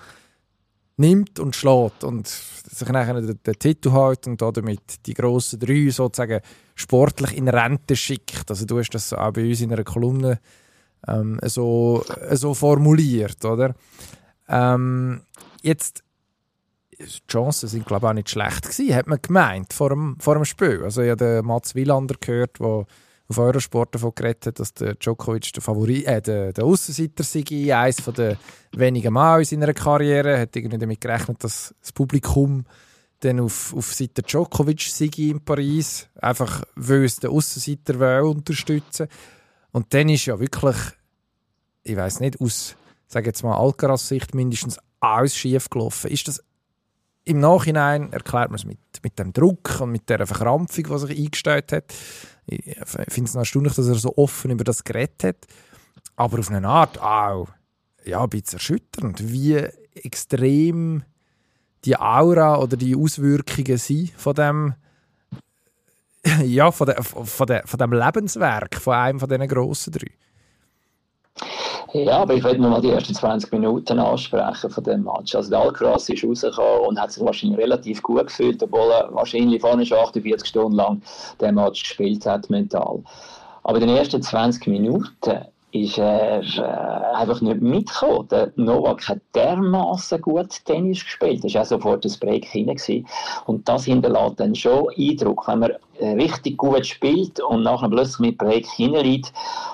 nimmt 0.98 1.40
und 1.40 1.56
schlägt 1.56 2.04
und 2.04 2.28
sich 2.28 2.90
nachher 2.90 3.22
den, 3.22 3.40
den 3.42 3.60
Titel 3.60 3.92
hält 3.92 4.28
und 4.28 4.42
damit 4.42 5.06
die 5.06 5.14
grossen 5.14 5.60
drei 5.60 5.90
sozusagen 5.90 6.42
sportlich 6.76 7.38
in 7.38 7.48
Rente 7.48 7.96
schickt. 7.96 8.50
Also 8.50 8.66
du 8.66 8.80
hast 8.80 8.90
das 8.90 9.14
auch 9.14 9.32
bei 9.32 9.48
uns 9.48 9.62
in 9.62 9.72
einer 9.72 9.86
Kolumne 9.86 10.40
ähm, 11.08 11.40
so, 11.46 12.04
so 12.32 12.54
formuliert, 12.54 13.44
oder? 13.46 13.76
Ähm, 14.50 15.22
jetzt 15.62 16.04
die 17.00 17.06
Chancen 17.32 17.70
sind 17.70 17.86
glaube 17.86 18.06
ich 18.06 18.10
auch 18.10 18.14
nicht 18.14 18.30
schlecht 18.30 18.64
gewesen, 18.64 18.94
hat 18.94 19.08
man 19.08 19.22
gemeint 19.22 19.74
vor 19.74 19.90
dem, 19.90 20.18
vor 20.20 20.36
dem 20.36 20.46
Spiel. 20.46 20.84
Also 20.84 21.02
ich 21.02 21.10
habe 21.10 21.24
den 21.24 21.46
Mats 21.46 21.76
Wielander 21.76 22.16
gehört, 22.20 22.60
der 22.60 22.86
auf 23.30 23.38
Eurosport 23.38 23.94
davon 23.94 24.12
geredet 24.16 24.48
hat, 24.48 24.60
dass 24.60 24.74
der 24.74 24.96
Djokovic 24.96 25.54
der 25.54 25.62
Favorit, 25.62 26.06
äh, 26.06 26.22
der, 26.22 26.52
der 26.52 26.64
Aussenseiter 26.66 27.24
sei, 27.24 27.76
eines 27.76 27.98
der 27.98 28.38
wenigen 28.72 29.14
Mal 29.14 29.40
in 29.40 29.46
seiner 29.46 29.74
Karriere. 29.74 30.32
Er 30.32 30.42
hat 30.42 30.56
irgendwie 30.56 30.80
damit 30.80 31.00
gerechnet, 31.00 31.44
dass 31.44 31.76
das 31.80 31.92
Publikum 31.92 32.66
dann 33.20 33.40
auf, 33.40 33.74
auf 33.76 33.94
Seite 33.94 34.24
Djokovic 34.24 34.82
sei 34.82 35.10
in 35.18 35.44
Paris, 35.44 36.08
einfach 36.20 36.64
weil 36.76 37.04
es 37.04 37.18
den 37.18 37.30
Aussenseiter 37.30 38.00
will 38.00 38.22
unterstützen 38.22 39.08
Und 39.72 39.94
dann 39.94 40.10
ist 40.10 40.26
ja 40.26 40.40
wirklich, 40.40 40.78
ich 41.84 41.96
weiß 41.96 42.22
nicht, 42.22 42.42
aus, 42.42 42.76
sage 43.10 43.28
jetzt 43.28 43.44
mal 43.44 43.58
Alcaraz-Sicht 43.58 44.34
mindestens 44.36 44.80
alles 45.00 45.36
schief 45.36 45.70
gelaufen. 45.70 46.12
Ist 46.12 46.28
das 46.28 46.44
im 47.26 47.40
Nachhinein 47.40 48.12
erklärt 48.12 48.50
man 48.50 48.56
es 48.56 48.66
mit, 48.66 48.80
mit 49.04 49.20
dem 49.20 49.34
Druck 49.34 49.82
und 49.82 49.92
mit 49.92 50.10
der 50.10 50.26
Verkrampfung, 50.26 50.86
die 50.86 50.98
sich 50.98 51.20
eingestellt 51.20 51.72
hat. 51.72 51.94
Ich 52.48 52.76
finde 53.10 53.28
es 53.28 53.34
noch 53.34 53.42
erstaunlich, 53.42 53.74
dass 53.76 53.88
er 53.88 53.96
so 53.96 54.18
offen 54.18 54.52
über 54.52 54.64
das 54.64 54.84
geredet 54.84 55.24
hat. 55.24 55.48
Aber 56.16 56.40
auf 56.40 56.50
eine 56.50 56.68
Art 56.68 57.00
auch 57.00 57.48
ja, 58.04 58.24
ein 58.24 58.30
bisschen 58.30 58.58
erschütternd, 58.58 59.32
wie 59.32 59.58
extrem 59.94 61.04
die 61.86 61.98
Aura 61.98 62.58
oder 62.60 62.78
die 62.78 62.96
Auswirkungen 62.96 63.78
sind 63.78 64.12
von 64.12 64.34
dem, 64.34 64.74
ja, 66.44 66.72
von, 66.72 66.88
de, 66.88 67.02
von, 67.04 67.48
de, 67.48 67.62
von 67.66 67.78
dem 67.78 67.94
Lebenswerk 67.94 68.76
von 68.76 68.96
einem 68.96 69.20
von 69.20 69.30
diesen 69.30 69.48
grossen 69.48 69.94
drei. 69.94 70.12
Ja, 71.94 72.20
aber 72.20 72.36
ich 72.36 72.44
nur 72.44 72.70
mal 72.70 72.82
die 72.82 72.92
ersten 72.92 73.16
20 73.16 73.52
Minuten 73.52 73.98
ansprechen 73.98 74.70
von 74.70 74.84
dem 74.84 75.04
Match. 75.04 75.34
Also 75.34 75.50
der 75.50 75.60
Alcaraz 75.60 76.08
ist 76.10 76.24
rausgekommen 76.24 76.88
und 76.88 77.02
hat 77.02 77.12
sich 77.12 77.24
wahrscheinlich 77.26 77.60
relativ 77.60 78.04
gut 78.04 78.28
gefühlt, 78.28 78.62
obwohl 78.62 78.92
er 78.92 79.10
wahrscheinlich 79.12 79.62
vorne 79.62 79.86
schon 79.86 79.98
48 79.98 80.48
Stunden 80.48 80.74
lang 80.74 81.02
den 81.42 81.56
Match 81.56 81.82
gespielt 81.82 82.26
hat, 82.26 82.50
mental. 82.50 83.02
Aber 83.64 83.80
in 83.80 83.88
den 83.88 83.98
ersten 83.98 84.22
20 84.22 84.68
Minuten 84.68 85.46
ist 85.72 85.98
er 85.98 86.42
äh, 86.42 87.16
einfach 87.16 87.42
nicht 87.42 87.62
mitgekommen. 87.62 88.28
Der 88.30 88.52
Novak 88.56 89.08
hat 89.08 89.20
dermaßen 89.36 90.22
gut 90.22 90.64
Tennis 90.66 91.04
gespielt. 91.04 91.44
Das 91.44 91.54
war 91.54 91.62
auch 91.62 91.66
sofort 91.66 92.06
das 92.06 92.18
Break 92.18 92.46
hinein. 92.46 93.06
Und 93.46 93.68
das 93.68 93.86
hinterlässt 93.86 94.40
dann 94.40 94.56
schon 94.56 94.90
Eindruck, 94.98 95.48
wenn 95.48 95.60
man 95.60 95.72
richtig 96.02 96.58
gut 96.58 96.86
spielt 96.86 97.40
und 97.42 97.64
nachher 97.64 97.90
plötzlich 97.90 98.20
mit 98.20 98.38
Break 98.38 98.66
hineinliegt 98.68 99.34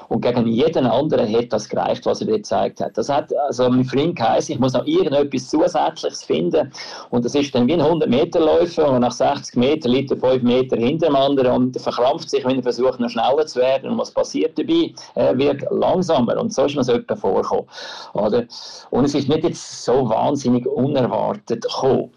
und 0.09 0.21
gegen 0.21 0.47
jeden 0.47 0.85
anderen 0.85 1.31
hat 1.31 1.51
das 1.51 1.69
gereicht, 1.69 2.05
was 2.05 2.21
er 2.21 2.27
dir 2.27 2.37
gezeigt 2.37 2.81
hat. 2.81 2.97
Das 2.97 3.09
hat 3.09 3.35
also 3.47 3.69
mein 3.69 3.85
Freund 3.85 4.15
geheißen, 4.15 4.53
ich 4.53 4.59
muss 4.59 4.73
noch 4.73 4.85
irgendetwas 4.85 5.49
Zusätzliches 5.49 6.23
finden 6.23 6.71
und 7.09 7.25
das 7.25 7.35
ist 7.35 7.53
dann 7.53 7.67
wie 7.67 7.73
ein 7.73 7.81
100 7.81 8.09
Meter 8.09 8.39
Läufer 8.39 8.89
und 8.91 9.01
nach 9.01 9.11
60 9.11 9.55
Metern 9.55 9.91
liegt 9.91 10.11
er 10.11 10.17
5 10.17 10.43
Meter 10.43 10.77
hinter 10.77 11.07
dem 11.07 11.15
anderen 11.15 11.51
und 11.51 11.79
verkrampft 11.79 12.29
sich, 12.29 12.45
wenn 12.45 12.57
er 12.57 12.63
versucht 12.63 12.99
noch 12.99 13.09
schneller 13.09 13.45
zu 13.45 13.59
werden 13.59 13.91
und 13.91 13.97
was 13.97 14.11
passiert 14.11 14.57
dabei? 14.57 14.93
Er 15.15 15.37
wird 15.37 15.63
langsamer 15.71 16.39
und 16.39 16.53
so 16.53 16.65
ist 16.65 16.75
mir 16.75 16.83
so 16.83 16.93
etwas 16.93 17.19
vorgekommen. 17.19 17.65
Oder? 18.13 18.45
Und 18.89 19.05
es 19.05 19.15
ist 19.15 19.29
nicht 19.29 19.43
jetzt 19.43 19.85
so 19.85 20.09
wahnsinnig 20.09 20.65
unerwartet 20.65 21.63
gekommen 21.63 22.11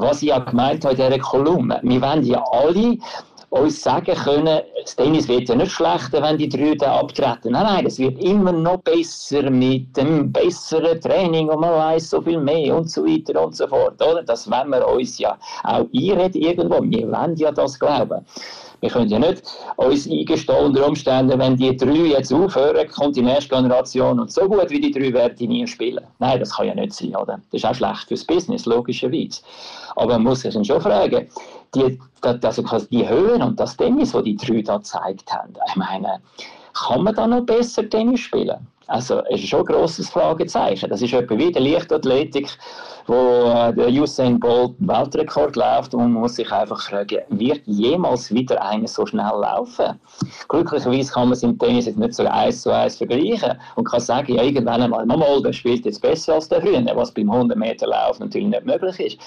was 0.00 0.22
ich 0.22 0.28
ja 0.28 0.38
gemeint 0.38 0.84
habe 0.84 0.94
in 0.94 1.08
dieser 1.08 1.18
Kolumne. 1.18 1.80
Wir 1.82 2.02
wollen 2.02 2.24
ja 2.24 2.44
alle 2.50 2.98
uns 3.50 3.82
sagen 3.82 4.14
können, 4.14 4.60
das 4.82 4.96
Tennis 4.96 5.28
wird 5.28 5.48
ja 5.48 5.54
nicht 5.54 5.72
schlechter, 5.72 6.22
wenn 6.22 6.38
die 6.38 6.48
drei 6.48 6.74
da 6.74 7.00
abtreten. 7.00 7.52
Nein, 7.52 7.62
nein, 7.64 7.86
es 7.86 7.98
wird 7.98 8.18
immer 8.18 8.52
noch 8.52 8.78
besser 8.78 9.50
mit 9.50 9.96
dem 9.96 10.32
besseren 10.32 11.00
Training 11.00 11.48
und 11.48 11.60
man 11.60 11.72
weiß 11.72 12.10
so 12.10 12.20
viel 12.20 12.40
mehr 12.40 12.76
und 12.76 12.90
so 12.90 13.04
weiter 13.04 13.44
und 13.44 13.54
so 13.54 13.66
fort. 13.66 14.00
Oder? 14.02 14.22
Das 14.22 14.50
wollen 14.50 14.70
wir 14.70 14.86
uns 14.86 15.18
ja 15.18 15.36
auch 15.64 15.86
einreden 15.94 16.42
irgendwo. 16.42 16.82
Wir 16.82 17.10
wollen 17.10 17.36
ja 17.36 17.50
das 17.52 17.78
glauben. 17.78 18.24
Wir 18.80 18.90
können 18.90 19.08
ja 19.08 19.18
nicht 19.18 19.42
uns 19.76 20.06
eingestehen 20.08 20.64
unter 20.64 20.86
Umständen, 20.86 21.38
wenn 21.38 21.56
die 21.56 21.76
drei 21.76 21.92
jetzt 21.92 22.32
aufhören, 22.32 22.88
kommt 22.88 23.16
die 23.16 23.22
nächste 23.22 23.54
Generation 23.54 24.20
und 24.20 24.30
so 24.32 24.48
gut 24.48 24.70
wie 24.70 24.80
die 24.80 24.90
drei 24.90 25.12
werden 25.12 25.36
die 25.36 25.48
nie 25.48 25.66
spielen. 25.66 26.04
Nein, 26.18 26.40
das 26.40 26.54
kann 26.54 26.66
ja 26.66 26.74
nicht 26.74 26.92
sein, 26.92 27.16
oder? 27.16 27.40
Das 27.50 27.62
ist 27.62 27.64
auch 27.64 27.74
schlecht 27.74 28.08
fürs 28.08 28.24
Business, 28.24 28.66
logischerweise. 28.66 29.40
Aber 29.96 30.14
man 30.14 30.24
muss 30.24 30.40
sich 30.40 30.54
schon 30.54 30.80
fragen, 30.80 31.28
die, 31.74 31.98
also 32.20 32.62
die 32.90 33.08
Höhen 33.08 33.42
und 33.42 33.58
das 33.58 33.76
Tennis, 33.76 34.12
das 34.12 34.24
die 34.24 34.36
drei 34.36 34.62
da 34.62 34.76
gezeigt 34.76 35.32
haben, 35.32 35.54
ich 35.68 35.76
meine, 35.76 36.20
kann 36.74 37.02
man 37.02 37.14
da 37.14 37.26
noch 37.26 37.40
besser 37.42 37.88
Tennis 37.88 38.20
spielen? 38.20 38.66
Also 38.88 39.22
es 39.30 39.40
ist 39.40 39.48
schon 39.48 39.60
ein 39.60 39.66
grosses 39.66 40.08
Fragezeichen. 40.10 40.88
Das 40.88 41.02
ist 41.02 41.12
etwa 41.12 41.36
wie 41.36 41.50
die 41.50 41.58
Leichtathletik, 41.58 42.48
wo 43.06 43.14
äh, 43.14 43.72
der 43.74 43.88
Usain 43.88 44.38
Bolt 44.38 44.74
Weltrekord 44.78 45.56
läuft 45.56 45.94
und 45.94 46.02
man 46.02 46.12
muss 46.12 46.36
sich 46.36 46.50
einfach 46.52 46.80
fragen, 46.80 47.18
wird 47.30 47.62
jemals 47.66 48.32
wieder 48.32 48.62
einer 48.62 48.86
so 48.86 49.04
schnell 49.04 49.40
laufen? 49.40 49.98
Glücklicherweise 50.48 51.12
kann 51.12 51.24
man 51.24 51.32
es 51.32 51.42
im 51.42 51.58
Tennis 51.58 51.86
jetzt 51.86 51.98
nicht 51.98 52.14
so 52.14 52.24
eins 52.26 52.62
zu 52.62 52.70
eins 52.70 52.96
vergleichen 52.96 53.58
und 53.74 53.84
kann 53.84 54.00
sagen, 54.00 54.34
ja 54.34 54.42
irgendwann 54.42 54.82
einmal, 54.82 55.04
mal, 55.04 55.42
der 55.42 55.52
spielt 55.52 55.84
jetzt 55.84 56.00
besser 56.00 56.34
als 56.34 56.48
der 56.48 56.60
früher, 56.60 56.84
was 56.94 57.12
beim 57.12 57.30
100 57.30 57.58
Meter 57.58 57.88
Lauf 57.88 58.20
natürlich 58.20 58.48
nicht 58.48 58.66
möglich 58.66 59.00
ist. 59.00 59.18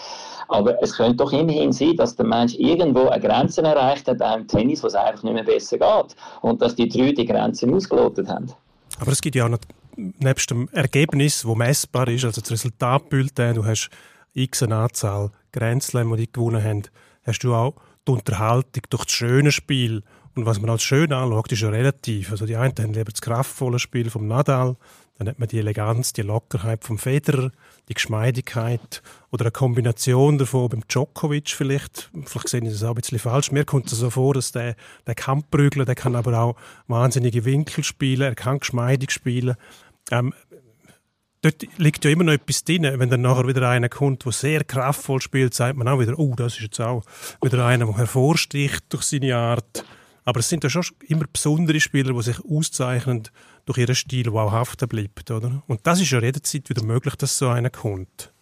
Aber 0.48 0.82
es 0.82 0.96
könnte 0.96 1.18
doch 1.18 1.34
immerhin 1.34 1.72
sein, 1.72 1.96
dass 1.98 2.16
der 2.16 2.26
Mensch 2.26 2.56
irgendwo 2.56 3.10
eine 3.10 3.22
Grenze 3.22 3.62
erreicht 3.62 4.08
hat, 4.08 4.22
auch 4.22 4.38
im 4.38 4.48
Tennis, 4.48 4.82
wo 4.84 4.88
es 4.88 4.96
einfach 4.96 5.24
nicht 5.24 5.34
mehr 5.34 5.44
besser 5.44 5.78
geht 5.78 6.16
und 6.42 6.62
dass 6.62 6.76
die 6.76 6.88
drei 6.88 7.12
die 7.12 7.26
Grenzen 7.26 7.74
ausgelotet 7.74 8.30
haben. 8.30 8.52
Aber 9.00 9.12
es 9.12 9.22
gibt 9.22 9.36
ja 9.36 9.46
auch 9.46 9.50
noch, 9.50 9.60
nebst 9.96 10.52
dem 10.52 10.70
Ergebnis, 10.70 11.42
das 11.42 11.56
messbar 11.56 12.08
ist, 12.10 12.26
also 12.26 12.42
das 12.42 12.52
Resultatbulletin, 12.52 13.56
du 13.56 13.66
hast 13.66 13.90
x 14.34 14.64
eine 14.64 14.76
Anzahl 14.76 15.32
Grenzländer, 15.52 16.18
die 16.18 16.32
gewonnen 16.32 16.64
haben, 16.64 16.84
hast 17.24 17.40
du 17.40 17.56
auch 17.56 17.76
die 18.08 18.12
Unterhaltung 18.12 18.84
durch 18.90 19.06
das 19.06 19.14
schöne 19.14 19.52
Spiel. 19.52 20.04
Und 20.36 20.46
was 20.46 20.62
man 20.62 20.70
als 20.70 20.84
schön 20.84 21.12
anschaut, 21.12 21.52
ist 21.52 21.62
ja 21.62 21.70
relativ. 21.70 22.32
Also 22.32 22.46
die 22.46 22.56
einen 22.56 22.74
haben 22.78 22.94
lieber 22.94 23.12
das 23.12 23.22
kraftvolle 23.22 23.80
Spiel 23.80 24.10
vom 24.10 24.28
Nadal, 24.28 24.78
dann 25.20 25.28
hat 25.28 25.38
man 25.38 25.50
die 25.50 25.60
Eleganz, 25.60 26.14
die 26.14 26.22
Lockerheit 26.22 26.86
vom 26.86 26.98
Federer, 26.98 27.52
die 27.90 27.94
Geschmeidigkeit 27.94 29.02
oder 29.32 29.46
eine 29.46 29.52
Kombination 29.52 30.38
davon 30.38 30.70
beim 30.70 30.88
Djokovic 30.88 31.50
vielleicht. 31.50 32.10
Vielleicht 32.24 32.48
sehe 32.48 32.62
ich 32.64 32.70
das 32.70 32.84
auch 32.84 32.92
ein 32.92 32.96
bisschen 32.96 33.20
falsch. 33.20 33.52
Mir 33.52 33.66
kommt 33.66 33.92
es 33.92 34.00
so 34.00 34.10
vor, 34.10 34.34
dass 34.34 34.54
der, 34.54 34.78
der 35.06 35.16
kann 35.16 35.44
prügeln, 35.44 35.86
der 35.86 35.96
kann 35.96 36.16
aber 36.16 36.40
auch 36.40 36.56
wahnsinnige 36.88 37.44
Winkel 37.44 37.84
spielen, 37.84 38.22
er 38.22 38.36
kann 38.36 38.60
geschmeidig 38.60 39.12
spielen. 39.12 39.58
Ähm, 40.10 40.34
dort 41.42 41.68
liegt 41.78 42.06
ja 42.06 42.12
immer 42.12 42.24
noch 42.24 42.34
etwas 42.34 42.64
drin. 42.64 42.84
Wenn 42.84 43.10
dann 43.10 43.22
nachher 43.22 43.46
wieder 43.46 43.68
einer 43.68 43.90
kommt, 43.90 44.24
der 44.24 44.32
sehr 44.32 44.64
kraftvoll 44.64 45.20
spielt, 45.20 45.54
sagt 45.54 45.76
man 45.76 45.90
auch 45.90 46.00
wieder, 46.00 46.18
oh, 46.18 46.34
das 46.34 46.54
ist 46.54 46.62
jetzt 46.62 46.80
auch 46.80 47.04
wieder 47.42 47.66
einer, 47.66 47.88
der 47.88 47.98
hervorsticht 47.98 48.86
durch 48.88 49.04
seine 49.04 49.36
Art. 49.36 49.84
Aber 50.24 50.40
es 50.40 50.48
sind 50.48 50.64
ja 50.64 50.70
schon 50.70 50.86
immer 51.08 51.26
besondere 51.32 51.82
Spieler, 51.82 52.14
die 52.14 52.22
sich 52.22 52.40
auszeichnen 52.46 53.28
durch 53.70 53.78
ihren 53.78 53.96
Stil, 53.96 54.30
auch 54.30 54.52
haften 54.52 54.88
bleibt. 54.88 55.30
Oder? 55.30 55.62
Und 55.68 55.86
das 55.86 56.02
ist 56.02 56.10
ja 56.10 56.20
jederzeit 56.20 56.68
wieder 56.70 56.84
möglich, 56.84 57.16
dass 57.16 57.38
so 57.38 57.50
einer 57.50 57.70
kommt. 57.70 58.34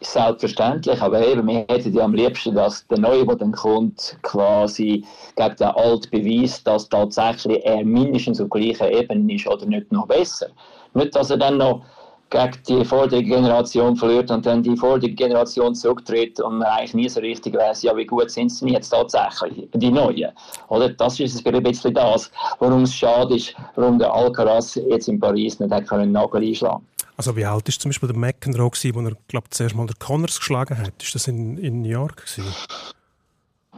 Selbstverständlich, 0.00 1.00
aber 1.00 1.26
eben, 1.26 1.46
wir 1.46 1.66
hätten 1.68 1.94
ja 1.94 2.04
am 2.04 2.14
liebsten, 2.14 2.54
dass 2.54 2.86
der 2.86 2.98
Neue, 2.98 3.26
der 3.26 3.36
dann 3.36 3.52
kommt, 3.52 4.16
quasi 4.22 5.04
gegen 5.36 5.56
den 5.56 5.66
Alt 5.66 6.10
beweist, 6.10 6.66
dass 6.66 6.88
tatsächlich 6.88 7.64
er 7.64 7.84
mindestens 7.84 8.40
auf 8.40 8.50
gleicher 8.50 8.90
Ebene 8.90 9.34
ist 9.34 9.46
oder 9.46 9.66
nicht 9.66 9.90
noch 9.90 10.06
besser. 10.06 10.48
Nicht, 10.94 11.14
dass 11.14 11.30
er 11.30 11.36
dann 11.36 11.58
noch 11.58 11.84
gegen 12.30 12.52
die 12.68 12.84
vorige 12.84 13.22
Generation 13.22 13.96
verliert 13.96 14.30
und 14.30 14.44
dann 14.44 14.62
die 14.62 14.76
vorige 14.76 15.10
Generation 15.10 15.74
zurücktritt 15.74 16.40
und 16.40 16.58
man 16.58 16.68
eigentlich 16.68 16.94
nie 16.94 17.08
so 17.08 17.20
richtig 17.20 17.54
weiß, 17.54 17.82
ja, 17.82 17.96
wie 17.96 18.06
gut 18.06 18.30
sind 18.30 18.50
sie 18.50 18.70
jetzt 18.70 18.90
tatsächlich, 18.90 19.68
die 19.74 19.90
Neuen. 19.90 20.32
Oder? 20.68 20.90
Das 20.90 21.18
ist 21.18 21.46
ein 21.46 21.62
bisschen 21.62 21.94
das, 21.94 22.30
warum 22.58 22.82
es 22.82 22.94
schade 22.94 23.36
ist, 23.36 23.54
warum 23.76 23.98
der 23.98 24.12
Alcaraz 24.12 24.74
jetzt 24.74 25.08
in 25.08 25.18
Paris 25.18 25.58
nicht 25.58 25.72
hat 25.72 25.86
können 25.86 26.12
Nagel 26.12 26.42
einschlagen 26.42 26.86
also 27.18 27.34
wie 27.34 27.44
alt 27.44 27.68
ist 27.68 27.82
zum 27.82 27.90
Beispiel 27.90 28.08
der 28.08 28.16
McEnroe 28.16 28.70
gewesen, 28.70 28.94
wo 28.94 29.00
er, 29.00 29.16
glaube 29.26 29.48
zuerst 29.50 29.74
mal 29.74 29.86
der 29.86 29.96
Connors 29.96 30.38
geschlagen 30.38 30.78
hat? 30.78 31.02
Ist 31.02 31.14
das 31.14 31.26
in, 31.26 31.58
in 31.58 31.82
New 31.82 31.88
York 31.88 32.24
gewesen? 32.24 32.54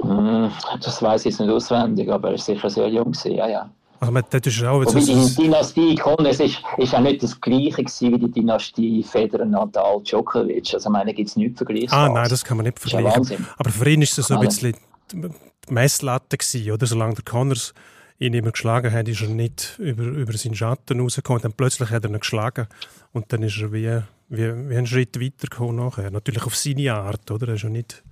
Mm, 0.03 0.53
das 0.81 1.03
weiß 1.03 1.23
ich 1.23 1.33
jetzt 1.33 1.41
nicht 1.41 1.51
auswendig, 1.51 2.11
aber 2.11 2.29
er 2.29 2.35
ist 2.35 2.45
sicher 2.45 2.69
sehr 2.69 2.89
jung 2.89 3.13
gewesen, 3.13 3.33
ja, 3.33 3.49
ja. 3.49 3.71
Also 4.01 4.13
man, 4.13 4.25
das 4.31 4.41
ist 4.47 4.65
auch 4.65 4.81
Wobei 4.81 5.01
die 5.01 5.35
Dynastie 5.35 5.95
Connes 5.97 6.41
ist, 6.41 6.63
ist 6.79 6.95
auch 6.95 7.01
nicht 7.01 7.23
das 7.23 7.39
gleiche 7.39 7.85
gewesen 7.85 8.13
wie 8.13 8.19
die 8.19 8.31
Dynastie 8.31 9.03
Federer, 9.03 9.45
Nadal, 9.45 10.03
Djokovic. 10.03 10.73
Also 10.73 10.89
ich 10.89 10.93
meine, 10.93 11.13
gibt 11.13 11.29
es 11.29 11.37
nichts 11.37 11.59
Vergleichbares. 11.59 11.93
Ah 11.93 12.09
nein, 12.09 12.29
das 12.29 12.43
kann 12.43 12.57
man 12.57 12.65
nicht 12.65 12.79
vergleichen. 12.79 13.47
Aber 13.59 13.71
für 13.71 13.91
ihn 13.91 14.01
ist 14.01 14.19
es 14.19 14.29
so 14.29 14.35
ein 14.35 14.41
bisschen 14.41 14.75
die 15.13 15.29
Messlatte 15.69 16.39
gewesen, 16.39 16.73
oder? 16.73 16.87
Solange 16.87 17.15
der 17.15 17.25
Connors 17.25 17.75
ihn 18.19 18.33
immer 18.33 18.53
geschlagen 18.53 18.91
hat, 18.91 19.07
ist 19.07 19.21
er 19.21 19.29
nicht 19.29 19.79
über, 19.79 20.05
über 20.05 20.33
seinen 20.33 20.55
Schatten 20.55 21.01
rausgekommen. 21.01 21.43
Dann 21.43 21.53
plötzlich 21.53 21.91
hat 21.91 22.05
er 22.05 22.11
ihn 22.11 22.21
geschlagen 22.21 22.69
und 23.13 23.31
dann 23.33 23.43
ist 23.43 23.61
er 23.61 23.71
wie, 23.71 24.01
wie, 24.29 24.69
wie 24.71 24.77
einen 24.77 24.87
Schritt 24.87 25.21
weitergekommen 25.21 25.77
nachher. 25.77 26.11
Natürlich 26.11 26.45
auf 26.45 26.57
seine 26.57 26.95
Art, 26.95 27.31
oder? 27.31 27.49
Er 27.49 27.55
ist 27.55 27.65
ja 27.65 27.69
nicht 27.69 28.03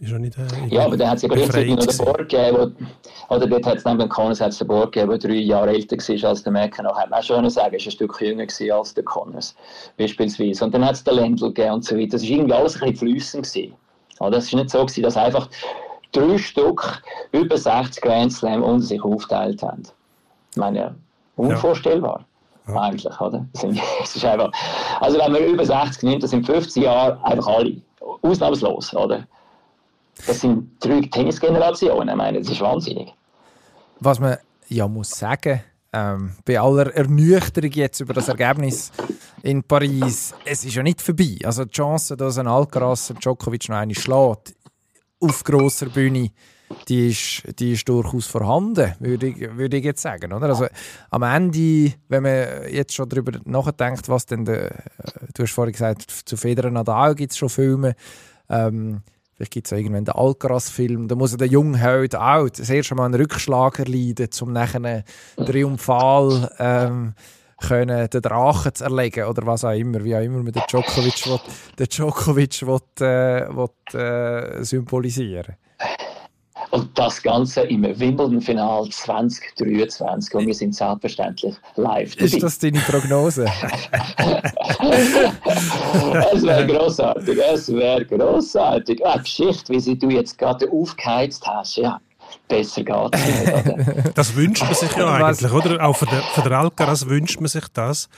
ist 0.00 0.10
ja, 0.12 0.18
nicht, 0.18 0.38
äh, 0.38 0.66
ja, 0.68 0.84
aber 0.84 0.96
dann 0.96 1.10
hat 1.10 1.16
es 1.16 1.22
ja 1.22 1.28
gleichzeitig 1.28 1.74
noch 1.74 1.84
den 1.84 1.96
Borg 1.98 2.28
gegeben, 2.28 2.56
wo, 3.28 3.34
oder 3.34 3.46
dort 3.46 3.66
hat 3.66 3.78
es 3.78 3.84
neben 3.84 3.98
dem 3.98 4.08
Connors 4.08 4.40
hat's 4.40 4.58
den 4.58 4.68
Borg 4.68 4.92
gegeben, 4.92 5.10
der 5.10 5.18
drei 5.18 5.38
Jahre 5.38 5.70
älter 5.70 5.96
war 5.96 6.28
als 6.30 6.42
der 6.42 6.52
Mecken. 6.52 6.86
Hat 6.86 7.10
man 7.10 7.22
schon 7.22 7.50
sagen, 7.50 7.72
er 7.72 7.78
ist 7.78 7.86
ein 7.86 7.90
Stück 7.90 8.20
jünger 8.20 8.46
als 8.76 8.94
der 8.94 9.04
Connors, 9.04 9.56
beispielsweise. 9.96 10.64
Und 10.64 10.72
dann 10.72 10.84
hat 10.84 10.94
es 10.94 11.04
den 11.04 11.16
Lendl 11.16 11.48
gegeben 11.48 11.74
und 11.74 11.84
so 11.84 11.96
weiter. 11.96 12.12
Das 12.12 12.22
war 12.22 12.30
irgendwie 12.30 12.54
alles 12.54 12.74
ein 12.74 12.92
bisschen 12.92 12.96
flüssend. 12.96 13.52
Gewesen. 13.52 13.74
Ja, 14.20 14.30
das 14.30 14.52
war 14.52 14.60
nicht 14.60 14.70
so, 14.70 14.78
gewesen, 14.78 15.02
dass 15.02 15.16
einfach 15.16 15.48
drei 16.12 16.38
Stück 16.38 17.02
über 17.32 17.56
60 17.56 18.02
Grand 18.02 18.32
Slam 18.32 18.62
unter 18.62 18.84
sich 18.84 19.02
aufgeteilt 19.02 19.62
haben. 19.62 19.82
Ich 20.52 20.56
meine, 20.56 20.94
unvorstellbar. 21.36 22.24
Ja. 22.68 22.80
Eigentlich, 22.82 23.20
oder? 23.20 23.46
Das 23.52 23.64
ist 24.14 24.24
einfach, 24.24 24.52
also 25.00 25.18
wenn 25.18 25.32
man 25.32 25.42
über 25.42 25.64
60 25.64 26.02
nimmt, 26.02 26.22
das 26.22 26.30
sind 26.30 26.46
50 26.46 26.84
Jahre 26.84 27.18
einfach 27.24 27.46
alle. 27.46 27.80
Ausnahmslos, 28.22 28.94
oder? 28.94 29.26
Das 30.26 30.40
sind 30.40 30.72
drei 30.80 31.00
Tennisgenerationen. 31.00 32.08
Ich 32.08 32.14
meine, 32.16 32.38
das 32.40 32.50
ist 32.50 32.60
wahnsinnig. 32.60 33.14
Was 34.00 34.20
man 34.20 34.36
ja 34.68 34.86
muss 34.86 35.10
sagen, 35.10 35.60
ähm, 35.92 36.32
bei 36.44 36.60
aller 36.60 36.94
Ernüchterung 36.94 37.70
jetzt 37.72 38.00
über 38.00 38.14
das 38.14 38.28
Ergebnis 38.28 38.92
in 39.42 39.62
Paris, 39.62 40.34
es 40.44 40.64
ist 40.64 40.74
ja 40.74 40.82
nicht 40.82 41.00
vorbei. 41.00 41.38
Also 41.44 41.64
die 41.64 41.70
Chance, 41.70 42.16
dass 42.16 42.38
ein 42.38 42.46
Alcaraz 42.46 43.12
Djokovic 43.20 43.68
noch 43.68 43.76
eine 43.76 43.94
schlägt 43.94 44.54
auf 45.20 45.42
grosser 45.44 45.86
Bühne, 45.86 46.30
die 46.86 47.08
ist, 47.08 47.42
die 47.58 47.72
ist 47.72 47.88
durchaus 47.88 48.26
vorhanden, 48.26 48.94
würde 49.00 49.28
ich, 49.28 49.56
würde 49.56 49.78
ich 49.78 49.84
jetzt 49.84 50.02
sagen. 50.02 50.32
Oder? 50.32 50.48
Also, 50.48 50.66
am 51.10 51.22
Ende, 51.22 51.94
wenn 52.08 52.22
man 52.22 52.70
jetzt 52.70 52.94
schon 52.94 53.08
darüber 53.08 53.32
nachdenkt, 53.44 54.08
was 54.08 54.26
denn, 54.26 54.44
der, 54.44 54.84
du 55.34 55.42
hast 55.42 55.52
vorhin 55.52 55.72
gesagt, 55.72 56.10
zu 56.10 56.36
Federer 56.36 56.70
Nadal 56.70 57.14
gibt 57.14 57.32
es 57.32 57.38
schon 57.38 57.48
Filme, 57.48 57.94
ähm, 58.50 59.02
Vielleicht 59.38 59.52
gibt 59.52 59.66
es 59.68 59.72
irgendwann 59.72 60.04
den 60.04 60.16
Alcaraz-Film. 60.16 61.06
Da 61.06 61.14
muss 61.14 61.36
der 61.36 61.46
junge 61.46 61.78
Held 61.78 62.16
auch 62.16 62.48
das 62.48 62.68
erste 62.68 62.96
Mal 62.96 63.04
einen 63.04 63.14
Rückschlag 63.14 63.78
erleiden, 63.78 64.28
um 64.40 64.52
nachher 64.52 65.04
triumphal 65.36 66.50
ähm, 66.58 67.14
können 67.60 68.10
den 68.10 68.20
Drachen 68.20 68.74
zu 68.74 68.82
erlegen 68.82 69.28
oder 69.28 69.46
was 69.46 69.64
auch 69.64 69.70
immer, 69.70 70.02
wie 70.02 70.16
auch 70.16 70.22
immer 70.22 70.42
man 70.42 70.50
den 70.50 70.62
Djokovic, 70.68 71.24
will, 71.26 71.38
den 71.78 71.86
Djokovic 71.86 72.62
will, 72.62 73.06
äh, 73.06 73.48
will, 73.48 74.00
äh, 74.00 74.64
symbolisieren 74.64 75.54
und 76.70 76.98
das 76.98 77.22
Ganze 77.22 77.62
im 77.62 77.82
Wimbledon-Final 77.82 78.88
2023. 78.90 80.34
Und 80.34 80.46
wir 80.46 80.54
sind 80.54 80.74
selbstverständlich 80.74 81.54
live 81.76 82.14
dabei. 82.14 82.26
Ist 82.26 82.42
das 82.42 82.58
deine 82.58 82.80
Prognose? 82.80 83.44
es 86.32 86.42
wäre 86.42 86.66
grossartig. 86.66 87.38
Es 87.38 87.72
wäre 87.72 88.04
grossartig. 88.04 89.04
Eine 89.04 89.22
Geschichte, 89.22 89.72
wie 89.72 89.80
sie 89.80 89.98
du 89.98 90.10
jetzt 90.10 90.36
gerade 90.38 90.70
aufgeheizt 90.70 91.46
hast. 91.46 91.76
Ja. 91.76 92.00
Besser 92.46 92.82
geht 92.82 92.94
es 93.14 94.14
Das 94.14 94.36
wünscht 94.36 94.62
man 94.62 94.74
sich 94.74 94.94
ja 94.96 95.14
eigentlich, 95.14 95.52
oder? 95.52 95.84
Auch 95.86 95.96
für 95.96 96.06
den, 96.06 96.20
für 96.34 96.42
den 96.42 96.52
Alcaraz 96.52 97.06
wünscht 97.06 97.40
man 97.40 97.48
sich 97.48 97.64
das. 97.72 98.08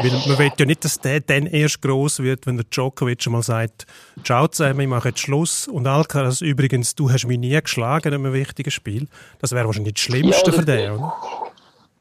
Weil 0.00 0.12
man 0.12 0.38
will 0.38 0.52
ja 0.56 0.64
nicht, 0.64 0.84
dass 0.84 1.00
der 1.00 1.20
dann 1.20 1.46
erst 1.46 1.82
groß 1.82 2.20
wird, 2.20 2.46
wenn 2.46 2.56
der 2.56 2.66
Djokovic 2.70 3.26
mal 3.26 3.42
sagt, 3.42 3.84
ciao 4.22 4.46
zusammen, 4.46 4.80
ich 4.80 4.86
mache 4.86 5.08
jetzt 5.08 5.18
Schluss. 5.18 5.66
Und 5.66 5.88
Alcaraz 5.88 6.40
übrigens, 6.40 6.94
du 6.94 7.10
hast 7.10 7.26
mich 7.26 7.38
nie 7.38 7.60
geschlagen 7.60 8.14
in 8.14 8.14
einem 8.14 8.32
wichtigen 8.32 8.70
Spiel. 8.70 9.08
Das 9.40 9.50
wäre 9.50 9.66
wahrscheinlich 9.66 9.94
das 9.94 10.02
Schlimmste 10.02 10.52
ja, 10.52 10.56
für 10.56 10.64
den, 10.64 10.92
oder? 10.92 11.14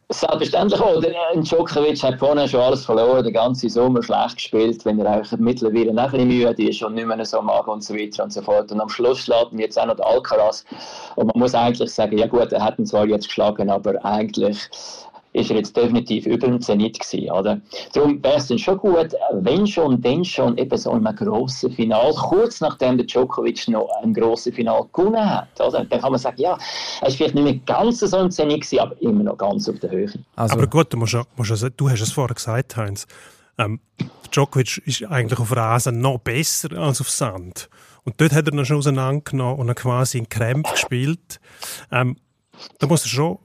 Selbstverständlich 0.09 0.79
auch. 0.79 1.01
Der 1.01 1.11
Djokovic 1.35 2.01
hat 2.01 2.17
vorne 2.17 2.47
schon 2.47 2.61
alles 2.61 2.85
verloren, 2.85 3.25
den 3.25 3.33
ganzen 3.33 3.67
Sommer 3.67 4.01
schlecht 4.01 4.37
gespielt, 4.37 4.85
wenn 4.85 4.99
er 4.99 5.11
eigentlich 5.11 5.37
mittlerweile 5.37 5.89
ein 5.89 6.11
bisschen 6.11 6.27
müde 6.29 6.69
ist 6.69 6.81
und 6.81 6.93
nicht 6.93 7.07
mehr 7.07 7.25
so 7.25 7.41
mag 7.41 7.67
und 7.67 7.83
so 7.83 7.93
weiter 7.93 8.23
und 8.23 8.31
so 8.31 8.41
fort. 8.41 8.71
Und 8.71 8.79
am 8.79 8.87
Schluss 8.87 9.19
schlägt 9.19 9.51
ihn 9.51 9.59
jetzt 9.59 9.77
auch 9.77 9.85
noch 9.87 9.99
Alcaraz. 9.99 10.63
Und 11.15 11.27
man 11.27 11.39
muss 11.39 11.53
eigentlich 11.53 11.93
sagen, 11.93 12.17
ja 12.17 12.27
gut, 12.27 12.53
er 12.53 12.63
hat 12.63 12.79
ihn 12.79 12.85
zwar 12.85 13.05
jetzt 13.05 13.25
geschlagen, 13.27 13.69
aber 13.69 13.93
eigentlich 14.05 14.69
ist 15.37 15.51
er 15.51 15.57
jetzt 15.57 15.75
definitiv 15.77 16.25
über 16.25 16.47
dem 16.47 16.61
Zenit 16.61 16.99
gewesen, 16.99 17.31
oder? 17.31 17.61
Darum 17.93 18.23
wäre 18.23 18.37
es 18.37 18.47
dann 18.47 18.57
schon 18.57 18.77
gut, 18.77 19.13
wenn 19.33 19.67
schon, 19.67 20.01
denn 20.01 20.25
schon 20.25 20.57
eben 20.57 20.77
so 20.77 20.91
in 20.91 21.05
einem 21.05 21.15
grossen 21.15 21.71
Final, 21.71 22.13
kurz 22.13 22.59
nachdem 22.61 22.97
der 22.97 23.05
Djokovic 23.05 23.67
noch 23.67 23.87
ein 24.01 24.13
grosses 24.13 24.55
Final 24.55 24.85
gewonnen 24.91 25.29
hat, 25.29 25.49
oder? 25.59 25.85
Dann 25.85 26.01
kann 26.01 26.11
man 26.11 26.19
sagen, 26.19 26.41
ja, 26.41 26.57
er 27.01 27.07
ist 27.07 27.17
vielleicht 27.17 27.35
nicht 27.35 27.43
mehr 27.43 27.55
ganz 27.65 27.99
so 27.99 28.17
im 28.17 28.31
Zenit 28.31 28.61
gewesen, 28.61 28.79
aber 28.79 29.01
immer 29.01 29.23
noch 29.23 29.37
ganz 29.37 29.69
auf 29.69 29.79
der 29.79 29.91
Höhe. 29.91 30.11
Also. 30.35 30.55
Aber 30.55 30.67
gut, 30.67 30.91
du, 30.91 30.97
musst, 30.97 31.15
musst, 31.35 31.71
du 31.77 31.89
hast 31.89 32.01
es 32.01 32.11
vorher 32.11 32.35
gesagt, 32.35 32.75
Heinz, 32.75 33.05
ähm, 33.57 33.79
Djokovic 34.31 34.81
ist 34.85 35.03
eigentlich 35.05 35.39
auf 35.39 35.55
Rasen 35.55 36.01
noch 36.01 36.19
besser 36.19 36.77
als 36.77 37.01
auf 37.01 37.09
Sand. 37.09 37.69
Und 38.03 38.21
dort 38.21 38.31
hat 38.31 38.47
er 38.47 38.53
ihn 38.53 38.65
schon 38.65 38.77
auseinandergenommen 38.77 39.59
und 39.59 39.75
quasi 39.75 40.17
in 40.17 40.29
Krämpf 40.29 40.71
gespielt. 40.71 41.39
Ähm, 41.91 42.15
da 42.79 42.87
muss 42.87 43.03
er 43.03 43.09
schon 43.09 43.37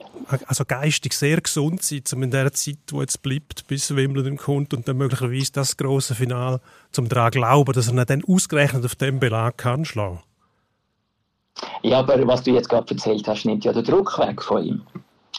also 0.46 0.64
geistig 0.64 1.12
sehr 1.12 1.40
gesund 1.40 1.82
sein, 1.82 2.02
um 2.14 2.22
in 2.22 2.30
der 2.30 2.52
Zeit, 2.52 2.78
die 2.90 2.96
jetzt 2.96 3.22
bleibt, 3.22 3.66
bis 3.66 3.94
Wimbledon 3.94 4.36
kommt 4.36 4.72
und 4.72 4.88
dann 4.88 4.96
möglicherweise 4.96 5.52
das 5.52 5.76
große 5.76 6.14
Finale 6.14 6.60
zum 6.90 7.08
daran 7.08 7.30
glauben, 7.32 7.72
dass 7.72 7.88
er 7.88 8.04
dann 8.04 8.24
ausgerechnet 8.26 8.84
auf 8.84 8.94
dem 8.94 9.20
Belag 9.20 9.58
kann 9.58 9.84
schlagen. 9.84 10.20
Ja, 11.82 11.98
aber 11.98 12.26
was 12.26 12.42
du 12.42 12.52
jetzt 12.52 12.68
gerade 12.68 12.94
erzählt 12.94 13.26
hast, 13.28 13.44
nimmt 13.44 13.64
ja 13.64 13.72
den 13.72 13.84
Druck 13.84 14.18
weg 14.18 14.42
von 14.42 14.64
ihm. 14.64 14.82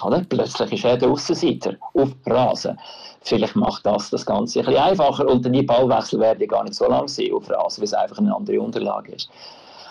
Oder? 0.03 0.23
Plötzlich 0.27 0.73
ist 0.73 0.85
er 0.85 0.97
der 0.97 1.09
Aussenseiter 1.09 1.75
auf 1.93 2.09
Rasen. 2.25 2.77
Vielleicht 3.21 3.55
macht 3.55 3.85
das 3.85 4.09
das 4.09 4.25
Ganze 4.25 4.59
ein 4.59 4.65
bisschen 4.65 4.81
einfacher 4.81 5.27
und 5.27 5.45
die 5.45 5.63
Ballwechsel 5.63 6.19
werden 6.19 6.47
gar 6.47 6.63
nicht 6.63 6.75
so 6.75 6.87
lang 6.87 7.07
sein 7.07 7.31
auf 7.33 7.49
Rasen, 7.49 7.81
weil 7.81 7.85
es 7.85 7.93
einfach 7.93 8.17
eine 8.17 8.35
andere 8.35 8.59
Unterlage 8.59 9.13
ist. 9.13 9.29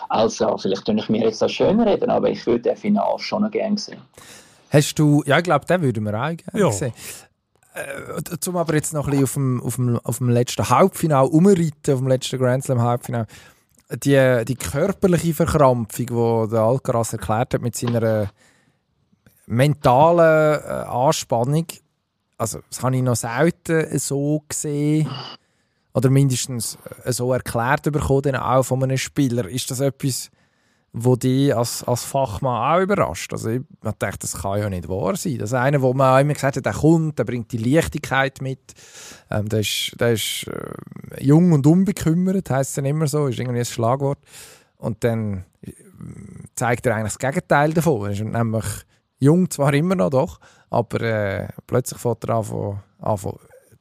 Also, 0.09 0.57
vielleicht 0.57 0.85
tue 0.85 0.95
ich 0.95 1.09
mir 1.09 1.23
jetzt 1.23 1.41
das 1.41 1.51
schön 1.51 1.79
reden, 1.79 2.09
aber 2.09 2.29
ich 2.29 2.45
würde 2.45 2.61
den 2.61 2.77
Final 2.77 3.17
schon 3.19 3.43
noch 3.43 3.51
gerne 3.51 3.77
sehen. 3.77 4.01
Hast 4.69 4.97
du, 4.97 5.23
ja, 5.25 5.37
ich 5.37 5.43
glaube, 5.43 5.65
den 5.65 5.81
würden 5.81 6.03
wir 6.03 6.13
auch 6.13 6.35
gerne 6.35 6.41
ja. 6.53 6.71
sehen. 6.71 6.93
Äh, 7.73 8.37
zum 8.39 8.57
aber 8.57 8.75
jetzt 8.75 8.93
noch 8.93 9.07
ein 9.07 9.11
bisschen 9.11 9.23
auf 9.23 9.33
dem, 9.33 9.61
auf 9.61 9.75
dem, 9.75 9.99
auf 9.99 10.17
dem 10.19 10.29
letzten 10.29 10.69
Halbfinale 10.69 11.27
umreiten, 11.27 11.93
auf 11.93 11.99
dem 11.99 12.07
letzten 12.07 12.39
Grand 12.39 12.63
Slam 12.63 12.81
Halbfinale. 12.81 13.27
Die, 14.03 14.45
die 14.45 14.55
körperliche 14.55 15.33
Verkrampfung, 15.33 16.05
die 16.05 16.51
der 16.51 16.61
Alcaraz 16.61 17.13
erklärt 17.13 17.53
hat 17.53 17.61
mit 17.61 17.75
seiner 17.75 18.29
mentalen 19.45 20.61
äh, 20.63 20.67
Anspannung, 20.87 21.67
also 22.37 22.59
das 22.69 22.81
habe 22.81 22.95
ich 22.95 23.01
noch 23.01 23.15
selten 23.15 23.97
so 23.99 24.43
gesehen 24.47 25.09
oder 25.93 26.09
mindestens 26.09 26.77
äh, 27.03 27.11
so 27.11 27.31
erklärt 27.33 27.83
bekommen, 27.91 28.35
auch 28.35 28.63
von 28.63 28.83
einem 28.83 28.97
Spieler. 28.97 29.47
Ist 29.47 29.69
das 29.71 29.79
etwas, 29.79 30.29
wo 30.91 31.15
dich 31.15 31.55
als, 31.55 31.83
als 31.83 32.03
Fachmann 32.03 32.75
auch 32.75 32.83
überrascht? 32.83 33.33
Also 33.33 33.49
ich 33.49 33.61
dachte, 33.81 34.19
das 34.19 34.41
kann 34.41 34.59
ja 34.59 34.69
nicht 34.69 34.87
wahr 34.87 35.15
sein. 35.15 35.37
Das 35.39 35.49
ist 35.49 35.55
einer, 35.55 35.81
wo 35.81 35.93
man 35.93 36.21
immer 36.21 36.33
gesagt 36.33 36.57
hat, 36.57 36.65
der 36.65 36.73
kommt, 36.73 37.17
der 37.19 37.23
bringt 37.23 37.51
die 37.51 37.57
Leichtigkeit 37.57 38.41
mit, 38.41 38.73
ähm, 39.29 39.49
der 39.49 39.59
ist, 39.61 39.95
der 39.99 40.13
ist 40.13 40.47
äh, 40.47 41.23
jung 41.23 41.51
und 41.51 41.65
unbekümmert, 41.65 42.49
heisst 42.49 42.71
es 42.71 42.75
dann 42.75 42.85
immer 42.85 43.07
so, 43.07 43.27
ist 43.27 43.39
irgendwie 43.39 43.59
ein 43.59 43.65
Schlagwort. 43.65 44.19
Und 44.77 45.03
dann 45.03 45.45
äh, 45.61 45.71
zeigt 46.55 46.85
er 46.85 46.95
eigentlich 46.95 47.13
das 47.13 47.19
Gegenteil 47.19 47.73
davon. 47.73 48.05
Er 48.05 48.11
ist 48.11 48.21
nämlich 48.21 48.65
jung 49.19 49.49
zwar 49.49 49.73
immer 49.73 49.95
noch, 49.95 50.09
doch, 50.09 50.39
aber 50.69 51.01
äh, 51.01 51.47
plötzlich 51.65 51.99
fängt 51.99 52.23
er 52.25 52.35
an, 52.35 52.81
an, 52.99 53.19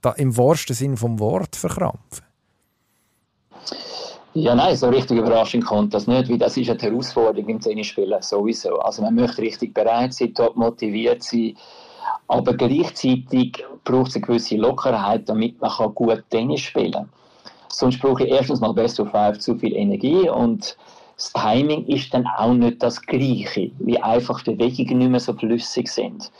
da 0.02 0.12
im 0.12 0.36
wahrsten 0.36 0.74
Sinn 0.74 0.96
vom 0.96 1.18
Wort 1.18 1.56
verkrampfen? 1.56 2.24
Ja, 4.34 4.54
nein, 4.54 4.74
so 4.76 4.88
richtig 4.88 5.18
überraschend 5.18 5.64
kommt 5.66 5.92
das 5.92 6.06
nicht, 6.06 6.30
weil 6.30 6.38
das 6.38 6.56
ist 6.56 6.70
eine 6.70 6.80
Herausforderung 6.80 7.48
im 7.50 7.60
Tennisspielen 7.60 8.22
sowieso. 8.22 8.78
Also 8.78 9.02
man 9.02 9.14
möchte 9.14 9.42
richtig 9.42 9.74
bereit 9.74 10.14
sein, 10.14 10.34
top 10.34 10.56
motiviert 10.56 11.22
sein, 11.22 11.54
aber 12.28 12.54
gleichzeitig 12.54 13.62
braucht 13.84 14.08
es 14.08 14.16
eine 14.16 14.24
gewisse 14.24 14.56
Lockerheit, 14.56 15.28
damit 15.28 15.60
man 15.60 15.70
gut 15.94 16.24
Tennis 16.30 16.60
spielen 16.60 16.92
kann. 16.92 17.08
Sonst 17.68 18.00
brauche 18.00 18.24
ich 18.24 18.30
erstens 18.30 18.60
mal 18.60 18.72
Best 18.72 18.98
of 19.00 19.10
Five 19.10 19.38
zu 19.38 19.54
viel 19.56 19.74
Energie 19.74 20.28
und 20.30 20.76
das 21.16 21.32
Timing 21.34 21.86
ist 21.86 22.12
dann 22.14 22.26
auch 22.38 22.54
nicht 22.54 22.82
das 22.82 23.00
gleiche, 23.02 23.70
wie 23.80 23.98
einfach 23.98 24.42
Bewegungen 24.44 24.98
nicht 24.98 25.10
mehr 25.10 25.20
so 25.20 25.34
flüssig 25.34 25.88
sind. 25.88 26.30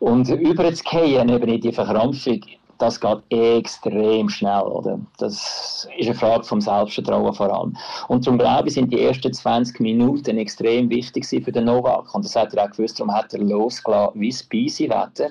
Und 0.00 0.28
über 0.28 0.64
das 0.64 0.84
Gehen, 0.84 1.28
eben 1.30 1.48
in 1.48 1.60
die 1.60 1.72
Verkrampfung, 1.72 2.40
das 2.78 3.00
geht 3.00 3.18
extrem 3.30 4.28
schnell, 4.28 4.62
oder? 4.62 4.98
Das 5.18 5.88
ist 5.98 6.06
eine 6.06 6.14
Frage 6.14 6.44
vom 6.44 6.60
Selbstvertrauen 6.60 7.34
vor 7.34 7.52
allem. 7.52 7.76
Und 8.08 8.26
darum 8.26 8.38
glaube 8.38 8.68
ich, 8.68 8.74
sind 8.74 8.92
die 8.92 9.02
ersten 9.02 9.32
20 9.32 9.80
Minuten 9.80 10.38
extrem 10.38 10.90
wichtig 10.90 11.26
für 11.26 11.52
den 11.52 11.64
Novak. 11.64 12.14
Und 12.14 12.24
das 12.24 12.36
hat 12.36 12.54
er 12.54 12.64
auch 12.64 12.70
gewusst, 12.70 12.98
darum 12.98 13.14
hat 13.14 13.32
er 13.32 13.40
losgelassen 13.40 14.20
wie 14.20 14.30
das 14.30 14.48
Wetter. 14.50 15.30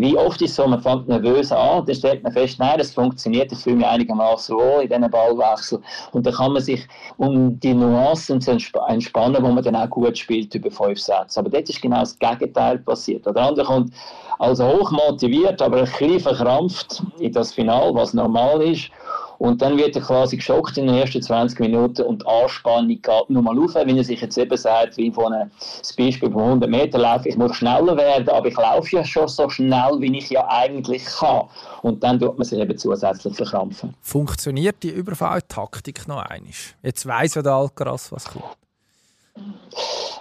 Wie 0.00 0.16
oft 0.16 0.42
ist 0.42 0.54
so, 0.54 0.66
man 0.66 0.80
fängt 0.80 1.08
nervös 1.08 1.50
an, 1.50 1.84
dann 1.86 1.94
stellt 1.94 2.22
man 2.22 2.32
fest, 2.32 2.58
nein, 2.58 2.78
das 2.78 2.92
funktioniert, 2.92 3.50
ich 3.50 3.58
fühle 3.58 3.76
mich 3.76 3.86
einigermaßen 3.86 4.54
wohl 4.54 4.82
in 4.82 4.88
diesen 4.88 5.10
Ballwechsel. 5.10 5.80
Und 6.12 6.26
dann 6.26 6.34
kann 6.34 6.52
man 6.52 6.62
sich 6.62 6.86
um 7.16 7.58
die 7.60 7.74
Nuancen 7.74 8.40
zu 8.40 8.58
entspannen, 8.88 9.42
wo 9.42 9.48
man 9.48 9.64
dann 9.64 9.76
auch 9.76 9.88
gut 9.88 10.18
spielt 10.18 10.54
über 10.54 10.70
fünf 10.70 11.00
Sätze. 11.00 11.40
Aber 11.40 11.48
dort 11.48 11.68
ist 11.68 11.80
genau 11.80 12.00
das 12.00 12.18
Gegenteil 12.18 12.78
passiert. 12.78 13.24
Der 13.26 13.36
andere 13.36 13.66
kommt 13.66 13.92
also 14.38 14.66
hoch 14.66 14.90
motiviert, 14.90 15.62
aber 15.62 15.78
ein 15.78 15.84
bisschen 15.84 16.20
verkrampft 16.20 17.02
in 17.18 17.32
das 17.32 17.54
Final, 17.54 17.94
was 17.94 18.12
normal 18.12 18.60
ist. 18.62 18.90
Und 19.38 19.62
dann 19.62 19.76
wird 19.76 19.96
er 19.96 20.02
quasi 20.02 20.36
geschockt 20.36 20.78
in 20.78 20.86
den 20.86 20.96
ersten 20.96 21.22
20 21.22 21.60
Minuten 21.60 22.02
und 22.02 22.22
die 22.22 22.26
Anspannung 22.26 22.88
geht 22.88 23.28
nochmal 23.30 23.58
auf, 23.58 23.74
wenn 23.74 23.96
er 23.96 24.04
sich 24.04 24.20
jetzt 24.20 24.38
eben 24.38 24.56
sagt, 24.56 24.96
wie 24.96 25.10
von 25.10 25.32
einem 25.32 25.50
Beispiel 25.96 26.30
von 26.30 26.42
100 26.42 26.70
Meter 26.70 26.98
laufe, 26.98 27.28
ich 27.28 27.36
muss 27.36 27.56
schneller 27.56 27.96
werden, 27.96 28.28
aber 28.28 28.48
ich 28.48 28.56
laufe 28.56 28.96
ja 28.96 29.04
schon 29.04 29.28
so 29.28 29.48
schnell, 29.48 30.00
wie 30.00 30.16
ich 30.18 30.30
ja 30.30 30.46
eigentlich 30.48 31.04
kann. 31.04 31.48
Und 31.82 32.02
dann 32.02 32.18
tut 32.18 32.38
man 32.38 32.44
sich 32.44 32.58
eben 32.58 32.76
zusätzlich 32.76 33.34
verkrampfen. 33.34 33.94
Funktioniert 34.00 34.82
die 34.82 34.90
Überfalltaktik 34.90 36.08
noch 36.08 36.22
einmal? 36.22 36.50
Jetzt 36.82 37.06
weiss 37.06 37.34
ja 37.34 37.42
der 37.42 37.52
Alcaraz, 37.52 38.12
was 38.12 38.24
kommt. 38.26 38.65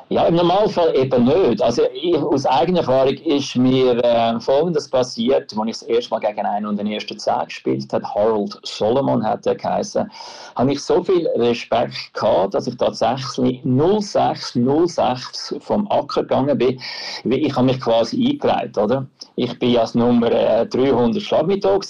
Ja, 0.10 0.28
im 0.28 0.36
Normalfall 0.36 0.96
eben 0.96 1.26
nicht. 1.26 1.64
Also 1.64 1.82
ich, 1.92 2.16
aus 2.16 2.46
eigener 2.46 2.82
Erfahrung 2.82 3.16
ist 3.16 3.56
mir 3.56 4.04
äh, 4.04 4.40
Folgendes 4.40 4.88
passiert, 4.88 5.52
als 5.58 5.68
ich 5.68 5.80
das 5.80 5.82
erste 5.82 6.10
Mal 6.12 6.20
gegen 6.20 6.46
einen 6.46 6.68
und 6.68 6.78
den 6.78 6.86
ersten 6.86 7.18
Zehn 7.18 7.46
gespielt 7.46 7.92
habe, 7.92 8.06
Harold 8.14 8.60
Solomon 8.64 9.26
hat 9.26 9.48
er 9.48 9.56
geheißen, 9.56 10.12
habe 10.56 10.72
ich 10.72 10.80
so 10.84 11.04
viel 11.04 11.28
Respekt 11.30 12.14
gehabt, 12.14 12.54
dass 12.54 12.68
ich 12.68 12.78
tatsächlich 12.78 13.62
06, 13.64 14.60
06 14.86 15.56
vom 15.60 15.90
Acker 15.90 16.22
gegangen 16.22 16.56
bin. 16.56 16.80
Ich 17.24 17.56
habe 17.56 17.66
mich 17.66 17.82
quasi 17.82 18.30
eingereiht, 18.32 18.78
oder? 18.78 19.08
Ich 19.36 19.58
bin 19.58 19.76
als 19.76 19.96
Nummer 19.96 20.32
äh, 20.32 20.68
300 20.68 21.20
Schlagmittag 21.20 21.82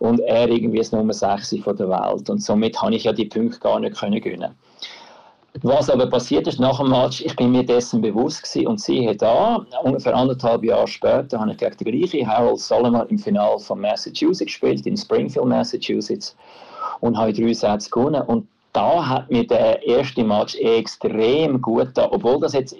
und 0.00 0.18
er 0.20 0.48
irgendwie 0.48 0.78
als 0.78 0.90
Nummer 0.90 1.12
6 1.12 1.56
von 1.62 1.76
der 1.76 1.88
Welt. 1.88 2.28
Und 2.28 2.42
somit 2.42 2.82
habe 2.82 2.96
ich 2.96 3.04
ja 3.04 3.12
die 3.12 3.26
Punkte 3.26 3.60
gar 3.60 3.78
nicht 3.78 3.96
können 3.96 4.20
gewinnen 4.20 4.56
was 5.62 5.88
aber 5.88 6.06
passiert 6.06 6.46
ist 6.46 6.58
nach 6.58 6.78
dem 6.78 6.90
Match, 6.90 7.20
ich 7.20 7.34
bin 7.36 7.52
mir 7.52 7.64
dessen 7.64 8.00
bewusst 8.00 8.42
gewesen 8.42 8.66
und 8.66 8.80
siehe 8.80 9.14
da, 9.14 9.64
ungefähr 9.82 10.14
anderthalb 10.14 10.64
Jahre 10.64 10.88
später 10.88 11.38
habe 11.38 11.52
ich 11.52 11.58
gegen 11.58 11.76
den 11.76 12.00
gleichen 12.00 12.28
Harold 12.28 12.58
Solomon 12.58 13.06
im 13.08 13.18
Finale 13.18 13.58
von 13.58 13.80
Massachusetts 13.80 14.46
gespielt, 14.46 14.86
in 14.86 14.96
Springfield, 14.96 15.46
Massachusetts 15.46 16.36
und 17.00 17.16
habe 17.16 17.32
drei 17.32 17.52
Sätze 17.52 17.88
gewonnen 17.90 18.22
und 18.22 18.48
da 18.72 19.06
hat 19.06 19.30
mir 19.30 19.46
der 19.46 19.82
erste 19.86 20.24
Match 20.24 20.56
extrem 20.56 21.62
gut 21.62 21.90
da, 21.94 22.08
obwohl 22.10 22.40
das 22.40 22.54
jetzt 22.54 22.76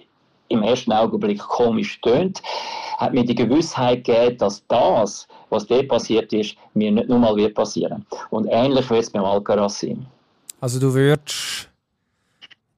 im 0.48 0.62
ersten 0.62 0.92
Augenblick 0.92 1.38
komisch 1.38 2.00
tönt, 2.00 2.42
hat 2.98 3.12
mir 3.12 3.24
die 3.24 3.34
Gewissheit 3.34 4.04
gegeben, 4.04 4.38
dass 4.38 4.62
das, 4.66 5.26
was 5.50 5.66
dort 5.66 5.88
passiert 5.88 6.32
ist, 6.32 6.56
mir 6.74 6.90
nicht 6.90 7.08
nur 7.08 7.18
mal 7.18 7.36
wird 7.36 7.54
passieren. 7.54 8.04
Und 8.30 8.46
ähnlich 8.50 8.90
wird 8.90 9.02
es 9.02 9.10
beim 9.10 9.24
Alcaraz 9.24 9.80
sein. 9.80 10.04
Also 10.60 10.80
du 10.80 10.92
würdest 10.92 11.68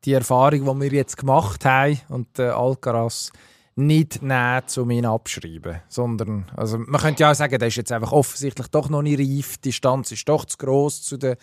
die 0.06 0.12
Erfahrung, 0.12 0.80
die 0.80 0.90
wir 0.90 0.98
jetzt 0.98 1.16
gemacht 1.16 1.64
haben 1.64 2.00
und 2.08 2.38
der 2.38 2.56
Alcaraz 2.56 3.32
nicht 3.74 4.22
nehmen, 4.22 4.62
um 4.78 4.90
ihn 4.90 5.04
abschreiben. 5.04 5.82
Sondern, 5.88 6.50
also 6.56 6.78
man 6.78 7.00
könnte 7.00 7.22
ja 7.22 7.30
auch 7.30 7.34
sagen, 7.34 7.58
der 7.58 7.68
ist 7.68 7.76
jetzt 7.76 7.92
einfach 7.92 8.12
offensichtlich 8.12 8.68
doch 8.68 8.88
noch 8.88 9.02
nicht 9.02 9.20
reif, 9.20 9.58
die 9.58 9.68
Distanz 9.68 10.12
ist 10.12 10.28
doch 10.28 10.44
zu 10.46 10.56
gross 10.56 11.02
zu 11.02 11.18
den, 11.18 11.36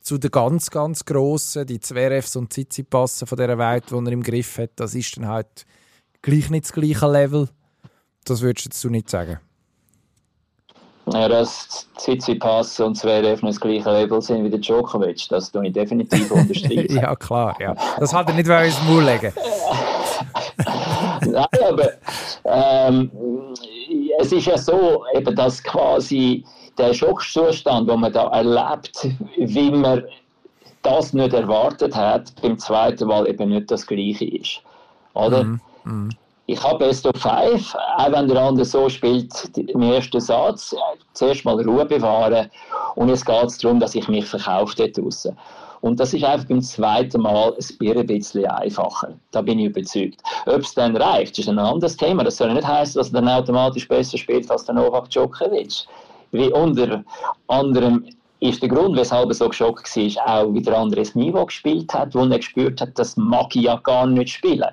zu 0.00 0.18
den 0.18 0.30
ganz, 0.30 0.70
ganz 0.70 1.04
Grossen, 1.04 1.66
die 1.66 1.80
Zverevs 1.80 2.36
und 2.36 2.52
Tsitsipassen 2.52 3.26
von 3.26 3.36
dieser 3.36 3.58
Welt, 3.58 3.84
die 3.90 3.94
er 3.94 4.12
im 4.12 4.22
Griff 4.22 4.58
hat, 4.58 4.70
das 4.76 4.94
ist 4.94 5.16
dann 5.16 5.26
halt 5.26 5.66
gleich 6.22 6.48
nicht 6.50 6.66
das 6.66 6.72
gleiche 6.72 7.10
Level. 7.10 7.48
Das 8.24 8.40
würdest 8.40 8.66
du 8.66 8.70
jetzt 8.70 8.84
nicht 8.84 9.10
sagen? 9.10 9.40
Dass 11.06 11.88
Tsitsipas 11.96 12.78
und 12.78 12.94
Zverev 12.94 13.42
nicht 13.42 13.56
das 13.56 13.60
gleiche 13.60 13.90
Level 13.90 14.22
sind 14.22 14.44
wie 14.44 14.50
der 14.50 14.60
Djokovic, 14.60 15.28
das 15.28 15.50
tue 15.50 15.66
ich 15.66 15.72
definitiv 15.72 16.30
unterstreichen. 16.30 16.96
ja, 17.02 17.16
klar, 17.16 17.56
ja. 17.58 17.74
Das 17.98 18.14
hat 18.14 18.28
er 18.28 18.34
nicht 18.34 18.48
ins 18.48 18.82
Maul 18.88 19.04
legen 19.04 19.32
Nein, 21.26 21.46
aber 21.68 21.90
ähm, 22.44 23.10
es 24.20 24.32
ist 24.32 24.46
ja 24.46 24.56
so, 24.56 25.04
eben, 25.14 25.34
dass 25.34 25.62
quasi 25.62 26.44
der 26.78 26.94
Schockzustand, 26.94 27.90
den 27.90 28.00
man 28.00 28.12
da 28.12 28.28
erlebt, 28.28 29.08
wie 29.36 29.70
man 29.70 30.04
das 30.82 31.12
nicht 31.12 31.32
erwartet 31.32 31.94
hat, 31.94 32.32
beim 32.40 32.58
zweiten 32.58 33.08
Mal 33.08 33.28
eben 33.28 33.50
nicht 33.50 33.70
das 33.70 33.86
Gleiche 33.86 34.26
ist. 34.26 34.62
Oder? 35.14 35.44
Mm, 35.44 35.60
mm 35.84 36.10
ich 36.50 36.62
habe 36.64 36.86
Best 36.86 37.06
of 37.06 37.16
Five, 37.16 37.74
auch 37.96 38.10
wenn 38.10 38.26
der 38.26 38.42
andere 38.42 38.64
so 38.64 38.88
spielt, 38.88 39.56
im 39.56 39.82
ersten 39.82 40.20
Satz, 40.20 40.74
zuerst 41.12 41.44
mal 41.44 41.60
Ruhe 41.60 41.84
bewahren 41.84 42.50
und 42.96 43.08
jetzt 43.08 43.24
geht 43.24 43.44
es 43.44 43.58
darum, 43.58 43.78
dass 43.78 43.94
ich 43.94 44.08
mich 44.08 44.26
verkaufe 44.26 44.74
dort. 44.76 44.98
Und 45.82 46.00
das 46.00 46.12
ist 46.12 46.24
einfach 46.24 46.48
beim 46.48 46.60
zweiten 46.60 47.22
Mal 47.22 47.54
ein 47.56 48.06
bisschen 48.06 48.46
einfacher. 48.46 49.14
Da 49.30 49.40
bin 49.40 49.60
ich 49.60 49.66
überzeugt. 49.66 50.20
Ob 50.46 50.60
es 50.60 50.74
dann 50.74 50.96
reicht, 50.96 51.38
ist 51.38 51.48
ein 51.48 51.58
anderes 51.58 51.96
Thema. 51.96 52.24
Das 52.24 52.36
soll 52.36 52.52
nicht 52.52 52.66
heißen, 52.66 52.98
dass 52.98 53.10
er 53.10 53.20
dann 53.20 53.28
automatisch 53.28 53.88
besser 53.88 54.18
spielt 54.18 54.50
als 54.50 54.64
der 54.64 54.74
Novak 54.74 55.08
Djokovic. 55.08 55.86
Wie 56.32 56.52
unter 56.52 57.02
anderem 57.46 58.04
ist 58.40 58.62
der 58.62 58.70
Grund, 58.70 58.96
weshalb 58.96 59.28
er 59.28 59.34
so 59.34 59.48
geschockt 59.48 59.96
war, 59.96 60.26
auch 60.26 60.54
wieder 60.54 60.72
ein 60.72 60.82
anderes 60.82 61.14
Niveau 61.14 61.44
gespielt 61.44 61.92
hat, 61.92 62.14
wo 62.14 62.20
er 62.20 62.38
gespürt 62.38 62.80
hat, 62.80 62.98
das 62.98 63.16
mag 63.16 63.54
ich 63.54 63.62
ja 63.62 63.76
gar 63.76 64.06
nicht 64.06 64.30
spielen. 64.30 64.70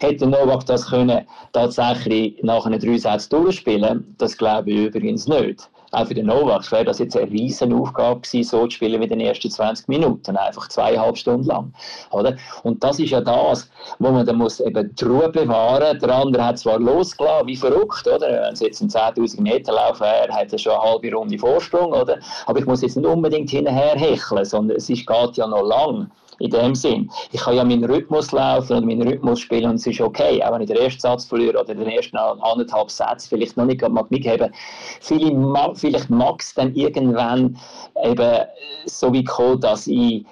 Hätte 0.00 0.26
Novak 0.26 0.64
das 0.66 0.88
können 0.88 1.26
tatsächlich 1.52 2.42
nach 2.42 2.64
einem 2.64 2.80
drei 2.80 2.98
Sätzen 2.98 3.30
durchspielen, 3.30 4.14
das 4.18 4.36
glaube 4.36 4.70
ich 4.70 4.86
übrigens 4.86 5.26
nicht 5.26 5.68
auch 5.92 6.06
für 6.06 6.14
den 6.14 6.26
Novak 6.26 6.70
wäre 6.70 6.84
das 6.84 6.98
jetzt 6.98 7.16
eine 7.16 7.30
riesen 7.30 7.72
Aufgabe 7.72 8.20
gewesen, 8.20 8.48
so 8.48 8.64
zu 8.66 8.70
spielen 8.70 9.02
in 9.02 9.08
den 9.08 9.20
ersten 9.20 9.50
20 9.50 9.88
Minuten, 9.88 10.36
einfach 10.36 10.68
zweieinhalb 10.68 11.16
Stunden 11.16 11.46
lang. 11.46 11.72
Oder? 12.10 12.36
Und 12.62 12.82
das 12.82 12.98
ist 12.98 13.10
ja 13.10 13.20
das, 13.20 13.68
wo 13.98 14.10
man 14.10 14.24
dann 14.26 14.36
muss 14.36 14.60
eben 14.60 14.94
die 14.94 15.04
Ruhe 15.04 15.28
bewahren 15.28 15.98
Der 15.98 16.14
andere 16.14 16.44
hat 16.44 16.58
zwar 16.58 16.78
losgelassen, 16.78 17.46
wie 17.46 17.56
verrückt, 17.56 18.06
oder? 18.06 18.26
Wenn 18.26 18.52
es 18.52 18.60
jetzt 18.60 18.80
ein 18.80 18.88
10.000 18.88 19.40
Meter 19.40 19.72
Lauf 19.72 20.00
wäre, 20.00 20.32
hat 20.32 20.52
er 20.52 20.58
schon 20.58 20.72
eine 20.72 20.82
halbe 20.82 21.12
Runde 21.12 21.38
Vorsprung, 21.38 21.92
oder? 21.92 22.18
Aber 22.46 22.58
ich 22.58 22.66
muss 22.66 22.82
jetzt 22.82 22.96
nicht 22.96 23.06
unbedingt 23.06 23.50
hinterher 23.50 23.96
hecheln, 23.96 24.44
sondern 24.44 24.76
es 24.76 24.88
ist, 24.88 25.06
geht 25.06 25.36
ja 25.36 25.46
noch 25.46 25.62
lang 25.62 26.10
in 26.40 26.50
dem 26.50 26.74
Sinn. 26.74 27.10
Ich 27.32 27.40
kann 27.40 27.54
ja 27.54 27.64
meinen 27.64 27.84
Rhythmus 27.84 28.32
laufen 28.32 28.76
und 28.76 28.86
meinen 28.86 29.06
Rhythmus 29.06 29.40
spielen 29.40 29.70
und 29.70 29.76
es 29.76 29.86
ist 29.86 30.00
okay, 30.00 30.42
auch 30.42 30.52
wenn 30.52 30.62
ich 30.62 30.68
den 30.68 30.78
ersten 30.78 31.00
Satz 31.00 31.24
verliere 31.24 31.60
oder 31.60 31.74
den 31.74 31.86
ersten 31.86 32.16
anderthalb 32.16 32.90
Satz 32.90 33.26
vielleicht 33.26 33.56
noch 33.56 33.66
nicht 33.66 33.86
mag 33.88 34.10
mitgeben. 34.10 34.52
Vielleicht 35.00 36.10
mag 36.10 36.40
es 36.40 36.54
dann 36.54 36.74
irgendwann 36.74 37.56
eben 38.04 38.44
so 38.86 39.12
wie 39.12 39.24
kommen, 39.24 39.60
dass 39.60 39.86
ich 39.86 40.24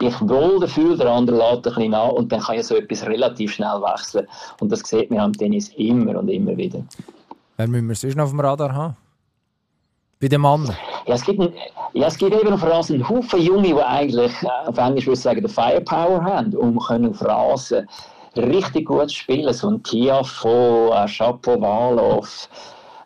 ich 0.00 0.20
wohl 0.20 0.58
dafür, 0.60 0.96
der 0.96 1.06
andere 1.08 1.36
lädt 1.36 1.56
ein 1.56 1.62
bisschen 1.62 1.94
an 1.94 2.10
und 2.10 2.32
dann 2.32 2.40
kann 2.40 2.58
ich 2.58 2.66
so 2.66 2.76
etwas 2.76 3.06
relativ 3.06 3.52
schnell 3.52 3.80
wechseln. 3.80 4.26
Und 4.60 4.72
das 4.72 4.80
sieht 4.80 5.10
man 5.10 5.20
am 5.20 5.32
Tennis 5.32 5.68
immer 5.76 6.18
und 6.18 6.28
immer 6.28 6.56
wieder. 6.56 6.82
Wer 7.56 7.68
müssen 7.68 7.88
wir 7.88 7.94
sonst 7.94 8.16
noch 8.16 8.24
auf 8.24 8.30
dem 8.30 8.40
Radar 8.40 8.74
haben? 8.74 8.96
Bei 10.20 10.28
den 10.28 10.40
Mann? 10.40 10.74
Ja, 11.06 11.14
es 11.14 11.24
gibt, 11.24 11.40
ja, 11.92 12.06
es 12.06 12.16
gibt 12.16 12.34
eben 12.34 12.52
auf 12.52 12.62
Rasen 12.62 12.94
einen 12.94 13.08
Haufen 13.08 13.40
Junge, 13.40 13.62
die 13.62 13.74
eigentlich, 13.74 14.32
auf 14.66 14.78
Englisch 14.78 15.06
würde 15.06 15.14
ich 15.14 15.20
sagen, 15.20 15.42
die 15.42 15.52
Firepower 15.52 16.24
haben, 16.24 16.54
um 16.56 16.78
können 16.78 17.10
auf 17.10 17.22
Rasen 17.22 17.86
richtig 18.36 18.86
gut 18.86 19.12
spielen. 19.12 19.52
So 19.52 19.68
ein 19.68 19.82
Tiafo, 19.82 20.90
ein 20.92 21.06
Shapovalov, 21.06 22.48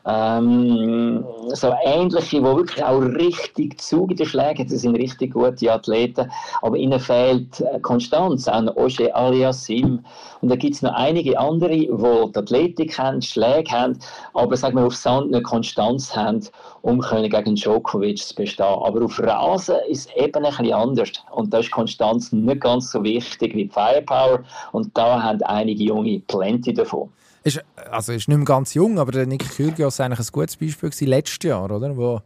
ähm, 0.08 1.24
so 1.48 1.74
ähnliche, 1.84 2.38
die 2.38 2.44
wirklich 2.44 2.82
auch 2.82 3.00
richtig 3.00 3.80
Zug 3.80 4.10
in 4.10 4.16
den 4.16 4.26
Schlägen 4.26 4.66
das 4.66 4.80
sind 4.80 4.96
richtig 4.96 5.34
gute 5.34 5.72
Athleten, 5.72 6.30
aber 6.62 6.76
ihnen 6.76 6.98
fehlt 6.98 7.60
äh, 7.60 7.78
Konstanz, 7.80 8.48
auch 8.48 8.76
Oje 8.76 9.14
Aliasim. 9.14 10.00
Und 10.40 10.48
da 10.48 10.56
gibt 10.56 10.76
es 10.76 10.82
noch 10.82 10.94
einige 10.94 11.38
andere, 11.38 11.70
die 11.70 11.86
die 11.88 12.38
Athletik 12.38 12.98
haben, 12.98 13.20
Schläge 13.20 13.70
haben, 13.70 13.98
aber 14.34 14.56
sagen 14.56 14.76
wir, 14.76 14.86
auf 14.86 14.96
Sand 14.96 15.34
eine 15.34 15.42
Konstanz 15.42 16.14
haben, 16.14 16.40
um 16.82 17.00
können 17.00 17.28
gegen 17.28 17.56
Djokovic 17.56 18.18
zu 18.18 18.34
bestehen. 18.34 18.64
Aber 18.64 19.04
auf 19.04 19.20
Rasen 19.20 19.76
ist 19.88 20.08
es 20.08 20.16
eben 20.16 20.44
ein 20.44 20.50
bisschen 20.50 20.72
anders. 20.72 21.12
Und 21.32 21.52
da 21.52 21.58
ist 21.58 21.70
Konstanz 21.70 22.32
nicht 22.32 22.60
ganz 22.60 22.92
so 22.92 23.02
wichtig 23.02 23.54
wie 23.54 23.68
Firepower. 23.68 24.40
Und 24.72 24.96
da 24.96 25.22
haben 25.22 25.42
einige 25.42 25.84
Junge 25.84 26.20
plenty 26.20 26.72
davon. 26.72 27.10
Ist, 27.48 27.64
also 27.90 28.12
ist 28.12 28.28
nicht 28.28 28.36
mehr 28.36 28.44
ganz 28.44 28.74
jung, 28.74 28.98
aber 28.98 29.12
der 29.12 29.26
Nick 29.26 29.48
Kyrgios 29.50 29.98
war 29.98 30.06
eigentlich 30.06 30.26
ein 30.28 30.32
gutes 30.32 30.56
Beispiel 30.56 30.90
gewesen, 30.90 31.08
letztes 31.08 31.48
Jahr, 31.48 31.70
oder? 31.70 31.96
Wo 31.96 32.20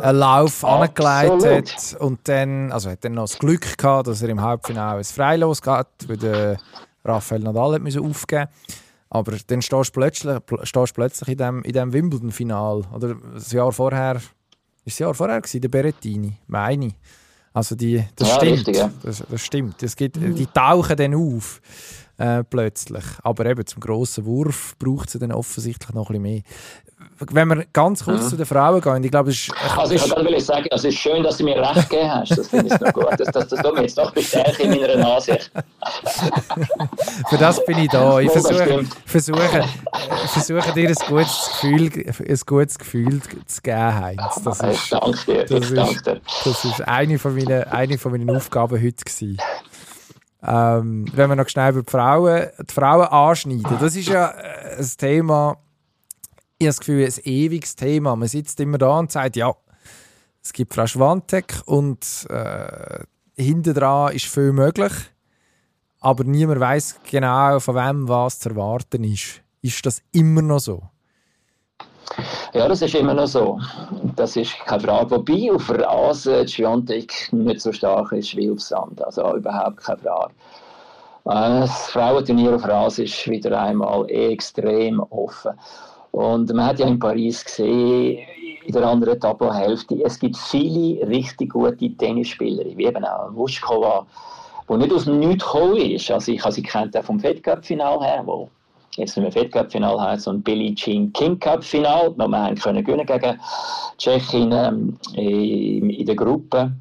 einen 0.00 0.18
Lauf 0.18 0.64
angelegt 0.64 1.44
hat 1.44 1.96
und 2.00 2.20
dann, 2.28 2.70
also 2.70 2.90
hat 2.90 3.04
dann 3.04 3.14
noch 3.14 3.24
das 3.24 3.38
Glück 3.38 3.76
gehabt, 3.76 4.06
dass 4.06 4.22
er 4.22 4.28
im 4.28 4.40
Halbfinale 4.40 4.98
ein 4.98 5.04
Freilos 5.04 5.60
hat, 5.66 5.88
weil 6.06 6.16
der 6.16 6.56
Rafael 7.04 7.40
Nadal 7.40 7.74
hat 7.74 7.82
müssen 7.82 8.04
aufgeben 8.04 8.46
Aber 9.10 9.32
dann 9.46 9.62
stehst 9.62 9.88
du 9.88 9.92
plötzlich, 9.92 10.38
stehst 10.62 10.94
plötzlich 10.94 11.28
in 11.30 11.38
dem, 11.38 11.62
in 11.62 11.72
dem 11.72 11.92
Wimbledon-Final. 11.92 12.82
Oder 12.94 13.16
das 13.34 13.50
Jahr 13.52 13.72
vorher, 13.72 14.16
ist 14.16 14.32
das 14.84 14.98
Jahr 15.00 15.14
vorher 15.14 15.40
gewesen, 15.40 15.60
der 15.60 15.68
Berettini, 15.68 16.38
meine 16.46 16.86
ich. 16.86 16.94
Also 17.52 17.74
die, 17.74 18.04
das 18.14 18.28
Ja, 18.28 18.34
stimmt. 18.36 18.52
richtig, 18.58 18.76
ja. 18.76 18.90
Das, 19.02 19.24
das 19.28 19.40
stimmt. 19.44 19.82
Es 19.82 19.96
gibt, 19.96 20.16
die 20.16 20.46
tauchen 20.46 20.96
dann 20.96 21.14
auf 21.14 21.60
äh, 22.18 22.44
plötzlich. 22.44 23.04
Aber 23.22 23.46
eben 23.46 23.66
zum 23.66 23.80
grossen 23.80 24.24
Wurf 24.24 24.74
braucht 24.78 25.14
es 25.14 25.20
dann 25.20 25.32
offensichtlich 25.32 25.94
noch 25.94 26.10
ein 26.10 26.22
bisschen 26.22 26.22
mehr. 26.22 26.42
Wenn 27.18 27.48
wir 27.48 27.64
ganz 27.72 28.04
kurz 28.04 28.30
zu 28.30 28.36
den 28.36 28.46
Frauen 28.46 28.80
gehen, 28.80 29.04
ich 29.04 29.10
glaube, 29.10 29.30
es 29.30 29.48
ist, 29.48 29.54
Also 29.76 29.94
ich 29.94 30.02
gerade 30.02 30.40
sagen, 30.40 30.66
es 30.70 30.84
ist 30.84 30.96
schön, 30.96 31.22
dass 31.22 31.36
du 31.36 31.44
mir 31.44 31.56
recht 31.56 31.90
gegeben 31.90 32.10
hast. 32.10 32.36
Das 32.36 32.48
finde 32.48 32.74
ich 32.74 32.80
noch 32.80 32.92
gut. 32.92 33.08
Das, 33.18 33.28
das, 33.32 33.48
das 33.48 33.62
tut 33.62 33.74
mir 33.74 33.82
jetzt 33.82 33.96
noch 33.98 34.12
bestärken 34.12 34.72
in 34.72 34.80
meiner 34.80 35.14
Ansicht. 35.14 35.50
für 37.28 37.36
das 37.36 37.64
bin 37.66 37.78
ich 37.78 37.88
da. 37.90 38.18
Ich 38.20 38.30
versuche, 38.30 38.84
versuche, 39.04 39.64
versuche 40.28 40.72
dir 40.72 40.88
ein 40.88 40.94
gutes 41.06 41.50
Gefühl, 41.52 42.14
ein 42.28 42.40
gutes 42.46 42.78
Gefühl 42.78 43.20
zu 43.46 43.62
geben, 43.62 43.94
Heinz. 43.94 44.42
Das 44.42 44.60
Ich 44.62 44.68
ist, 44.68 44.92
danke 44.92 45.18
dir. 45.26 45.44
das 45.44 45.70
Ich 45.70 45.96
ist, 45.96 46.06
das 46.06 46.64
ist 46.64 46.80
eine, 46.82 47.18
von 47.18 47.34
meinen, 47.34 47.64
eine 47.64 47.98
von 47.98 48.12
meinen 48.12 48.34
Aufgaben 48.34 48.82
heute 48.82 49.04
gewesen. 49.04 49.36
Ähm, 50.42 51.06
wenn 51.12 51.30
wir 51.30 51.36
noch 51.36 51.48
schnell 51.48 51.72
über 51.72 51.82
die 51.82 51.90
Frauen, 51.90 52.46
die 52.68 52.72
Frauen 52.72 53.06
anschneiden. 53.06 53.78
Das 53.80 53.96
ist 53.96 54.08
ja 54.08 54.28
äh, 54.30 54.76
ein 54.78 54.90
Thema, 54.98 55.56
ich 56.58 56.66
habe 56.66 56.68
das 56.68 56.80
Gefühl, 56.80 57.04
ein 57.04 57.20
ewiges 57.24 57.76
Thema. 57.76 58.16
Man 58.16 58.28
sitzt 58.28 58.60
immer 58.60 58.78
da 58.78 58.98
und 58.98 59.12
sagt, 59.12 59.36
ja, 59.36 59.54
es 60.42 60.52
gibt 60.52 60.74
Frau 60.74 60.86
Schwantek 60.86 61.62
und 61.66 62.26
äh, 62.30 63.04
hinten 63.34 63.74
dran 63.74 64.14
ist 64.14 64.26
viel 64.26 64.52
möglich, 64.52 64.92
aber 66.00 66.24
niemand 66.24 66.60
weiß 66.60 67.00
genau, 67.10 67.58
von 67.58 67.74
wem 67.74 68.08
was 68.08 68.38
zu 68.38 68.50
erwarten 68.50 69.04
ist. 69.04 69.42
Ist 69.62 69.84
das 69.84 70.02
immer 70.12 70.42
noch 70.42 70.60
so? 70.60 70.82
Ja, 72.56 72.66
das 72.68 72.80
ist 72.80 72.94
immer 72.94 73.12
noch 73.12 73.26
so. 73.26 73.60
Das 74.16 74.34
ist 74.34 74.58
keine 74.64 74.80
Frage. 74.80 75.10
Wobei 75.10 75.52
auf 75.52 75.68
Rasen 75.68 76.46
die 76.46 76.52
Schwiontek 76.52 77.30
nicht 77.30 77.60
so 77.60 77.70
stark 77.70 78.12
ist 78.12 78.34
wie 78.34 78.50
auf 78.50 78.62
Sand. 78.62 79.04
Also 79.04 79.36
überhaupt 79.36 79.76
keine 79.76 79.98
Frage. 79.98 80.32
Äh, 81.26 81.60
Das 81.60 81.90
Frauenturnier 81.90 82.54
auf 82.54 82.66
Rasen 82.66 83.04
ist 83.04 83.28
wieder 83.28 83.60
einmal 83.60 84.08
extrem 84.08 85.00
offen. 85.10 85.52
Und 86.12 86.50
man 86.54 86.64
hat 86.64 86.78
ja 86.78 86.86
in 86.86 86.98
Paris 86.98 87.44
gesehen, 87.44 88.26
in 88.64 88.72
der 88.72 88.86
anderen 88.86 89.20
Tableauhälfte, 89.20 90.02
es 90.02 90.18
gibt 90.18 90.38
viele 90.38 91.06
richtig 91.06 91.52
gute 91.52 91.94
Tennisspieler, 91.94 92.64
wie 92.74 92.86
eben 92.86 93.04
auch 93.04 93.34
Wuschkova, 93.34 94.06
die 94.66 94.76
nicht 94.78 94.92
aus 94.94 95.04
dem 95.04 95.18
Nichts 95.18 95.44
gekommen 95.44 95.76
ist. 95.76 96.10
Also 96.10 96.32
ich 96.32 96.42
habe 96.42 96.54
sie 96.54 96.62
kennt 96.62 96.96
auch 96.96 97.04
vom 97.04 97.20
Fed-Cup-Final 97.20 98.00
her, 98.00 98.22
wo 98.24 98.48
jetzt 98.96 99.16
nicht 99.16 99.22
mehr 99.22 99.32
Fed-Cup-Final 99.32 100.00
heißt, 100.00 100.24
sondern 100.24 100.42
Billie 100.42 100.74
Jean 100.74 101.12
King 101.12 101.38
Cup-Final, 101.38 102.14
wo 102.16 102.28
wir 102.28 102.38
haben 102.38 102.56
können 102.56 102.84
gewinnen 102.84 103.06
gegen 103.06 103.38
Tschechien 103.98 104.52
ähm, 104.52 104.98
in, 105.14 105.90
in 105.90 106.06
der 106.06 106.16
Gruppe. 106.16 106.72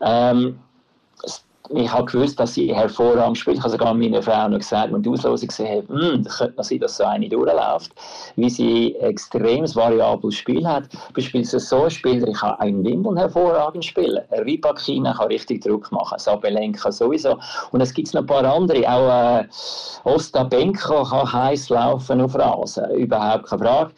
Ähm, 0.00 0.58
ich 1.70 1.90
habe 1.90 2.04
gewusst, 2.04 2.38
dass 2.38 2.54
sie 2.54 2.74
hervorragend 2.74 3.38
spielt. 3.38 3.56
Ich 3.56 3.62
habe 3.62 3.72
sogar 3.72 3.94
meiner 3.94 4.22
Frau 4.22 4.48
noch 4.48 4.58
gesagt, 4.58 4.92
wenn 4.92 5.02
die 5.02 5.08
Auslosung 5.08 5.48
gesehen 5.48 5.82
habe, 5.88 5.88
hm, 5.88 6.22
das 6.22 6.36
könnte 6.36 6.56
noch 6.56 6.64
sein, 6.64 6.78
dass 6.78 6.96
so 6.98 7.04
eine 7.04 7.26
durchläuft, 7.26 7.92
wie 8.36 8.50
sie 8.50 8.94
extremes 8.96 9.74
variables 9.74 10.34
Spiel 10.34 10.66
hat. 10.66 10.84
Beispielsweise 11.14 11.60
so 11.60 11.84
ein 11.84 11.90
Spieler, 11.90 12.30
kann 12.32 12.54
einen 12.58 12.84
Wimbledon 12.84 13.16
hervorragend 13.16 13.84
spielen. 13.84 14.22
Rybakina 14.30 15.14
kann 15.14 15.28
richtig 15.28 15.62
Druck 15.62 15.90
machen, 15.90 16.18
Sabelenka 16.18 16.92
sowieso. 16.92 17.38
Und 17.72 17.80
es 17.80 17.94
gibt 17.94 18.12
noch 18.12 18.20
ein 18.20 18.26
paar 18.26 18.44
andere, 18.44 18.86
auch 18.86 19.40
äh, 19.40 19.44
Ostapenko 20.04 21.04
kann 21.04 21.32
heiß 21.32 21.70
laufen 21.70 22.20
auf 22.20 22.34
Rasen, 22.38 22.90
überhaupt 22.90 23.46
keine 23.48 23.64
Frage. 23.64 23.90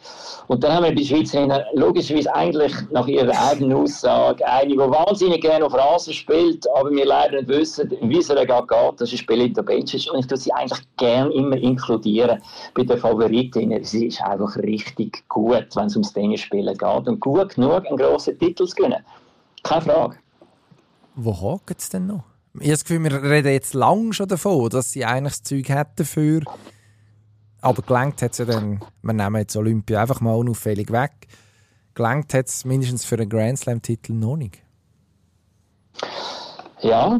Und 0.47 0.63
dann 0.63 0.73
haben 0.73 0.85
wir 0.85 0.95
bei 0.95 1.03
Schweizerinnen 1.03 1.61
logischerweise 1.73 2.33
eigentlich 2.33 2.73
nach 2.91 3.07
ihrer 3.07 3.37
eigenen 3.49 3.73
Aussage 3.73 4.47
eine, 4.47 4.71
die 4.71 4.77
wahnsinnig 4.77 5.41
gerne 5.41 5.65
auf 5.65 5.73
Rasen 5.73 6.13
spielt, 6.13 6.65
aber 6.73 6.89
wir 6.91 7.05
leider 7.05 7.41
nicht 7.41 7.56
wissen, 7.57 7.91
wie 8.01 8.19
es 8.19 8.27
gerade 8.27 8.67
geht. 8.67 9.01
Das 9.01 9.11
ist 9.11 9.25
Belinda 9.25 9.61
Bencic 9.61 10.11
und 10.11 10.19
ich 10.19 10.27
tue 10.27 10.37
sie 10.37 10.53
eigentlich 10.53 10.81
gerne 10.97 11.33
immer 11.33 11.57
inkludieren 11.57 12.41
bei 12.73 12.83
den 12.83 12.97
Favoritinnen. 12.97 13.83
Sie 13.83 14.07
ist 14.07 14.21
einfach 14.21 14.55
richtig 14.57 15.27
gut, 15.27 15.67
wenn 15.75 15.85
es 15.87 15.95
ums 15.95 16.13
Tennisspielen 16.13 16.77
geht 16.77 17.07
und 17.07 17.19
gut 17.19 17.55
genug, 17.55 17.85
einen 17.85 17.97
grossen 17.97 18.37
Titel 18.37 18.65
zu 18.65 18.75
gewinnen. 18.75 19.03
Keine 19.63 19.81
Frage. 19.81 20.17
Wo 21.15 21.33
hakt 21.33 21.81
es 21.81 21.89
denn 21.89 22.07
noch? 22.07 22.23
Ich 22.53 22.61
habe 22.61 22.71
das 22.71 22.85
Gefühl, 22.85 23.03
wir 23.03 23.23
reden 23.23 23.51
jetzt 23.51 23.73
lang 23.73 24.13
schon 24.13 24.27
davon, 24.27 24.69
dass 24.69 24.91
sie 24.91 25.05
eigentlich 25.05 25.33
das 25.33 25.43
Zeug 25.43 25.69
hätten 25.69 25.93
dafür. 25.97 26.41
Aber 27.61 27.81
gelangt 27.81 28.21
hat 28.21 28.31
es 28.31 28.37
ja 28.37 28.45
dann, 28.45 28.79
wir 29.01 29.13
nehmen 29.13 29.35
jetzt 29.35 29.55
Olympia 29.55 30.01
einfach 30.01 30.21
mal 30.21 30.35
unauffällig 30.35 30.91
weg, 30.91 31.27
gelangt 31.93 32.33
hat 32.33 32.47
es 32.47 32.65
mindestens 32.65 33.03
für 33.03 33.15
einen 33.15 33.29
Grand 33.29 33.59
Slam-Titel 33.59 34.13
noch 34.13 34.37
nicht. 34.37 34.63
Ja, 36.81 37.19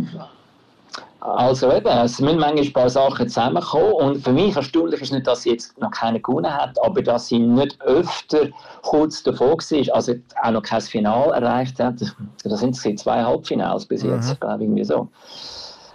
also 1.20 1.72
eben, 1.74 1.88
es 1.88 2.22
müssen 2.22 2.40
manchmal 2.40 2.64
ein 2.64 2.74
paar 2.74 2.90
Sachen 2.90 3.28
zusammenkommen 3.28 3.94
und 3.94 4.24
für 4.24 4.32
mich 4.32 4.56
erstaunlich 4.56 5.02
ist 5.02 5.12
nicht, 5.12 5.26
dass 5.26 5.42
sie 5.42 5.52
jetzt 5.52 5.78
noch 5.80 5.92
keine 5.92 6.22
gewonnen 6.22 6.54
hat, 6.54 6.78
aber 6.84 7.02
dass 7.02 7.28
sie 7.28 7.40
nicht 7.40 7.82
öfter 7.82 8.48
kurz 8.84 9.24
davor 9.24 9.58
war, 9.58 9.96
also 9.96 10.14
auch 10.44 10.52
noch 10.52 10.62
kein 10.62 10.82
Final 10.82 11.32
erreicht 11.32 11.80
hat. 11.80 11.96
Das 12.44 12.60
sind 12.60 12.76
es 12.76 13.02
zwei 13.02 13.24
Halbfinals 13.24 13.86
bis 13.86 14.04
jetzt, 14.04 14.40
glaube 14.40 14.64
ich, 14.64 14.70
irgendwie 14.70 14.84
so. 14.84 15.10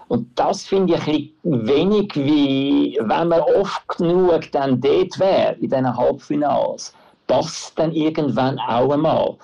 Und 0.09 0.29
das 0.39 0.65
finde 0.65 0.95
ich 0.95 1.01
ein 1.07 1.33
bisschen 1.43 1.67
wenig, 1.67 2.15
wie 2.17 2.99
wenn 3.01 3.29
man 3.29 3.41
oft 3.41 3.89
genug 3.89 4.53
dann 4.53 4.81
dort 4.81 5.19
wäre, 5.19 5.55
in 5.55 5.71
diesen 5.71 5.97
Halbfinals, 5.97 6.93
passt 7.27 7.79
dann 7.79 7.93
irgendwann 7.93 8.59
auch 8.59 8.91
einmal. 8.91 9.37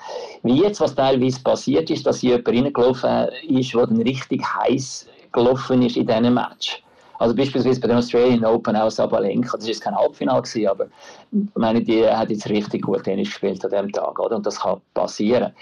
Wie 0.42 0.62
jetzt, 0.62 0.80
was 0.80 0.94
teilweise 0.94 1.40
passiert 1.42 1.90
ist, 1.90 2.06
dass 2.06 2.22
jemand 2.22 2.48
reingelaufen 2.48 3.28
ist, 3.48 3.74
der 3.74 3.86
dann 3.86 4.02
richtig 4.02 4.42
heiß 4.42 5.06
gelaufen 5.32 5.82
ist 5.82 5.96
in 5.96 6.06
diesem 6.06 6.34
Match. 6.34 6.82
Also 7.18 7.34
beispielsweise 7.34 7.80
bei 7.80 7.88
den 7.88 7.96
Australian 7.96 8.44
Open 8.44 8.76
auch 8.76 8.90
Sabalenka, 8.90 9.56
das 9.56 9.64
war 9.64 9.68
jetzt 9.68 9.82
kein 9.82 9.96
Halbfinale, 9.96 10.70
aber 10.70 10.86
ich 11.32 11.40
meine, 11.56 11.82
die 11.82 12.08
hat 12.08 12.30
jetzt 12.30 12.48
richtig 12.48 12.82
gut 12.82 13.02
Tennis 13.02 13.28
gespielt 13.28 13.64
an 13.64 13.70
diesem 13.72 13.92
Tag, 13.92 14.18
oder? 14.20 14.36
Und 14.36 14.46
das 14.46 14.60
kann 14.60 14.80
passieren. 14.94 15.52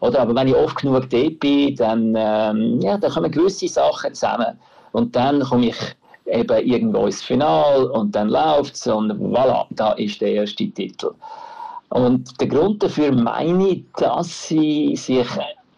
Oder, 0.00 0.20
aber 0.20 0.34
wenn 0.34 0.48
ich 0.48 0.56
oft 0.56 0.76
genug 0.76 1.08
dort 1.08 1.38
bin, 1.38 1.76
dann, 1.76 2.14
ähm, 2.16 2.80
ja, 2.80 2.98
dann 2.98 3.12
kommen 3.12 3.30
gewisse 3.30 3.68
Sachen 3.68 4.12
zusammen. 4.12 4.58
Und 4.90 5.14
dann 5.14 5.40
komme 5.42 5.66
ich 5.66 5.76
eben 6.26 6.66
irgendwo 6.66 7.06
ins 7.06 7.22
Finale 7.22 7.92
und 7.92 8.14
dann 8.14 8.28
läuft 8.28 8.74
es 8.74 8.86
und 8.86 9.12
voilà, 9.12 9.66
da 9.70 9.92
ist 9.92 10.20
der 10.20 10.32
erste 10.32 10.68
Titel. 10.70 11.10
Und 11.94 12.40
der 12.40 12.48
Grund 12.48 12.82
dafür 12.82 13.12
meine 13.12 13.68
ich, 13.68 13.84
dass 13.96 14.48
sie 14.48 14.96
sich 14.96 15.28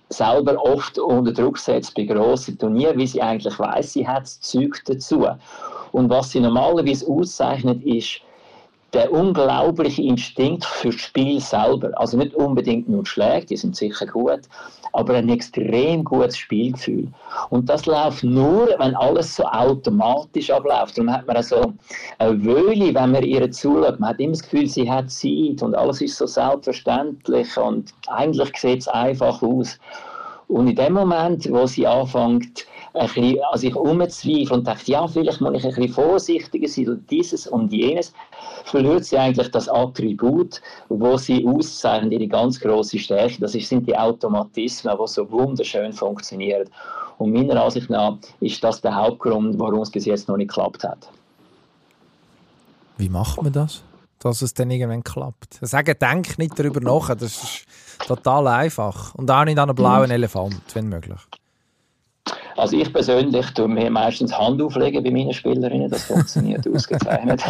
selber 0.09 0.57
oft 0.64 0.99
unter 0.99 1.31
Druck 1.31 1.59
setzt 1.59 1.95
bei 1.95 2.05
grossen 2.05 2.57
Turnieren, 2.57 2.97
wie 2.97 3.07
sie 3.07 3.21
eigentlich 3.21 3.59
weiß, 3.59 3.93
sie 3.93 4.09
hat 4.09 4.23
das 4.23 4.41
Zeug 4.41 4.81
dazu. 4.87 5.27
Und 5.93 6.09
was 6.09 6.31
sie 6.31 6.41
normalerweise 6.41 7.07
auszeichnet, 7.07 7.85
ist 7.85 8.23
der 8.97 9.12
unglaubliche 9.12 10.01
Instinkt 10.01 10.64
für 10.64 10.88
das 10.88 11.01
Spiel 11.01 11.38
selber. 11.38 11.90
Also 11.97 12.16
nicht 12.16 12.34
unbedingt 12.34 12.88
nur 12.88 13.05
Schläge, 13.05 13.44
die 13.44 13.57
sind 13.59 13.76
sicher 13.76 14.07
gut, 14.07 14.40
aber 14.94 15.14
ein 15.16 15.28
extrem 15.28 16.03
gutes 16.03 16.38
Spielgefühl. 16.38 17.09
Und 17.51 17.68
das 17.68 17.84
läuft 17.84 18.24
nur, 18.24 18.68
wenn 18.78 18.97
alles 18.97 19.36
so 19.36 19.44
automatisch 19.44 20.51
abläuft. 20.51 20.97
Darum 20.97 21.12
hat 21.12 21.26
man 21.26 21.42
so 21.42 21.74
eine 22.18 22.42
Wöhle, 22.42 22.94
wenn 22.94 23.11
man 23.11 23.22
ihr 23.22 23.51
zuschaut. 23.51 24.01
Man 24.01 24.11
hat 24.11 24.18
immer 24.18 24.32
das 24.32 24.42
Gefühl, 24.42 24.66
sie 24.66 24.90
hat 24.90 25.11
Zeit 25.11 25.62
und 25.62 25.74
alles 25.74 26.01
ist 26.01 26.16
so 26.16 26.26
selbstverständlich 26.26 27.55
und 27.59 27.92
eigentlich 28.07 28.57
sieht 28.57 28.80
es 28.80 28.88
einfach 28.88 29.42
aus. 29.42 29.78
Und 30.49 30.68
in 30.68 30.76
dem 30.76 30.94
Moment, 30.94 31.51
wo 31.53 31.66
sie 31.66 31.86
anfängt, 31.86 32.66
ein 32.97 33.07
bisschen 33.07 33.40
an 33.53 33.59
sich 33.59 33.74
umzuzweifeln 33.74 34.51
und 34.51 34.66
denkt, 34.66 34.88
ja, 34.88 35.07
vielleicht 35.07 35.40
muss 35.40 35.55
ich 35.55 35.64
ein 35.64 35.74
bisschen 35.74 35.92
vorsichtiger 35.92 36.68
sein 36.68 36.88
und 36.88 37.11
dieses 37.11 37.47
und 37.47 37.72
jenes, 37.72 38.12
verliert 38.64 39.05
sie 39.05 39.18
eigentlich 39.18 39.51
das 39.51 39.68
Attribut, 39.68 40.61
wo 40.88 41.16
sie 41.16 41.47
auszeichnet, 41.47 42.12
ihre 42.12 42.26
ganz 42.26 42.59
grosse 42.59 42.99
Stärke. 42.99 43.40
Das 43.40 43.53
sind 43.53 43.86
die 43.86 43.97
Automatismen, 43.97 44.97
die 44.99 45.07
so 45.07 45.30
wunderschön 45.30 45.92
funktionieren. 45.92 46.68
Und 47.18 47.32
meiner 47.32 47.62
Ansicht 47.62 47.88
nach 47.90 48.18
ist 48.40 48.62
das 48.62 48.80
der 48.80 48.94
Hauptgrund, 48.94 49.59
warum 49.59 49.80
es 49.80 49.90
bis 49.90 50.05
jetzt 50.05 50.28
noch 50.28 50.36
nicht 50.36 50.49
geklappt 50.49 50.84
hat. 50.84 51.09
Wie 52.99 53.09
macht 53.09 53.42
man 53.42 53.53
das? 53.53 53.82
Dass 54.18 54.42
es 54.42 54.55
dann 54.55 54.70
irgendwann 54.70 55.05
klappt. 55.05 55.59
Sagen, 55.61 55.94
denk 56.01 56.38
nicht 56.38 56.59
darüber 56.59 56.80
nach, 56.80 57.14
das 57.14 57.42
ist 57.42 57.66
total 58.07 58.49
einfach. 58.49 59.14
Und 59.14 59.30
auch 59.30 59.44
nicht 59.44 59.59
an 59.59 59.68
einen 59.68 59.76
blauen 59.76 60.11
Elefant, 60.11 60.62
wenn 60.74 60.88
möglich. 60.88 61.20
Also 62.57 62.77
ich 62.77 62.91
persönlich 62.93 63.47
tue 63.51 63.69
mir 63.69 63.91
meistens 63.91 64.37
Hand 64.37 64.61
auflegen 64.63 65.05
bei 65.05 65.11
meinen 65.11 65.33
Spielerinnen, 65.33 65.91
das 65.91 66.05
funktioniert 66.05 66.67
ausgezeichnet. 66.75 67.43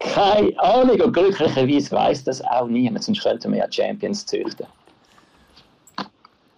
Keine 0.00 0.58
Ahnung 0.58 1.00
und 1.00 1.12
glücklicherweise 1.12 1.92
weiß 1.92 2.24
das 2.24 2.42
auch 2.42 2.66
niemand, 2.66 3.04
sonst 3.04 3.22
könnten 3.22 3.52
wir 3.52 3.60
ja 3.60 3.70
Champions 3.70 4.26
züchten. 4.26 4.66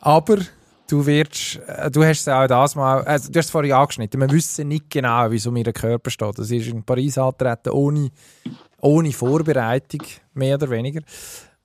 Aber 0.00 0.38
du 0.88 1.04
wirst, 1.04 1.60
äh, 1.66 1.90
du 1.90 2.02
hast 2.02 2.20
es 2.20 2.28
auch 2.28 2.46
das 2.46 2.74
mal, 2.74 3.02
also 3.02 3.30
du 3.30 3.38
hast 3.38 3.46
es 3.46 3.50
vorhin 3.50 3.72
angeschnitten, 3.72 4.20
wir 4.20 4.30
wissen 4.30 4.68
nicht 4.68 4.88
genau, 4.88 5.30
wie 5.30 5.36
es 5.36 5.46
um 5.46 5.56
ihren 5.56 5.74
Körper 5.74 6.10
steht. 6.10 6.36
Sie 6.38 6.56
ist 6.56 6.68
in 6.68 6.82
Paris 6.82 7.18
angetreten, 7.18 7.70
ohne, 7.70 8.10
ohne 8.80 9.12
Vorbereitung, 9.12 10.02
mehr 10.32 10.54
oder 10.54 10.70
weniger. 10.70 11.02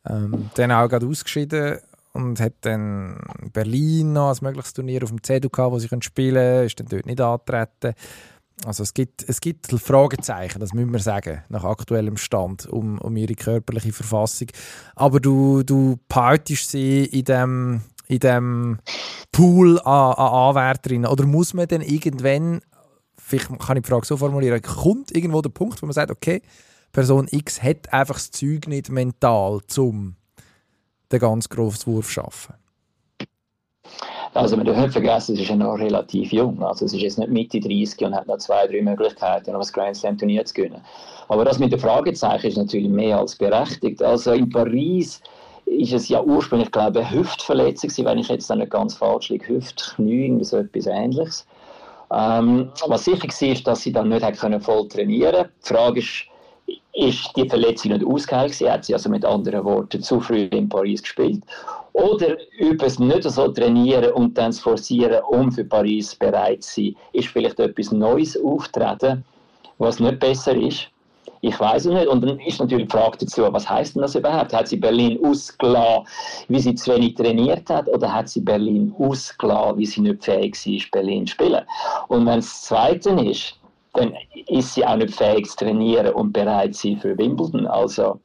Ähm, 0.08 0.50
dann 0.56 0.72
auch 0.74 0.90
gerade 0.90 1.08
ausgeschieden 1.08 1.80
und 2.16 2.40
hat 2.40 2.54
dann 2.62 3.20
Berlin 3.52 4.14
noch 4.14 4.30
als 4.30 4.42
mögliches 4.42 4.74
Turnier 4.74 5.04
auf 5.04 5.10
dem 5.10 5.22
CEDU 5.22 5.50
gehabt, 5.50 5.74
wo 5.74 5.80
sie 5.80 5.90
spielen 6.00 6.36
können, 6.36 6.66
ist 6.66 6.80
dann 6.80 6.88
dort 6.88 7.06
nicht 7.06 7.20
angetreten. 7.22 7.94
Also 8.64 8.84
es 8.84 8.94
gibt, 8.94 9.28
es 9.28 9.42
gibt 9.42 9.68
Fragezeichen, 9.68 10.60
das 10.60 10.74
müssen 10.74 10.94
wir 10.94 11.00
sagen, 11.00 11.44
nach 11.50 11.66
aktuellem 11.66 12.16
Stand, 12.16 12.68
um, 12.68 13.00
um 13.00 13.18
ihre 13.18 13.36
körperliche 13.36 13.92
Verfassung. 13.92 14.48
Aber 14.96 15.20
du, 15.20 15.64
du 15.64 16.00
behaltest 16.08 16.72
sie 16.72 17.04
in 17.04 17.26
dem, 17.26 17.82
in 18.08 18.20
dem 18.20 18.80
Pool 19.34 19.78
an, 19.82 20.14
an 20.14 20.50
Anwärterinnen. 20.50 21.12
Oder 21.12 21.26
muss 21.26 21.54
man 21.54 21.68
dann 21.68 21.82
irgendwann, 21.82 22.62
vielleicht 23.18 23.48
kann 23.60 23.76
ich 23.76 23.84
die 23.84 23.90
Frage 23.90 24.06
so 24.06 24.16
formulieren, 24.16 24.62
kommt 24.62 25.14
irgendwo 25.14 25.42
der 25.42 25.50
Punkt, 25.50 25.82
wo 25.82 25.86
man 25.86 25.94
sagt, 25.94 26.12
okay, 26.12 26.42
Person 26.94 27.28
X 27.30 27.62
hat 27.62 27.92
einfach 27.92 28.16
das 28.16 28.32
Zeug 28.32 28.70
nicht 28.70 28.90
mental, 28.90 29.60
um 29.76 30.16
den 31.12 31.20
ganz 31.20 31.50
grossen 31.50 31.94
Wurf 31.94 32.10
schaffen? 32.10 32.56
Also 34.34 34.58
man 34.58 34.66
darf 34.66 34.78
nicht 34.78 34.92
vergessen, 34.92 35.36
es 35.36 35.42
ist 35.42 35.50
ja 35.50 35.56
noch 35.56 35.76
relativ 35.76 36.34
jung. 36.34 36.62
Also 36.62 36.86
es 36.86 36.94
ist 36.94 37.02
jetzt 37.02 37.18
nicht 37.18 37.32
Mitte 37.32 37.60
30 37.60 38.06
und 38.06 38.16
hat 38.16 38.28
noch 38.28 38.38
zwei, 38.38 38.68
drei 38.68 38.82
Möglichkeiten, 38.82 39.52
um 39.52 39.62
das 39.62 39.72
Grand 39.72 39.96
Slam 39.96 40.18
Turnier 40.18 40.44
zu 40.44 40.54
gewinnen. 40.56 40.82
Aber 41.30 41.46
das 41.46 41.58
mit 41.58 41.72
den 41.72 41.80
Fragezeichen 41.80 42.48
ist 42.48 42.58
natürlich 42.58 42.90
mehr 42.90 43.18
als 43.18 43.36
berechtigt. 43.36 44.04
Also 44.04 44.34
in 44.34 44.50
Paris 44.50 45.22
ist 45.66 45.94
es 45.94 46.10
ja 46.10 46.22
ursprünglich, 46.22 46.72
glaube 46.72 47.00
ich, 47.00 47.06
eine 47.08 47.20
Hüftverletzung, 47.20 48.06
wenn 48.06 48.20
ich 48.20 48.28
jetzt 48.28 48.54
nicht 48.54 48.70
ganz 48.70 48.96
falsch 48.96 49.30
liege, 49.30 49.48
Hüftknie, 49.48 50.44
so 50.44 50.58
etwas 50.58 50.86
Ähnliches. 50.88 51.48
Ähm, 52.12 52.72
was 52.88 53.06
sicher 53.06 53.28
war, 53.28 53.48
ist, 53.50 53.66
dass 53.66 53.82
sie 53.82 53.94
dann 53.94 54.10
nicht 54.10 54.26
voll 54.64 54.88
trainieren 54.90 55.34
konnte. 55.34 55.50
Die 55.64 55.74
Frage 55.74 56.00
ist, 56.00 56.26
ist 56.94 57.32
die 57.36 57.48
Verletzung 57.48 57.92
nicht 57.92 58.06
ausgeheilt 58.06 58.54
gewesen, 58.54 58.72
hat 58.72 58.86
sie 58.86 58.94
also 58.94 59.10
mit 59.10 59.26
anderen 59.26 59.64
Worten 59.66 60.02
zu 60.02 60.20
früh 60.22 60.44
in 60.46 60.70
Paris 60.70 61.02
gespielt. 61.02 61.44
Oder 61.94 62.38
über 62.58 62.86
es 62.86 63.00
nicht 63.00 63.24
so 63.24 63.48
trainieren 63.50 64.12
und 64.14 64.38
dann 64.38 64.54
forcieren, 64.54 65.24
um 65.30 65.52
für 65.52 65.66
Paris 65.66 66.16
bereit 66.16 66.64
zu 66.64 66.82
sein, 66.82 66.96
ist 67.14 67.28
vielleicht 67.28 67.60
etwas 67.60 67.92
Neues 67.92 68.42
auftreten, 68.42 69.24
was 69.78 70.00
nicht 70.00 70.20
besser 70.20 70.56
ist. 70.56 70.88
Ich 71.42 71.60
weiß 71.60 71.86
es 71.86 71.94
nicht. 71.94 72.08
Und 72.08 72.22
dann 72.22 72.40
ist 72.40 72.60
natürlich 72.60 72.88
die 72.88 72.98
Frage 72.98 73.20
dazu, 73.20 73.44
was 73.52 73.70
heißt 73.70 73.96
denn 73.96 74.02
das 74.02 74.16
überhaupt? 74.16 74.54
Hat 74.54 74.68
sie 74.68 74.78
Berlin 74.78 75.20
ausgelassen, 75.24 76.06
wie 76.48 76.60
sie 76.60 76.74
zu 76.74 76.96
wenig 76.96 77.16
trainiert 77.16 77.70
hat, 77.70 77.88
oder 77.88 78.12
hat 78.12 78.30
sie 78.30 78.42
Berlin 78.42 78.94
ausgelassen, 78.98 79.78
wie 79.78 79.86
sie 79.86 80.02
nicht 80.02 80.24
fähig 80.24 80.56
war, 80.56 81.02
Berlin 81.02 81.28
zu 81.28 81.34
spielen? 81.34 81.64
Und 82.08 82.26
wenn 82.26 82.40
es 82.40 82.48
das 82.48 82.62
Zweite 82.64 83.12
ist, 83.12 83.54
dann 83.96 84.14
ist 84.48 84.74
sie 84.74 84.86
auch 84.86 84.98
nicht 84.98 85.16
fähig 85.16 85.50
zu 85.50 85.58
trainieren 85.58 86.14
und 86.14 86.34
bereit 86.34 86.76
sein 86.76 87.00
für 87.00 87.18
Wimbledon. 87.18 87.68
Also 87.68 88.20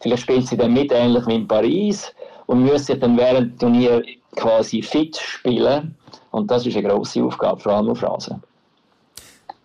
vielleicht 0.00 0.22
spielt 0.22 0.46
sie 0.46 0.56
dann 0.56 0.72
mit, 0.72 0.92
ähnlich 0.92 1.26
wie 1.26 1.36
in 1.36 1.48
Paris, 1.48 2.12
und 2.46 2.62
müsste 2.62 2.96
dann 2.96 3.16
während 3.16 3.52
dem 3.52 3.58
Turnier 3.58 4.02
quasi 4.36 4.82
fit 4.82 5.16
spielen. 5.16 5.96
Und 6.30 6.50
das 6.50 6.66
ist 6.66 6.76
eine 6.76 6.88
grosse 6.88 7.22
Aufgabe, 7.22 7.60
vor 7.60 7.72
allem 7.72 7.90
auf 7.90 8.02
Rasen. 8.02 8.42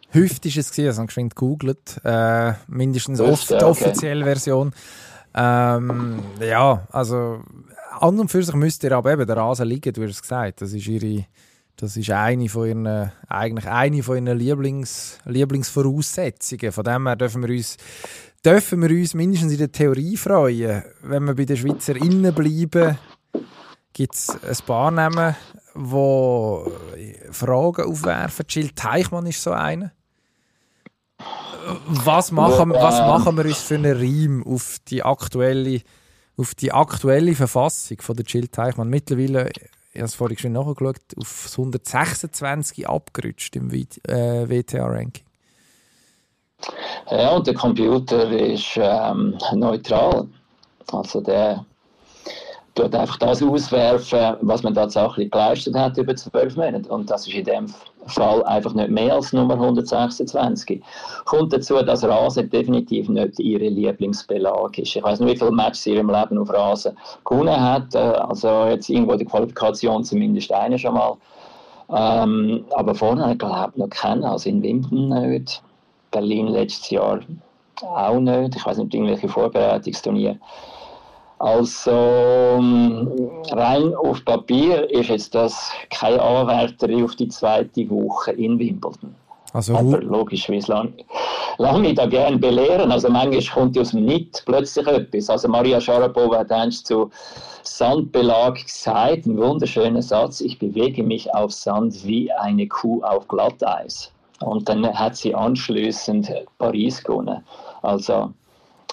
Hüft 0.10 0.46
ist 0.46 0.58
es 0.58 0.72
gewesen, 0.72 0.88
also 0.88 1.06
geschwind 1.06 1.36
gegoogelt, 1.36 2.02
äh, 2.04 2.54
mindestens 2.68 3.20
Hüft, 3.20 3.50
die 3.50 3.56
okay. 3.56 3.66
offizielle 3.66 4.26
Version. 4.26 4.74
Ähm, 5.34 6.20
ja, 6.42 6.86
also 6.92 7.40
an 8.00 8.20
und 8.20 8.30
für 8.30 8.44
sich 8.44 8.56
müsste 8.56 8.88
ihr 8.88 8.98
aber 8.98 9.14
eben 9.14 9.26
der 9.26 9.38
Rasen 9.38 9.68
liegen, 9.68 9.94
du 9.94 10.04
hast 10.04 10.12
es 10.12 10.22
gesagt. 10.22 10.62
Das 10.62 10.74
ist 10.74 10.88
ihre 10.88 11.26
das 11.82 11.98
ist 11.98 12.12
eine 12.12 12.48
von 12.48 12.68
ihren, 12.68 13.12
eigentlich 13.28 13.68
eine 13.68 14.04
von 14.04 14.24
ihren 14.26 14.38
Lieblings, 14.38 15.18
Lieblingsvoraussetzungen. 15.26 16.72
Von 16.72 16.84
dem 16.84 17.08
her 17.08 17.16
dürfen 17.16 17.42
wir 17.42 17.50
uns 17.50 17.78
dürfen 18.46 18.82
wir 18.82 18.90
uns 18.92 19.16
mindestens 19.16 19.54
in 19.54 19.58
der 19.58 19.72
Theorie 19.72 20.16
freuen. 20.16 20.84
Wenn 21.02 21.24
wir 21.26 21.36
bei 21.36 21.46
den 21.46 21.58
Schweizer 21.58 21.96
innen 21.96 22.34
bleiben, 22.36 23.00
gibt 23.94 24.14
es 24.14 24.30
ein 24.30 24.66
paar 24.66 24.92
Namen, 24.92 25.36
die 25.76 27.16
Fragen 27.32 27.86
aufwerfen. 27.86 28.46
Jill 28.48 28.70
Teichmann 28.76 29.26
ist 29.26 29.42
so 29.42 29.52
einer. 29.52 29.92
Was 31.88 32.32
machen, 32.32 32.72
was 32.72 33.00
machen 33.00 33.38
wir 33.38 33.46
uns 33.46 33.62
für 33.62 33.76
einen 33.76 33.98
Reim 33.98 34.44
auf 34.46 34.78
die 34.88 35.04
aktuelle, 35.04 35.82
auf 36.38 36.54
die 36.54 36.72
aktuelle 36.72 37.34
Verfassung 37.34 38.02
von 38.02 38.16
der 38.16 38.26
Jill 38.26 38.48
Teichmann? 38.50 38.90
Mittlerweile 38.90 39.52
ich 39.94 40.00
habe 40.00 40.06
es 40.06 40.16
vorhin 40.16 40.38
schon 40.38 40.54
nachgeschaut, 40.54 41.00
auf 41.18 41.50
126 41.52 42.88
abgerutscht 42.88 43.56
im 43.56 43.70
äh, 43.72 44.50
WTA-Ranking. 44.50 45.26
Ja, 47.10 47.32
und 47.32 47.48
der 47.48 47.56
Computer 47.56 48.30
ist 48.32 48.78
ähm, 48.78 49.38
neutral. 49.54 50.28
Also 50.92 51.22
der 51.22 51.66
tut 52.76 52.96
einfach 52.96 53.18
das 53.18 53.42
auswerfen, 53.44 54.38
was 54.42 54.64
man 54.64 54.74
tatsächlich 54.74 55.30
geleistet 55.30 55.76
hat 55.76 55.98
über 55.98 56.16
zwölf 56.16 56.56
Monate. 56.56 56.90
Und 56.90 57.10
das 57.10 57.28
ist 57.28 57.34
in 57.34 57.46
dem 57.46 57.68
Fall 57.68 57.91
einfach 58.46 58.74
nicht 58.74 58.90
mehr 58.90 59.16
als 59.16 59.34
Nummer 59.34 59.54
126. 59.56 60.82
Kommt 61.26 61.54
dazu, 61.54 61.82
dass 61.82 62.04
Rasen 62.04 62.50
definitiv 62.50 63.10
nicht 63.10 63.40
ihre 63.40 63.68
Lieblingsbelag 63.68 64.78
ist. 64.78 64.96
Ich 64.96 65.04
weiß 65.04 65.20
nicht, 65.20 65.34
wie 65.34 65.38
viele 65.38 65.52
Matches 65.52 65.84
sie 65.84 65.96
im 65.96 66.10
Leben 66.10 66.38
auf 66.38 66.50
Rasen 66.52 66.98
gewonnen 67.26 67.62
hat. 67.62 67.94
Äh, 67.96 68.00
also 68.00 68.66
jetzt 68.66 68.90
irgendwo 68.90 69.16
die 69.16 69.26
Qualifikation 69.26 70.04
zumindest 70.04 70.52
eine 70.52 70.78
schon 70.78 70.94
mal. 70.94 71.18
Ähm, 71.94 72.66
aber 72.76 72.96
vorher 72.96 73.36
glaube 73.36 73.72
ich 73.74 73.78
noch 73.78 73.90
kennen, 73.90 74.24
also 74.24 74.50
in 74.50 74.64
Wimbledon 74.64 75.10
nicht. 75.10 75.62
Berlin 76.12 76.48
letztes 76.48 76.90
Jahr 76.90 77.20
auch 77.82 78.20
nicht. 78.20 78.56
Ich 78.56 78.66
weiß 78.66 78.78
nicht, 78.78 78.94
irgendwelche 78.94 79.30
Vorbereitungsturniere. 79.30 80.38
Also 81.42 82.60
rein 83.52 83.96
auf 83.96 84.24
Papier 84.26 84.90
ist 84.92 85.10
jetzt 85.10 85.34
das 85.34 85.72
keine 85.90 86.22
Anwärterin 86.22 87.04
auf 87.04 87.16
die 87.16 87.30
zweite 87.30 87.90
Woche 87.90 88.32
in 88.34 88.60
Wimbledon. 88.60 89.16
Also, 89.54 89.76
Aber 89.76 90.00
logisch, 90.02 90.48
wie 90.50 90.58
es 90.58 90.68
lange 90.68 90.94
lang 91.58 91.84
ich 91.84 91.96
da 91.96 92.06
gerne 92.06 92.38
belehren. 92.38 92.92
Also 92.92 93.10
manchmal 93.10 93.44
kommt 93.44 93.78
aus 93.78 93.92
dem 93.92 94.06
Nicht 94.06 94.44
plötzlich 94.46 94.88
etwas. 94.88 95.30
Also 95.30 95.48
Maria 95.48 95.80
Sharapova 95.80 96.40
hat 96.40 96.52
einst 96.52 96.88
zu 96.88 97.10
Sandbelag 97.64 98.56
gesagt, 98.56 99.26
einen 99.26 99.38
wunderschönen 99.38 100.02
Satz, 100.02 100.42
ich 100.42 100.58
bewege 100.58 101.04
mich 101.04 101.34
auf 101.34 101.52
Sand 101.52 102.06
wie 102.06 102.32
eine 102.32 102.68
Kuh 102.68 103.02
auf 103.04 103.28
Glatteis. 103.28 104.12
Und 104.42 104.68
dann 104.68 104.88
hat 104.94 105.16
sie 105.16 105.36
anschließend 105.36 106.32
Paris 106.58 107.04
gewonnen. 107.04 107.44
Also 107.84 108.32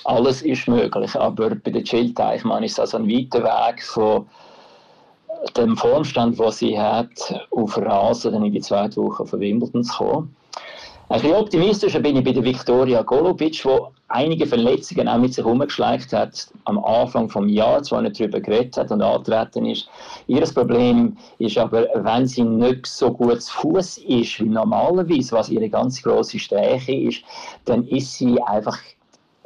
alles 0.05 0.42
ist 0.42 0.68
möglich, 0.68 1.14
aber 1.16 1.55
bei 1.55 1.70
der 1.70 1.82
Jill 1.82 2.14
Teichmann 2.14 2.62
ist 2.62 2.78
das 2.78 2.94
ein 2.94 3.09
weiter 3.09 3.42
Weg 3.42 3.82
von 3.82 4.26
dem 5.57 5.76
Formstand, 5.76 6.38
den 6.38 6.51
sie 6.51 6.78
hat, 6.78 7.09
auf 7.51 7.76
Rasen 7.76 8.32
dann 8.32 8.44
in 8.44 8.53
die 8.53 8.61
zweite 8.61 8.96
Woche 8.96 9.26
von 9.26 9.40
Wimbledon 9.40 9.84
zu 9.84 9.96
kommen. 9.96 10.36
Ein 11.11 11.22
bisschen 11.22 11.36
optimistischer 11.36 12.01
bin 12.01 12.16
ich 12.16 12.24
bei 12.24 12.32
der 12.32 12.44
Viktoria 12.44 13.01
Golubic, 13.01 13.62
die 13.62 13.68
einige 14.09 14.46
Verletzungen 14.46 15.09
auch 15.09 15.16
mit 15.16 15.32
sich 15.32 15.42
herumgeschleicht 15.42 16.12
hat 16.12 16.49
am 16.64 16.78
Anfang 16.84 17.28
des 17.28 17.53
Jahres, 17.53 17.90
wo 17.90 18.01
nicht 18.01 18.20
darüber 18.20 18.40
geredet 18.40 18.76
hat 18.76 18.90
und 18.90 19.01
angetreten 19.01 19.64
ist. 19.64 19.88
Ihr 20.26 20.42
Problem 20.42 21.16
ist 21.38 21.57
aber, 21.57 21.86
wenn 21.94 22.26
sie 22.26 22.42
nicht 22.42 22.86
so 22.86 23.11
gut 23.11 23.40
zu 23.40 23.53
Fuß 23.55 23.99
ist 23.99 24.38
wie 24.40 24.51
normalerweise, 24.51 25.32
was 25.32 25.49
ihre 25.49 25.70
ganz 25.70 26.03
große 26.03 26.38
Stärke 26.38 26.94
ist, 26.94 27.22
dann 27.64 27.86
ist 27.88 28.12
sie 28.18 28.38
einfach 28.42 28.78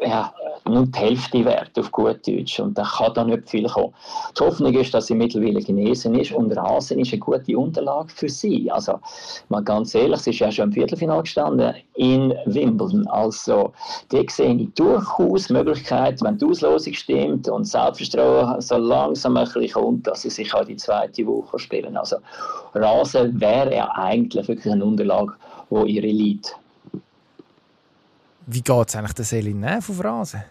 ja, 0.04 0.32
nur 0.64 0.86
die 0.86 0.98
Hälfte 0.98 1.44
wert 1.44 1.78
auf 1.78 1.90
gut 1.90 2.26
Deutsch 2.26 2.60
und 2.60 2.76
da 2.78 2.84
kann 2.84 3.14
da 3.14 3.24
nicht 3.24 3.48
viel 3.48 3.68
kommen. 3.68 3.92
Die 4.38 4.44
Hoffnung 4.44 4.72
ist, 4.74 4.94
dass 4.94 5.08
sie 5.08 5.14
mittlerweile 5.14 5.60
genesen 5.60 6.14
ist 6.14 6.32
und 6.32 6.56
Rasen 6.56 7.00
ist 7.00 7.12
eine 7.12 7.20
gute 7.20 7.58
Unterlage 7.58 8.08
für 8.08 8.28
sie. 8.28 8.70
Also 8.70 9.00
mal 9.48 9.62
ganz 9.62 9.94
ehrlich, 9.94 10.20
sie 10.20 10.30
ist 10.30 10.38
ja 10.38 10.52
schon 10.52 10.66
im 10.66 10.72
Viertelfinale 10.72 11.22
gestanden 11.22 11.74
in 11.94 12.34
Wimbledon. 12.46 13.06
Also 13.08 13.72
die 14.10 14.26
sehe 14.28 14.54
ich 14.54 14.72
durchaus 14.74 15.50
Möglichkeit, 15.50 16.22
wenn 16.22 16.38
die 16.38 16.46
Auslosung 16.46 16.94
stimmt 16.94 17.48
und 17.48 17.64
Selbstvertrauen 17.64 18.60
so 18.60 18.76
langsam 18.76 19.36
ein 19.36 19.44
bisschen 19.44 19.72
kommt, 19.72 20.06
dass 20.06 20.22
sie 20.22 20.30
sich 20.30 20.54
auch 20.54 20.64
die 20.64 20.76
zweite 20.76 21.26
Woche 21.26 21.58
spielen. 21.58 21.96
Also 21.96 22.16
Rasen 22.74 23.40
wäre 23.40 23.74
ja 23.74 23.90
eigentlich 23.94 24.46
wirklich 24.48 24.72
eine 24.72 24.84
Unterlage, 24.84 25.32
wo 25.70 25.84
ihre 25.84 26.06
liegt. 26.06 26.56
Wie 28.46 28.60
geht 28.60 28.88
es 28.88 28.96
eigentlich 28.96 29.12
der 29.12 29.24
Selin 29.24 29.60
Neff 29.60 29.88
auf 29.88 30.04
Rasen? 30.04 30.42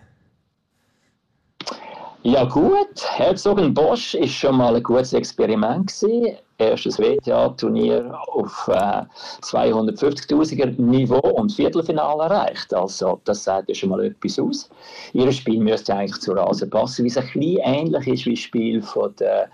Ja 2.23 2.45
gut, 2.45 3.03
Herzog 3.15 3.59
Bosch 3.73 4.13
ist 4.13 4.33
schon 4.33 4.57
mal 4.57 4.75
ein 4.75 4.83
gutes 4.83 5.11
Experiment 5.13 5.87
gewesen. 5.87 6.37
Erstes 6.59 6.99
WTA-Turnier 6.99 8.15
auf 8.27 8.67
äh, 8.71 9.01
250.000er 9.41 10.79
Niveau 10.79 11.17
und 11.17 11.51
Viertelfinale 11.51 12.23
erreicht. 12.25 12.71
Also 12.75 13.19
das 13.25 13.43
sagt 13.43 13.69
ja 13.69 13.75
schon 13.75 13.89
mal 13.89 14.05
etwas 14.05 14.37
aus. 14.37 14.69
Ihr 15.13 15.31
Spiel 15.31 15.59
müsste 15.59 15.95
eigentlich 15.95 16.21
zu 16.21 16.33
Rasen 16.33 16.69
passen, 16.69 17.05
wie 17.05 17.09
es 17.09 17.17
ein 17.17 17.25
bisschen 17.25 17.57
ähnlich 17.63 18.07
ist 18.07 18.25
wie 18.27 18.35
das 18.35 18.39
Spiel 18.39 18.81
von 18.83 19.15
der 19.15 19.49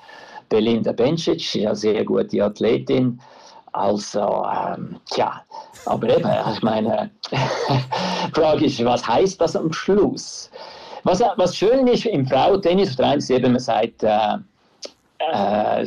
Belinda 0.50 0.92
Bencic, 0.92 1.56
eine 1.56 1.76
sehr 1.76 2.04
gute 2.04 2.44
Athletin. 2.44 3.20
Also, 3.78 4.44
ähm, 4.52 5.00
tja, 5.12 5.42
aber 5.86 6.10
eben, 6.10 6.30
ich 6.52 6.64
meine, 6.64 7.12
die 7.32 7.38
Frage 8.34 8.66
ist, 8.66 8.84
was 8.84 9.08
heißt 9.08 9.40
das 9.40 9.56
am 9.56 9.72
Schluss? 9.72 10.50
Was, 11.04 11.22
was 11.38 11.56
schön 11.56 11.86
ist 11.88 12.06
im 12.06 12.26
Frauentennis, 12.26 12.90
auf 12.90 12.96
der 12.96 13.06
einen 13.08 13.22
Seite, 13.22 13.50
man 13.50 13.60
sagt, 13.60 14.04
äh, 14.04 14.38
äh, 15.20 15.86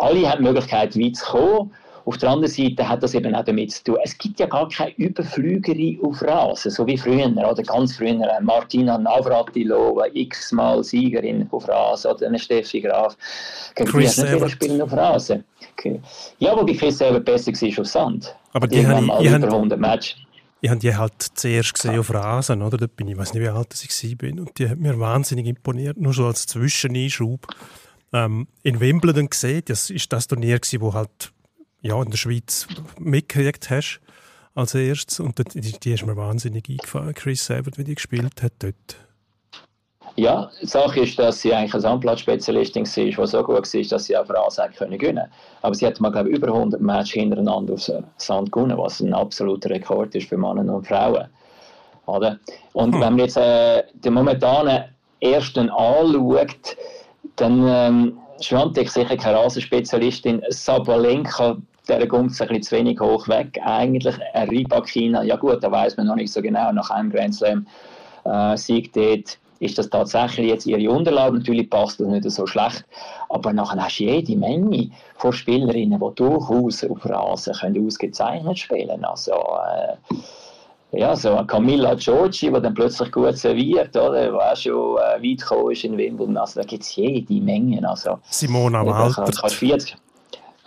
alle 0.00 0.30
haben 0.30 0.38
die 0.38 0.42
Möglichkeit, 0.42 0.98
weit 0.98 1.16
zu 1.16 1.24
kommen. 1.26 1.74
Auf 2.04 2.18
der 2.18 2.30
anderen 2.30 2.52
Seite 2.52 2.88
hat 2.88 3.02
das 3.02 3.14
eben 3.14 3.34
auch 3.34 3.44
damit 3.44 3.72
zu 3.72 3.84
tun, 3.84 3.98
es 4.02 4.16
gibt 4.18 4.40
ja 4.40 4.46
gar 4.46 4.68
keine 4.68 4.94
Überflügerin 4.96 6.00
auf 6.02 6.22
Rasen, 6.22 6.70
so 6.70 6.86
wie 6.86 6.98
früher, 6.98 7.26
oder 7.26 7.62
ganz 7.62 7.96
früher, 7.96 8.20
äh, 8.20 8.40
Martina 8.40 8.98
Navratilova, 8.98 10.06
x-mal 10.12 10.82
Siegerin 10.82 11.48
auf 11.50 11.68
Rasen, 11.68 12.10
oder 12.10 12.26
eine 12.26 12.38
Steffi 12.38 12.80
Graf. 12.80 13.16
Chris 13.74 14.18
Evert. 14.18 14.50
spielen 14.50 14.82
auf 14.82 14.92
Rasen. 14.92 15.44
Ja, 16.38 16.56
wobei 16.56 16.74
Chris 16.74 17.00
Evert 17.00 17.24
besser 17.24 17.52
war 17.52 17.80
auf 17.80 17.86
Sand. 17.86 18.34
Aber 18.52 18.66
die, 18.66 18.80
die 18.80 18.86
haben 18.86 19.06
mal 19.06 19.24
über 19.24 19.46
ich 19.46 19.52
100 19.52 19.78
Matches. 19.78 20.16
Ich 20.60 20.70
habe 20.70 20.78
die 20.78 20.94
halt 20.94 21.14
zuerst 21.34 21.74
gesehen 21.74 21.98
auf 21.98 22.14
Rasen, 22.14 22.62
oder? 22.62 22.76
Dort 22.76 22.94
bin 22.94 23.08
ich, 23.08 23.16
weiß 23.16 23.34
nicht, 23.34 23.42
wie 23.42 23.48
alt 23.48 23.74
ich 23.74 24.22
war. 24.22 24.40
Und 24.40 24.58
die 24.58 24.68
hat 24.68 24.78
mir 24.78 24.98
wahnsinnig 24.98 25.46
imponiert, 25.46 25.96
nur 25.96 26.12
so 26.12 26.26
als 26.26 26.46
Zwischeneinschub. 26.46 27.48
Ähm, 28.12 28.46
in 28.62 28.78
Wimbledon 28.78 29.28
gesehen, 29.28 29.62
das 29.66 29.90
ist 29.90 30.12
das 30.12 30.28
Turnier 30.28 30.60
gewesen, 30.60 30.80
wo 30.80 30.94
halt 30.94 31.32
ja, 31.82 32.00
in 32.00 32.10
der 32.10 32.16
Schweiz 32.16 32.66
mitgekriegt 32.98 33.70
hast 33.70 34.00
als 34.54 34.74
erstes. 34.74 35.20
Und 35.20 35.38
die, 35.54 35.72
die 35.78 35.92
ist 35.92 36.06
mir 36.06 36.16
wahnsinnig 36.16 36.68
eingefallen, 36.68 37.14
Chris 37.14 37.50
Evert, 37.50 37.78
wie 37.78 37.84
die 37.84 37.94
gespielt 37.94 38.42
hat 38.42 38.52
dort. 38.60 38.96
Ja, 40.16 40.50
die 40.60 40.66
Sache 40.66 41.00
ist, 41.00 41.18
dass 41.18 41.40
sie 41.40 41.54
eigentlich 41.54 41.72
eine 41.72 41.80
Sandplatzspezialistin 41.80 42.84
war, 42.84 43.04
die 43.04 43.26
so 43.26 43.42
gut 43.42 43.74
war, 43.74 43.82
dass 43.82 44.04
sie 44.04 44.16
auch 44.16 44.28
Rasen 44.28 44.64
können 44.76 44.98
gewinnen 44.98 45.26
Aber 45.62 45.74
sie 45.74 45.86
hat 45.86 46.00
mal, 46.00 46.10
glaube 46.10 46.28
ich, 46.28 46.36
über 46.36 46.48
100 46.48 46.80
Matches 46.82 47.12
hintereinander 47.12 47.74
auf 47.74 47.90
Sand 48.18 48.52
gewonnen, 48.52 48.76
was 48.76 49.00
ein 49.00 49.14
absoluter 49.14 49.70
Rekord 49.70 50.14
ist 50.14 50.28
für 50.28 50.36
Männer 50.36 50.74
und 50.74 50.86
Frauen. 50.86 51.28
Oder? 52.04 52.38
Und 52.74 52.94
hm. 52.94 53.00
wenn 53.00 53.12
man 53.14 53.18
jetzt 53.20 53.38
äh, 53.38 53.84
den 53.94 54.12
momentanen 54.12 54.84
ersten 55.20 55.70
anschaut, 55.70 56.76
dann 57.36 57.66
ähm, 57.66 58.18
Schwantek 58.42 58.90
sicher 58.90 59.16
keine 59.16 59.38
Rasenspezialistin. 59.38 60.42
Sabalenka, 60.50 61.56
der 61.88 62.06
kommt 62.06 62.30
ein 62.30 62.48
bisschen 62.48 62.62
zu 62.62 62.76
wenig 62.76 63.00
hoch 63.00 63.26
weg. 63.28 63.58
Eigentlich 63.64 64.16
ein 64.34 64.48
Rybakina, 64.48 65.22
ja 65.22 65.36
gut, 65.36 65.62
da 65.62 65.70
weiß 65.70 65.96
man 65.96 66.06
noch 66.06 66.16
nicht 66.16 66.32
so 66.32 66.40
genau, 66.40 66.72
nach 66.72 66.90
einem 66.90 67.10
Grand 67.10 67.34
Slam 67.34 67.66
äh, 68.24 68.56
Sieg 68.56 68.92
dort 68.92 69.38
ist 69.62 69.78
das 69.78 69.88
tatsächlich 69.88 70.48
jetzt 70.48 70.66
ihre 70.66 70.90
Unterlage. 70.90 71.38
Natürlich 71.38 71.70
passt 71.70 72.00
das 72.00 72.08
nicht 72.08 72.28
so 72.28 72.46
schlecht, 72.46 72.84
aber 73.28 73.52
nachher 73.52 73.82
hast 73.82 74.00
du 74.00 74.04
jede 74.04 74.36
Menge 74.36 74.90
von 75.16 75.32
Spielerinnen, 75.32 76.00
die 76.00 76.14
durchaus 76.16 76.84
auf 76.84 77.08
Rasen 77.08 77.54
können 77.54 77.86
ausgezeichnet 77.86 78.58
spielen 78.58 79.04
Also, 79.04 79.32
äh, 79.32 80.16
ja, 80.98 81.14
so 81.16 81.34
eine 81.34 81.46
Camilla 81.46 81.94
Giorgi, 81.94 82.50
die 82.52 82.60
dann 82.60 82.74
plötzlich 82.74 83.10
gut 83.12 83.38
serviert, 83.38 83.96
oder? 83.96 84.26
Die 84.26 84.30
auch 84.30 84.56
schon 84.56 84.98
äh, 84.98 85.22
weit 85.22 85.40
gekommen 85.40 85.70
ist 85.70 85.84
in 85.84 85.96
Wimbledon. 85.96 86.36
Also, 86.36 86.60
da 86.60 86.66
gibt 86.66 86.82
es 86.82 86.96
jede 86.96 87.34
Menge. 87.34 87.88
Also, 87.88 88.18
Simona 88.28 88.84
Walter. 88.84 90.01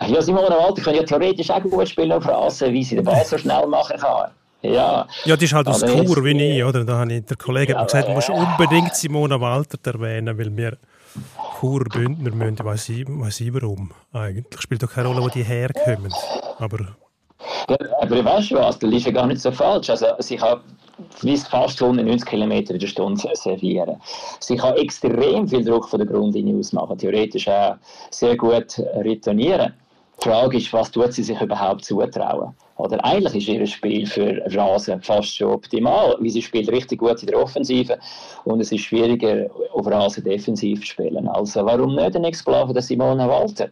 Ja, 0.00 0.20
Simona 0.20 0.50
Walter 0.50 0.82
kann 0.82 0.94
ja 0.94 1.02
theoretisch 1.02 1.50
auch 1.50 1.62
gut 1.62 1.88
spielen 1.88 2.12
auf 2.12 2.26
Rasen, 2.26 2.72
wie 2.72 2.84
sie 2.84 2.96
den 2.96 3.04
Ball 3.04 3.24
so 3.24 3.38
schnell 3.38 3.66
machen 3.66 3.96
kann. 3.98 4.30
Ja, 4.62 5.06
ja, 5.24 5.36
die 5.36 5.44
ist 5.44 5.52
halt 5.52 5.68
aus 5.68 5.80
Chur 5.80 6.24
wie 6.24 6.58
ich, 6.58 6.64
oder? 6.64 6.84
Da 6.84 6.98
habe 6.98 7.12
ich, 7.12 7.24
der 7.24 7.36
Kollege 7.36 7.74
hat 7.74 7.80
mir 7.80 7.86
gesagt, 7.86 8.08
du 8.08 8.12
musst 8.12 8.30
unbedingt 8.30 8.94
Simona 8.94 9.40
Walter 9.40 9.78
erwähnen, 9.92 10.36
weil 10.36 10.56
wir 10.56 10.78
Chur 11.60 11.84
Bündner 11.84 12.34
müssen, 12.34 12.64
weiß 12.64 12.88
ich, 12.90 13.06
weiß 13.06 13.40
ich 13.40 13.54
warum 13.54 13.92
eigentlich. 14.12 14.60
Spielt 14.60 14.82
doch 14.82 14.92
keine 14.92 15.08
Rolle, 15.08 15.22
wo 15.22 15.28
die 15.28 15.44
herkommen. 15.44 16.12
Aber... 16.58 16.96
Ja, 17.68 17.76
aber 18.00 18.24
weißt 18.24 18.50
du 18.50 18.56
was, 18.56 18.78
das 18.78 18.90
ist 18.90 19.06
ja 19.06 19.12
gar 19.12 19.26
nicht 19.26 19.40
so 19.40 19.52
falsch. 19.52 19.90
Also, 19.90 20.06
sie 20.18 20.36
kann 20.36 20.60
fast 21.50 21.82
190 21.82 22.28
km 22.28 22.52
in 22.52 22.78
der 22.78 22.86
Stunde 22.86 23.28
servieren. 23.34 24.00
Sie 24.40 24.56
kann 24.56 24.74
extrem 24.76 25.46
viel 25.46 25.64
Druck 25.64 25.88
von 25.88 26.00
der 26.00 26.08
Grundlinie 26.08 26.58
aus 26.58 26.72
machen, 26.72 26.98
theoretisch 26.98 27.46
auch 27.48 27.76
sehr 28.10 28.36
gut 28.36 28.78
retournieren. 28.96 29.74
Die 30.22 30.28
Frage 30.28 30.56
ist, 30.56 30.72
was 30.72 30.90
tut 30.90 31.12
sie 31.12 31.22
sich 31.22 31.40
überhaupt 31.40 31.84
zutrauen? 31.84 32.54
Oder 32.78 33.02
eigentlich 33.04 33.34
ist 33.36 33.48
ihr 33.48 33.66
Spiel 33.66 34.06
für 34.06 34.42
Rasen 34.54 35.00
fast 35.02 35.36
schon 35.36 35.52
optimal, 35.52 36.16
wie 36.20 36.30
sie 36.30 36.42
spielt 36.42 36.70
richtig 36.70 36.98
gut 37.00 37.20
in 37.20 37.28
der 37.28 37.42
Offensive 37.42 37.98
und 38.44 38.60
es 38.60 38.72
ist 38.72 38.82
schwieriger, 38.82 39.46
auf 39.72 39.86
Rasen 39.86 40.24
defensiv 40.24 40.80
zu 40.80 40.86
spielen. 40.86 41.28
Also 41.28 41.64
warum 41.64 41.94
nicht 41.94 42.16
ein 42.16 42.24
Explore 42.24 42.72
der 42.72 42.82
Simone 42.82 43.28
Walter 43.28 43.68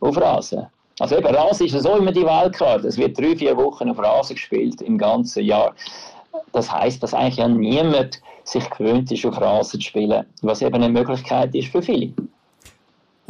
auf 0.00 0.16
Rasen? 0.16 0.66
Also 0.98 1.16
eben, 1.16 1.34
Rasen 1.34 1.66
ist 1.66 1.80
so 1.80 1.96
immer 1.96 2.12
die 2.12 2.24
Weltkarte. 2.24 2.88
Es 2.88 2.98
wird 2.98 3.18
drei, 3.18 3.36
vier 3.36 3.56
Wochen 3.56 3.90
auf 3.90 3.98
Rasen 3.98 4.34
gespielt 4.34 4.80
im 4.82 4.98
ganzen 4.98 5.44
Jahr. 5.44 5.74
Das 6.52 6.70
heißt, 6.70 7.02
dass 7.02 7.14
eigentlich 7.14 7.36
ja 7.36 7.48
niemand 7.48 8.20
sich 8.44 8.68
gewöhnt 8.70 9.10
ist, 9.10 9.24
auf 9.24 9.40
Rasen 9.40 9.80
zu 9.80 9.86
spielen, 9.86 10.26
was 10.42 10.62
eben 10.62 10.74
eine 10.74 10.88
Möglichkeit 10.88 11.54
ist 11.54 11.68
für 11.68 11.82
viele. 11.82 12.12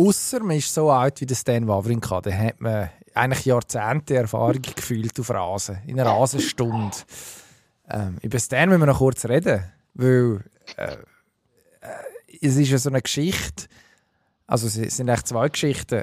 Ausser 0.03 0.43
man 0.43 0.57
ist 0.57 0.75
so 0.75 0.91
alt 0.91 1.21
wie 1.21 1.27
der 1.27 1.37
Stan 1.37 1.69
Wawrinka, 1.69 2.21
dann 2.21 2.37
hat 2.37 2.61
man 2.61 2.91
eigentlich 3.15 3.45
Jahrzehnte 3.45 4.17
Erfahrung 4.17 4.63
gefühlt 4.63 5.19
auf 5.21 5.31
Rasen, 5.31 5.79
in 5.87 6.01
einer 6.01 6.11
Rasenstunde. 6.11 6.97
Ähm, 7.89 8.17
über 8.23 8.39
Stan 8.39 8.69
müssen 8.69 8.81
wir 8.81 8.87
noch 8.87 8.99
kurz 8.99 9.25
reden, 9.27 9.65
weil 9.95 10.41
äh, 10.77 10.95
äh, 10.95 10.97
es 12.41 12.57
ist 12.57 12.71
ja 12.71 12.79
so 12.79 12.89
eine 12.89 13.03
Geschichte, 13.03 13.67
also 14.47 14.67
es 14.67 14.97
sind 14.97 15.09
eigentlich 15.09 15.25
zwei 15.25 15.49
Geschichten. 15.49 16.03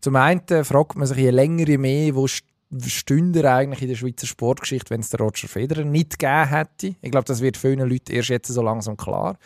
Zum 0.00 0.16
einen 0.16 0.64
fragt 0.64 0.96
man 0.96 1.06
sich 1.06 1.18
je 1.18 1.30
länger, 1.30 1.66
je 1.66 1.76
mehr, 1.78 2.14
wo 2.14 2.26
stünde 2.26 3.42
er 3.42 3.56
eigentlich 3.56 3.82
in 3.82 3.88
der 3.88 3.96
Schweizer 3.96 4.26
Sportgeschichte, 4.26 4.90
wenn 4.90 5.00
es 5.00 5.10
der 5.10 5.20
Roger 5.20 5.48
Federer 5.48 5.84
nicht 5.84 6.18
gegeben 6.18 6.48
hätte. 6.48 6.94
Ich 7.02 7.10
glaube, 7.10 7.24
das 7.24 7.40
wird 7.40 7.56
vielen 7.56 7.88
Leuten 7.88 8.12
erst 8.12 8.28
jetzt 8.28 8.48
so 8.48 8.62
langsam 8.62 8.96
klar. 8.96 9.38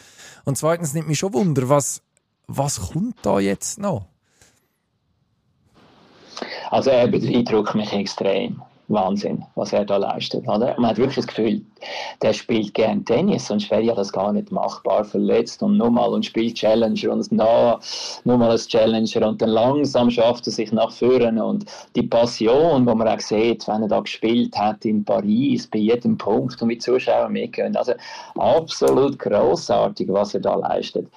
Und 0.45 0.59
zweitens 0.59 0.95
nimmt 0.95 1.09
mich 1.09 1.19
schon 1.19 1.33
Wunder, 1.33 1.69
was 1.69 2.03
was 2.57 2.93
kommt 2.93 3.17
da 3.23 3.41
jetzt 3.41 3.79
noch? 3.79 4.07
Also 6.71 6.91
er 6.91 7.07
beeindruckt 7.07 7.75
mich 7.75 7.93
extrem. 7.93 8.63
Wahnsinn, 8.93 9.45
was 9.55 9.73
er 9.73 9.85
da 9.85 9.97
leistet. 9.97 10.47
Oder? 10.47 10.75
Man 10.79 10.91
hat 10.91 10.99
wirklich 10.99 11.17
das 11.17 11.27
Gefühl, 11.27 11.63
der 12.21 12.33
spielt 12.33 12.75
gern 12.75 13.05
Tennis, 13.05 13.47
sonst 13.47 13.71
wäre 13.71 13.83
ja 13.83 13.95
das 13.95 14.13
gar 14.13 14.33
nicht 14.33 14.53
machbar. 14.53 15.05
Verletzt 15.05 15.63
und 15.63 15.77
nochmal 15.77 16.11
und 16.11 16.27
spielt 16.27 16.57
Challenger 16.57 17.13
und 17.13 17.27
da 17.33 17.81
nochmal 18.25 18.51
als 18.51 18.67
Challenger 18.69 19.29
und 19.29 19.41
dann 19.41 19.51
langsam 19.51 20.11
schafft 20.11 20.47
er 20.47 20.53
sich 20.53 20.73
nach 20.73 20.91
vorne 20.91 21.45
und 21.45 21.65
die 21.97 22.03
Passion, 22.03 22.87
die 22.87 22.95
man 22.95 23.09
auch 23.09 23.21
sieht, 23.21 23.67
wenn 23.69 23.83
er 23.83 23.89
da 23.89 24.01
gespielt 24.01 24.57
hat 24.57 24.85
in 24.85 25.05
Paris, 25.05 25.67
bei 25.67 25.79
jedem 25.79 26.19
Punkt 26.19 26.61
und 26.61 26.69
mit 26.69 26.83
Zuschauern 26.83 27.33
mitgehen. 27.33 27.77
Also 27.77 27.93
absolut 28.37 29.19
großartig, 29.19 30.09
was 30.13 30.35
er 30.35 30.41
da 30.41 30.55
leistet. 30.55 31.09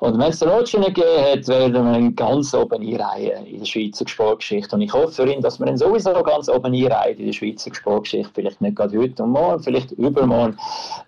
Und 0.00 0.16
wenn 0.16 0.30
es 0.30 0.38
den 0.38 0.48
Roger 0.48 0.78
nicht 0.78 0.94
gegeben 0.94 1.24
hat, 1.24 1.48
wären 1.48 2.04
wir 2.04 2.12
ganz 2.12 2.54
oben 2.54 2.82
einreihen 2.82 3.46
in 3.46 3.58
der 3.58 3.66
Schweizer 3.66 4.06
Sportgeschichte. 4.06 4.76
Und 4.76 4.82
ich 4.82 4.92
hoffe 4.92 5.10
für 5.10 5.32
ihn, 5.32 5.42
dass 5.42 5.58
wir 5.58 5.66
ihn 5.66 5.76
sowieso 5.76 6.12
ganz 6.22 6.48
oben 6.48 6.72
einreihen 6.72 7.18
in 7.18 7.26
der 7.26 7.32
Schweizer 7.32 7.74
Sportgeschichte. 7.74 8.30
Vielleicht 8.32 8.60
nicht 8.60 8.76
gerade 8.76 8.96
heute 8.96 9.24
und 9.24 9.30
morgen, 9.30 9.60
vielleicht 9.60 9.90
übermorgen, 9.92 10.56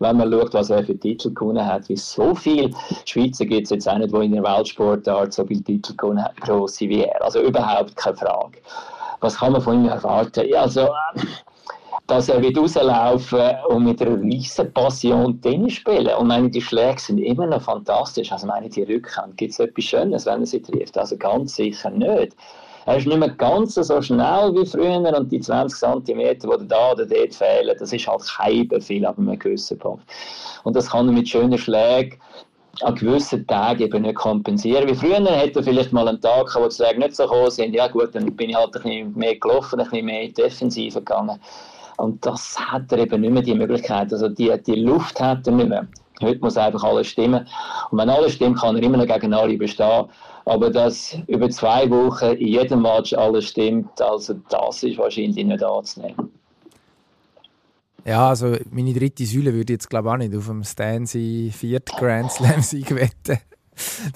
wenn 0.01 0.17
man 0.17 0.33
schaut, 0.33 0.55
was 0.55 0.71
er 0.71 0.83
für 0.83 0.99
Titel 0.99 1.33
gewonnen 1.33 1.65
hat. 1.65 1.89
Wie 1.89 1.97
so 1.97 2.35
viele 2.35 2.71
Schweizer 3.05 3.45
gibt 3.45 3.65
es 3.65 3.71
jetzt 3.71 3.89
auch 3.89 3.99
nicht, 3.99 4.13
die 4.13 4.25
in 4.25 4.33
der 4.33 4.43
Weltsportart 4.43 5.33
so 5.33 5.47
viele 5.47 5.63
Titel 5.63 5.95
gewonnen 5.97 6.25
haben, 6.25 6.35
grosse 6.41 6.89
wie 6.89 7.05
er. 7.05 7.25
Also 7.25 7.41
überhaupt 7.43 7.95
keine 7.95 8.17
Frage. 8.17 8.59
Was 9.21 9.37
kann 9.37 9.53
man 9.53 9.61
von 9.61 9.85
ihm 9.85 9.89
erwarten? 9.89 10.49
Ja, 10.49 10.63
also, 10.63 10.89
dass 12.11 12.29
er 12.29 12.43
wird 12.43 12.59
rauslaufen 12.59 13.51
und 13.69 13.85
mit 13.85 14.03
einer 14.03 14.21
riesen 14.21 14.73
Passion 14.73 15.41
Tennis 15.41 15.75
spielen. 15.75 16.13
Und 16.19 16.27
meine, 16.27 16.51
die 16.51 16.61
Schläge 16.61 17.01
sind 17.01 17.19
immer 17.19 17.47
noch 17.47 17.63
fantastisch. 17.63 18.33
Also 18.33 18.49
meine, 18.49 18.69
die 18.69 18.83
Rückhand, 18.83 19.37
gibt 19.37 19.53
es 19.53 19.61
etwas 19.61 19.85
Schönes, 19.85 20.27
wenn 20.27 20.41
er 20.41 20.47
sie 20.47 20.61
trifft? 20.61 20.99
Also 20.99 21.17
ganz 21.17 21.55
sicher 21.55 21.91
nicht. 21.91 22.35
Er 22.87 22.97
ist 22.97 23.07
nicht 23.07 23.19
mehr 23.19 23.29
ganz 23.29 23.75
so 23.75 24.03
schnell 24.03 24.53
wie 24.55 24.67
früher 24.67 25.17
und 25.17 25.31
die 25.31 25.39
20 25.39 25.79
cm, 25.79 26.05
die 26.05 26.67
da 26.67 26.93
oder 26.93 27.07
dort 27.07 27.35
fehlen, 27.35 27.77
das 27.79 27.93
ist 27.93 28.09
halt 28.09 28.23
kein 28.27 28.81
viel 28.81 29.07
ab 29.07 29.17
einem 29.17 29.39
gewissen 29.39 29.79
Punkt. 29.79 30.03
Und 30.65 30.75
das 30.75 30.91
kann 30.91 31.07
er 31.07 31.13
mit 31.13 31.29
schönen 31.29 31.59
Schlägen 31.59 32.19
an 32.83 32.95
gewissen 32.95 33.47
Tagen 33.47 33.83
eben 33.83 34.03
nicht 34.03 34.17
kompensieren. 34.17 34.89
Wie 34.89 34.95
früher 34.95 35.25
hätte 35.25 35.61
er 35.61 35.65
vielleicht 35.65 35.93
mal 35.93 36.09
einen 36.09 36.21
Tag, 36.21 36.57
wo 36.57 36.67
die 36.67 36.75
Schläge 36.75 36.99
nicht 36.99 37.15
so 37.15 37.25
gekommen 37.25 37.51
sind. 37.51 37.75
Ja 37.75 37.89
gut, 37.89 38.15
dann 38.15 38.35
bin 38.35 38.51
ich 38.51 38.57
halt 38.57 38.75
ein 38.75 38.83
bisschen 38.83 39.15
mehr 39.17 39.37
gelaufen, 39.37 39.79
ein 39.79 39.89
bisschen 39.89 40.07
mehr 40.07 40.23
in 40.23 40.29
die 40.29 40.43
Defensive 40.43 40.99
gegangen. 40.99 41.39
Und 42.01 42.25
das 42.25 42.59
hat 42.59 42.91
er 42.93 42.99
eben 42.99 43.21
nicht 43.21 43.33
mehr 43.33 43.43
die 43.43 43.55
Möglichkeit. 43.55 44.11
Also 44.13 44.29
die, 44.29 44.51
die 44.67 44.77
Luft 44.77 45.21
hat 45.21 45.47
er 45.47 45.53
nicht 45.53 45.69
mehr. 45.69 45.87
Heute 46.23 46.41
muss 46.41 46.57
einfach 46.57 46.83
alles 46.83 47.09
stimmen. 47.09 47.47
Und 47.91 47.99
wenn 47.99 48.09
alles 48.09 48.33
stimmt, 48.33 48.59
kann 48.59 48.77
er 48.77 48.83
immer 48.83 48.97
noch 48.97 49.07
gegen 49.07 49.35
alle 49.35 49.57
bestehen. 49.59 50.07
Aber 50.47 50.71
dass 50.71 51.17
über 51.27 51.51
zwei 51.51 51.89
Wochen 51.91 52.37
in 52.37 52.49
jedem 52.49 52.83
Match 52.83 53.13
alles 53.13 53.49
stimmt, 53.49 54.01
also 54.01 54.35
das 54.49 54.83
ist 54.83 54.97
wahrscheinlich 54.97 55.45
nicht 55.45 55.63
anzunehmen. 55.63 56.31
Ja, 58.07 58.31
also 58.31 58.57
meine 58.71 58.95
dritte 58.95 59.27
Säule 59.27 59.53
würde 59.53 59.75
jetzt 59.75 59.91
glaube 59.91 60.09
ich 60.09 60.15
auch 60.15 60.17
nicht 60.17 60.35
auf 60.35 60.47
dem 60.47 60.65
Stan 60.65 61.05
sein, 61.05 61.53
viert 61.55 61.91
Grand 61.99 62.33
Slam 62.33 62.63
Sieg 62.63 62.95
wetten. 62.95 63.39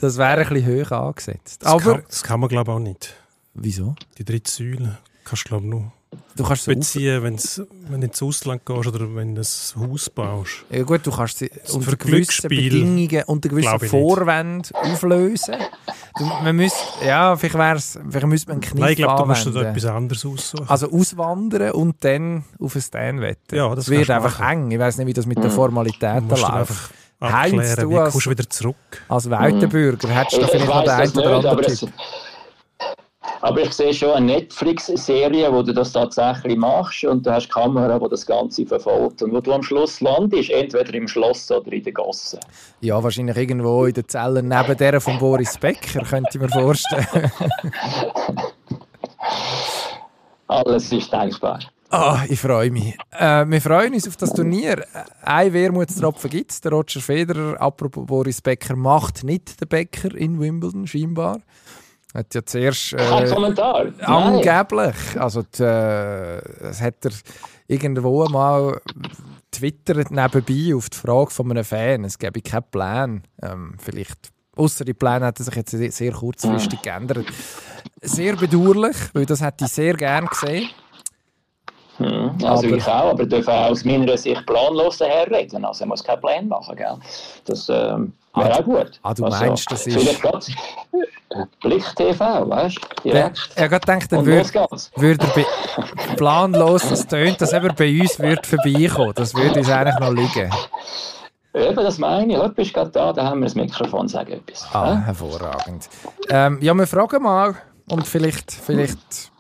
das 0.01 0.17
wäre 0.17 0.41
ein 0.41 0.49
bisschen 0.49 0.87
hoch 0.87 0.91
angesetzt. 0.91 1.63
Das, 1.63 1.71
Aber 1.71 1.83
kann, 1.83 2.05
das 2.09 2.23
kann 2.23 2.41
man, 2.41 2.49
glaube 2.49 2.71
ich, 2.71 2.77
auch 2.77 2.81
nicht. 2.81 3.15
wieso? 3.53 3.95
Die 4.17 4.25
dritte 4.25 4.51
Säule 4.51 4.99
kannst 5.25 5.45
du, 5.45 5.49
glaube 5.51 5.65
ich, 5.65 5.71
nur 5.71 5.93
Du 6.37 6.43
kannst 6.43 6.67
beziehen, 6.67 7.23
wenn's, 7.23 7.63
wenn 7.89 8.01
du 8.01 8.07
ins 8.09 8.21
Ausland 8.21 8.65
gehst 8.67 8.87
oder 8.89 9.15
wenn 9.15 9.35
du 9.37 9.41
ein 9.41 9.89
Haus 9.91 10.11
baust. 10.11 10.65
Ja 10.71 10.83
gut, 10.83 11.07
du 11.07 11.13
kannst 11.13 11.39
sie 11.39 11.51
unter 11.73 11.97
gewissen 11.97 12.49
Bedingungen, 12.49 13.23
unter 13.27 13.49
gewissen 13.49 13.79
Vorwänden 13.81 14.75
auflösen. 14.75 15.55
Du, 16.19 16.25
man 16.25 16.57
müsste, 16.57 16.79
ja, 17.07 17.37
vielleicht, 17.37 17.57
wär's, 17.57 17.99
vielleicht 18.09 18.27
müsste 18.27 18.49
man 18.49 18.55
einen 18.55 18.61
Kniff 18.63 18.81
Nein, 18.81 18.91
ich 18.93 18.97
glaube, 18.97 19.19
da 19.23 19.25
musst 19.27 19.47
du 19.47 19.51
da 19.51 19.63
etwas 19.71 19.85
anderes 19.87 20.27
aussuchen. 20.27 20.69
Also 20.69 20.91
auswandern 20.91 21.71
und 21.73 21.97
dann 22.05 22.45
auf 22.61 22.75
ein 22.75 22.83
Stan 22.83 23.21
wetten. 23.21 23.55
Ja, 23.57 23.75
das 23.75 23.85
es 23.85 23.91
wird 23.91 24.09
du 24.09 24.15
einfach 24.15 24.39
machen. 24.41 24.65
eng. 24.65 24.71
Ich 24.73 24.79
weiß 24.79 24.99
nicht, 24.99 25.07
wie 25.07 25.13
das 25.13 25.27
mit 25.27 25.39
den 25.39 25.45
du 25.45 25.51
Formalitäten 25.51 26.29
läuft. 26.29 26.45
einfach 26.45 26.91
Heinz, 27.21 27.77
du 27.77 27.91
wie 27.91 27.97
als- 27.97 28.13
kommst 28.13 28.27
du 28.27 28.31
wieder 28.31 28.49
zurück. 28.51 28.77
Als 29.09 29.31
Weltenbürger 29.31 30.09
hättest 30.09 30.37
du 30.37 30.41
da 30.41 30.47
Ich, 30.47 30.51
vielleicht 30.51 30.63
ich 30.63 30.69
noch 30.69 30.83
den 30.85 30.91
einen 30.91 31.19
oder 31.19 31.37
anderen 31.51 31.75
Tipp. 31.77 31.93
Aber 33.45 33.61
ich 33.61 33.73
sehe 33.75 33.93
schon 33.93 34.13
eine 34.13 34.25
Netflix-Serie, 34.27 35.53
wo 35.53 35.63
du 35.63 35.75
das 35.75 35.93
tatsächlich 35.93 36.57
machst 36.57 37.05
und 37.05 37.27
du 37.27 37.31
hast 37.31 37.51
Kamera, 37.51 37.99
die 37.99 38.09
das 38.09 38.25
Ganze 38.25 38.65
verfolgt 38.65 39.21
und 39.21 39.35
wo 39.35 39.41
du 39.41 39.53
am 39.53 39.63
Schluss 39.63 40.01
landest, 40.01 40.49
entweder 40.49 40.95
im 40.95 41.07
Schloss 41.07 41.51
oder 41.51 41.71
in 41.71 41.83
der 41.83 41.93
Gasse. 41.93 42.41
Ja, 42.81 43.03
wahrscheinlich 43.03 43.37
irgendwo 43.37 43.85
in 43.85 43.93
den 43.93 44.09
Zellen 44.09 44.49
neben 44.49 44.77
der 44.79 44.99
von 44.99 45.19
Boris 45.19 45.59
Becker, 45.59 46.03
könnte 46.05 46.31
ich 46.33 46.41
mir 46.41 46.49
vorstellen. 46.49 47.07
Alles 50.47 50.91
ist 50.91 51.13
denkbar. 51.13 51.59
Ah, 51.91 52.25
ich 52.27 52.41
freue 52.41 52.71
mich. 52.71 52.97
Äh, 53.13 53.45
wir 53.47 53.61
freuen 53.61 53.93
uns 53.93 54.09
auf 54.09 54.17
das 54.17 54.33
Turnier. 54.33 54.87
Ein 55.23 55.53
Wermutstropfen 55.53 56.31
gibt 56.31 56.51
es. 56.51 56.63
Der 56.63 56.73
Roger 56.73 57.01
Federer, 57.01 57.61
apropos 57.61 58.07
Boris 58.07 58.41
Becker, 58.41 58.75
macht 58.75 59.23
nicht 59.23 59.61
den 59.61 59.69
Becker 59.69 60.15
in 60.15 60.41
Wimbledon, 60.41 60.87
scheinbar. 60.87 61.41
Hat 62.15 62.33
ja 62.35 62.45
zuerst... 62.45 62.97
Kein 62.97 63.25
Äh, 63.27 63.29
Kommentar. 63.31 63.85
Nein. 63.85 64.01
angeblich. 64.07 64.95
Also, 65.21 65.43
die, 65.43 65.63
äh, 65.63 66.41
das 66.61 66.81
hat 66.81 67.05
er 67.05 67.11
irgendwo 67.67 68.25
mal 68.29 68.81
twittert 69.51 70.11
nebenbei 70.11 70.75
auf 70.77 70.89
die 70.91 70.97
Frage 70.97 71.31
von 71.31 71.51
einem 71.51 71.65
Fan. 71.65 72.05
Es 72.05 72.19
gäbe 72.19 72.41
keinen 72.41 72.71
Plan. 72.71 73.23
Ähm, 73.43 73.75
vielleicht... 73.79 74.31
Außer 74.57 74.85
die 74.85 74.95
Pläne 74.95 75.27
hat 75.27 75.41
er 75.41 75.45
sich 75.45 75.55
jetzt 75.57 75.73
sehr- 75.73 75.91
sehr 75.91 76.13
kurzfristig 76.13 76.81
geändert. 76.83 77.27
Sehr 78.01 78.37
bedauerlich, 78.37 78.97
weil 79.13 79.27
das 79.27 79.41
hätte 79.41 79.65
ich 79.65 79.73
sehr 79.73 79.95
gern 79.95 80.27
gesehen. 80.27 80.69
Hm, 81.99 82.31
Also 82.45 82.67
Aber- 82.67 82.77
ich 82.77 82.87
auch, 82.87 83.11
aber 83.11 83.27
darf 83.27 83.47
auch 83.49 83.71
aus 83.71 83.85
meiner 83.85 84.17
Sicht 84.17 84.45
planlos 84.47 84.99
daherreden. 84.99 85.65
Also 85.65 85.85
er 85.85 85.89
muss 85.89 86.03
keinen 86.03 86.21
Plan 86.21 86.49
machen, 86.49 86.75
gell? 86.77 86.97
Das 87.45 87.69
ähm, 87.69 88.13
wäre 88.35 88.53
Ah, 88.53 88.57
auch 88.59 88.65
gut. 88.65 88.99
ah, 89.03 89.15
du 89.15 89.25
also, 89.25 89.45
meinst, 89.45 89.71
das 89.71 89.87
ist- 89.87 90.23
Blick 91.63 91.85
TV, 91.97 92.49
weißt 92.49 92.77
du? 92.77 93.11
Direkt. 93.11 93.51
Er 93.57 93.71
hat 93.71 93.83
gedacht, 93.83 94.13
er 94.13 94.19
Und 94.19 94.27
würde 94.27 94.69
würde 94.97 95.27
er 95.37 96.17
planlos, 96.17 96.89
das 96.89 97.07
tönt, 97.07 97.41
dass 97.41 97.53
er 97.53 97.61
bei 97.73 98.01
uns 98.01 98.19
würde 98.19 98.43
vorbeikommen. 98.47 99.13
Das 99.15 99.35
würde 99.35 99.59
uns 99.61 99.69
eigentlich 99.71 99.99
noch 99.99 100.13
liegen. 100.13 100.51
Eben, 101.55 101.77
das 101.77 101.99
meine 101.99 102.33
ich. 102.35 102.39
Du 102.41 102.49
bist 102.51 102.75
gerade 102.75 102.91
da, 102.91 103.13
da 103.13 103.25
haben 103.25 103.41
wir 103.41 103.47
das 103.47 103.55
Mikrofon, 103.55 104.09
sag 104.09 104.29
etwas. 104.31 104.67
Ah, 104.73 104.97
Hä? 104.97 105.03
hervorragend. 105.07 105.89
Ähm, 106.29 106.59
ja, 106.61 106.75
wir 106.75 106.87
fragen 106.87 107.23
mal 107.23 107.55
und 107.89 108.07
vielleicht, 108.07 108.51
vielleicht, 108.53 109.31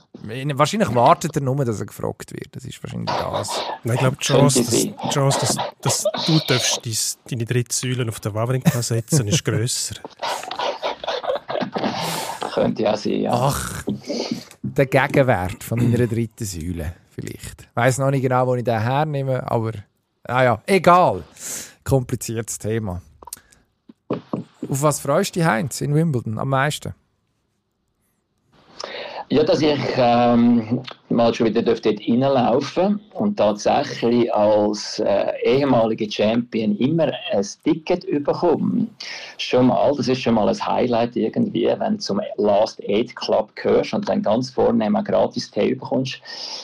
wahrscheinlich 0.58 0.94
wartet 0.94 1.36
er 1.36 1.42
nur, 1.42 1.64
dass 1.64 1.80
er 1.80 1.86
gefragt 1.86 2.32
wird. 2.32 2.54
Das 2.54 2.64
ist 2.64 2.82
wahrscheinlich 2.82 3.14
das. 3.14 3.50
Nein, 3.84 3.94
ich 3.94 4.00
glaube, 4.00 4.16
die 4.16 4.24
Chance, 4.24 4.64
dass, 4.64 5.12
Chance 5.12 5.40
dass, 5.40 5.56
dass 5.80 6.04
du 6.26 6.40
darfst 6.46 6.84
dies, 6.84 7.18
deine 7.28 7.44
dritte 7.44 7.74
Säule 7.74 8.08
auf 8.08 8.20
den 8.20 8.34
Wawrinka 8.34 8.82
setzen 8.82 9.28
ist 9.28 9.44
grösser. 9.44 9.96
Könnte 12.52 12.82
ja 12.84 12.96
sein, 12.96 13.20
ja. 13.20 13.32
Ach, 13.32 13.84
der 14.62 14.86
Gegenwert 14.86 15.64
von 15.64 15.78
meiner 15.78 16.06
dritten 16.06 16.44
Säule 16.44 16.94
vielleicht. 17.10 17.62
Ich 17.62 17.68
weiss 17.74 17.98
noch 17.98 18.10
nicht 18.10 18.22
genau, 18.22 18.46
wo 18.46 18.54
ich 18.54 18.64
den 18.64 18.80
hernehme, 18.80 19.50
aber 19.50 19.72
ah 20.24 20.42
ja, 20.42 20.62
egal. 20.66 21.24
Kompliziertes 21.82 22.58
Thema. 22.58 23.02
Auf 24.08 24.82
was 24.82 25.00
freust 25.00 25.34
du 25.34 25.40
dich, 25.40 25.48
Heinz, 25.48 25.80
in 25.80 25.94
Wimbledon 25.94 26.38
am 26.38 26.48
meisten? 26.48 26.94
Ja, 29.30 29.42
dass 29.42 29.62
ich 29.62 29.78
ähm, 29.96 30.82
mal 31.08 31.32
schon 31.32 31.46
wieder 31.46 31.62
dort 31.62 31.86
reinlaufen 31.86 33.00
und 33.14 33.38
tatsächlich 33.38 34.32
als 34.34 34.98
äh, 34.98 35.32
ehemaliger 35.42 36.10
Champion 36.10 36.76
immer 36.76 37.10
ein 37.32 37.46
Ticket 37.64 38.06
bekomme. 38.22 38.86
Schon 39.38 39.68
mal, 39.68 39.92
das 39.96 40.08
ist 40.08 40.20
schon 40.20 40.34
mal 40.34 40.48
ein 40.48 40.66
Highlight 40.66 41.16
irgendwie, 41.16 41.66
wenn 41.66 41.94
du 41.94 41.98
zum 41.98 42.20
Last 42.36 42.82
Aid 42.86 43.16
Club 43.16 43.56
gehörst 43.56 43.94
und 43.94 44.06
dann 44.08 44.22
ganz 44.22 44.50
vorne 44.50 44.90
mal 44.90 45.02
gratis 45.02 45.50
Tee 45.50 45.74
bekommst 45.74 46.20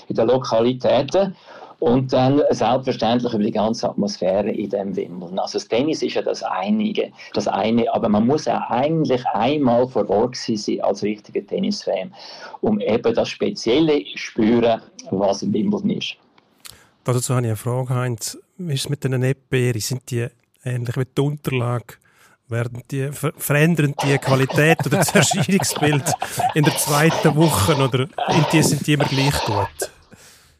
in 0.08 0.16
den 0.16 0.28
Lokalitäten. 0.28 1.34
Und 1.80 2.12
dann 2.12 2.42
selbstverständlich 2.50 3.32
über 3.32 3.42
die 3.42 3.50
ganze 3.50 3.88
Atmosphäre 3.88 4.50
in 4.50 4.68
dem 4.68 4.94
Wimbledon. 4.94 5.38
Also 5.38 5.58
das 5.58 5.66
Tennis 5.66 6.02
ist 6.02 6.14
ja 6.14 6.22
das 6.22 6.42
einige, 6.42 7.10
das 7.32 7.48
eine, 7.48 7.92
aber 7.92 8.08
man 8.08 8.26
muss 8.26 8.44
ja 8.44 8.66
eigentlich 8.68 9.24
einmal 9.28 9.88
vor 9.88 10.08
Ort 10.10 10.36
sein 10.36 10.80
als 10.82 11.02
richtiger 11.02 11.44
Tennisfan, 11.46 12.14
um 12.60 12.80
eben 12.80 13.14
das 13.14 13.30
Spezielle 13.30 14.04
spüren, 14.14 14.82
was 15.10 15.42
Wimbledon 15.42 15.90
ist. 15.90 16.16
Dazu 17.04 17.34
habe 17.34 17.46
ich 17.46 17.48
eine 17.48 17.56
Frage, 17.56 17.94
Heinz. 17.94 18.38
Wie 18.58 18.74
ist 18.74 18.84
es 18.84 18.88
mit 18.90 19.02
den 19.02 19.22
Erdbeeren? 19.22 19.80
Sind 19.80 20.10
die 20.10 20.26
ähnlich 20.62 20.96
wie 20.98 21.06
die 21.06 21.20
Unterlage? 21.22 21.94
Werden 22.48 22.82
die, 22.90 23.10
ver 23.12 23.32
verändern 23.36 23.94
die 24.02 24.18
Qualität 24.18 24.84
oder 24.84 24.98
das 24.98 25.14
Erscheinungsbild 25.14 26.12
in 26.54 26.64
der 26.64 26.76
zweiten 26.76 27.34
Woche 27.36 27.74
oder 27.76 28.08
sind 28.50 28.86
die 28.86 28.92
immer 28.92 29.04
gleich 29.04 29.44
gut? 29.44 29.90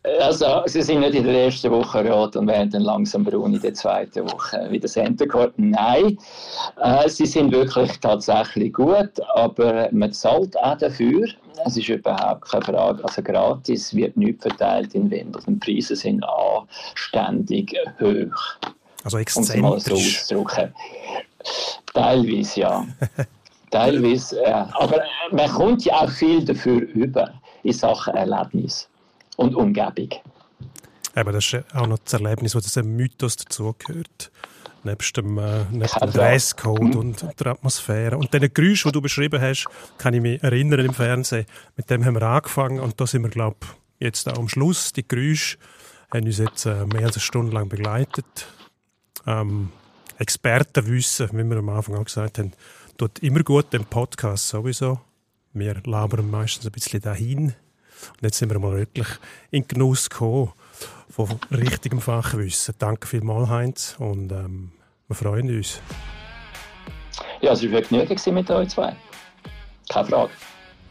Also, 0.03 0.63
sie 0.65 0.81
sind 0.81 1.01
nicht 1.01 1.15
in 1.15 1.25
der 1.25 1.45
ersten 1.45 1.71
Woche 1.71 2.11
rot 2.11 2.35
und 2.35 2.47
werden 2.47 2.71
dann 2.71 2.83
langsam 2.83 3.23
braun 3.23 3.53
in 3.53 3.61
der 3.61 3.75
zweiten 3.75 4.25
Woche 4.31 4.67
wie 4.71 4.81
das 4.81 4.97
Entercourt. 4.97 5.53
Nein, 5.59 6.17
äh, 6.83 7.07
sie 7.09 7.27
sind 7.27 7.53
wirklich 7.53 8.01
tatsächlich 8.01 8.73
gut, 8.73 9.11
aber 9.35 9.91
man 9.93 10.11
zahlt 10.13 10.57
auch 10.59 10.79
dafür. 10.79 11.29
Es 11.67 11.77
ist 11.77 11.91
überhaupt 11.91 12.51
keine 12.51 12.65
Frage. 12.65 13.05
Also 13.05 13.23
gratis 13.23 13.95
wird 13.95 14.17
nichts 14.17 14.43
verteilt 14.43 14.95
in 14.95 15.11
Wimbledon. 15.11 15.61
Die 15.61 15.73
Preise 15.75 15.95
sind 15.95 16.25
anständig 16.25 17.77
hoch, 18.01 18.73
Also 19.05 19.17
so 19.17 19.19
exzentrisch. 19.19 20.23
auszudrücken. 20.23 20.73
Teilweise 21.93 22.61
ja. 22.61 22.87
Teilweise, 23.71 24.43
ja. 24.43 24.69
Aber 24.73 24.97
äh, 24.97 25.07
man 25.33 25.51
kommt 25.51 25.85
ja 25.85 25.95
auch 26.01 26.11
viel 26.11 26.43
dafür 26.43 26.81
über 26.95 27.35
in 27.63 27.73
Sachen 27.75 28.15
Erlebnis 28.15 28.89
und 29.41 29.55
Umgebung. 29.55 30.11
Aber 31.15 31.33
das 31.33 31.53
ist 31.53 31.65
auch 31.75 31.87
noch 31.87 31.99
das 31.99 32.13
Erlebnis, 32.13 32.55
wo 32.55 32.61
das 32.61 32.77
ein 32.77 32.95
Mythos 32.95 33.37
dazugehört. 33.37 34.31
Nebst 34.85 35.17
dem, 35.17 35.37
äh, 35.39 35.65
nebst 35.71 36.01
dem. 36.01 36.11
Dresscode 36.11 36.97
und 36.97 37.27
der 37.39 37.47
Atmosphäre. 37.49 38.17
Und 38.17 38.33
den 38.33 38.53
Geräusch, 38.53 38.85
die 38.85 38.93
du 38.93 39.01
beschrieben 39.01 39.41
hast, 39.41 39.67
kann 39.99 40.15
ich 40.15 40.21
mich 40.21 40.43
erinnern 40.43 40.81
im 40.81 40.95
Fernsehen. 40.95 41.47
Mit 41.77 41.91
dem 41.91 42.05
haben 42.05 42.15
wir 42.15 42.23
angefangen 42.23 42.81
und 42.81 43.01
da 43.01 43.07
sind 43.07 43.23
wir, 43.23 43.31
glaube 43.31 43.57
ich, 43.63 44.07
jetzt 44.07 44.29
auch 44.29 44.39
am 44.39 44.49
Schluss. 44.49 44.93
Die 44.93 45.07
Geräusche 45.07 45.59
haben 46.13 46.27
uns 46.27 46.39
jetzt 46.39 46.65
äh, 46.67 46.87
mehr 46.87 47.07
als 47.07 47.17
eine 47.17 47.21
Stunde 47.23 47.53
lang 47.53 47.69
begleitet. 47.69 48.47
Ähm, 49.27 49.71
Expertenwissen, 50.19 51.31
wie 51.33 51.45
wir 51.45 51.59
am 51.59 51.69
Anfang 51.71 51.97
auch 51.97 52.05
gesagt 52.05 52.39
haben, 52.39 52.53
tut 52.97 53.19
immer 53.21 53.43
gut 53.43 53.73
den 53.73 53.85
Podcast 53.85 54.49
sowieso. 54.49 55.01
Wir 55.53 55.83
labern 55.85 56.31
meistens 56.31 56.67
ein 56.67 56.73
bisschen 56.73 57.01
dahin. 57.01 57.55
Und 58.13 58.23
jetzt 58.23 58.39
sind 58.39 58.51
wir 58.51 58.59
mal 58.59 58.77
wirklich 58.77 59.09
in 59.51 59.63
den 59.63 59.69
Genuss 59.69 60.11
gekommen 60.11 60.53
von 61.11 61.29
richtigem 61.51 62.01
Fachwissen. 62.01 62.75
Danke 62.79 63.07
vielmals, 63.07 63.49
Heinz, 63.49 63.97
und 63.99 64.33
ähm, 64.33 64.73
wir 65.09 65.17
freuen 65.17 65.55
uns. 65.55 65.81
Ja, 67.41 67.53
es 67.53 67.63
war 67.63 67.69
ein 67.69 67.73
Vergnügen 67.73 68.09
gewesen 68.09 68.35
mit 68.35 68.51
euch 68.51 68.69
zwei. 68.69 68.95
Keine 69.89 70.09
Frage. 70.09 70.31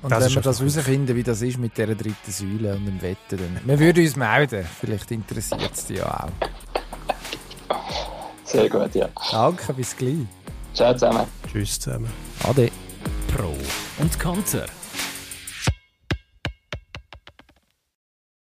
Und 0.01 0.11
Das 0.11 0.25
wenn 0.25 0.35
wir 0.35 0.41
das 0.41 0.59
herausfinden, 0.59 1.15
wie 1.15 1.23
das 1.23 1.41
ist 1.41 1.57
mit 1.57 1.77
dieser 1.77 1.95
dritten 1.95 2.31
Säule 2.31 2.75
und 2.75 2.85
dem 2.85 3.01
Wetten, 3.01 3.37
dann 3.37 3.59
wir 3.65 3.79
würden 3.79 4.03
uns 4.03 4.15
melden. 4.15 4.65
Vielleicht 4.79 5.11
interessiert 5.11 5.71
es 5.73 5.85
dich 5.85 5.97
ja 5.97 6.25
auch. 6.25 6.29
Sehr 8.43 8.69
gut, 8.69 8.95
ja. 8.95 9.09
Danke, 9.31 9.73
bis 9.73 9.95
gleich. 9.95 10.25
Ciao 10.73 10.93
zusammen. 10.93 11.25
Tschüss 11.51 11.79
zusammen. 11.79 12.09
Ade. 12.43 12.71
Pro 13.35 13.53
und 13.99 14.19
Konter. 14.19 14.65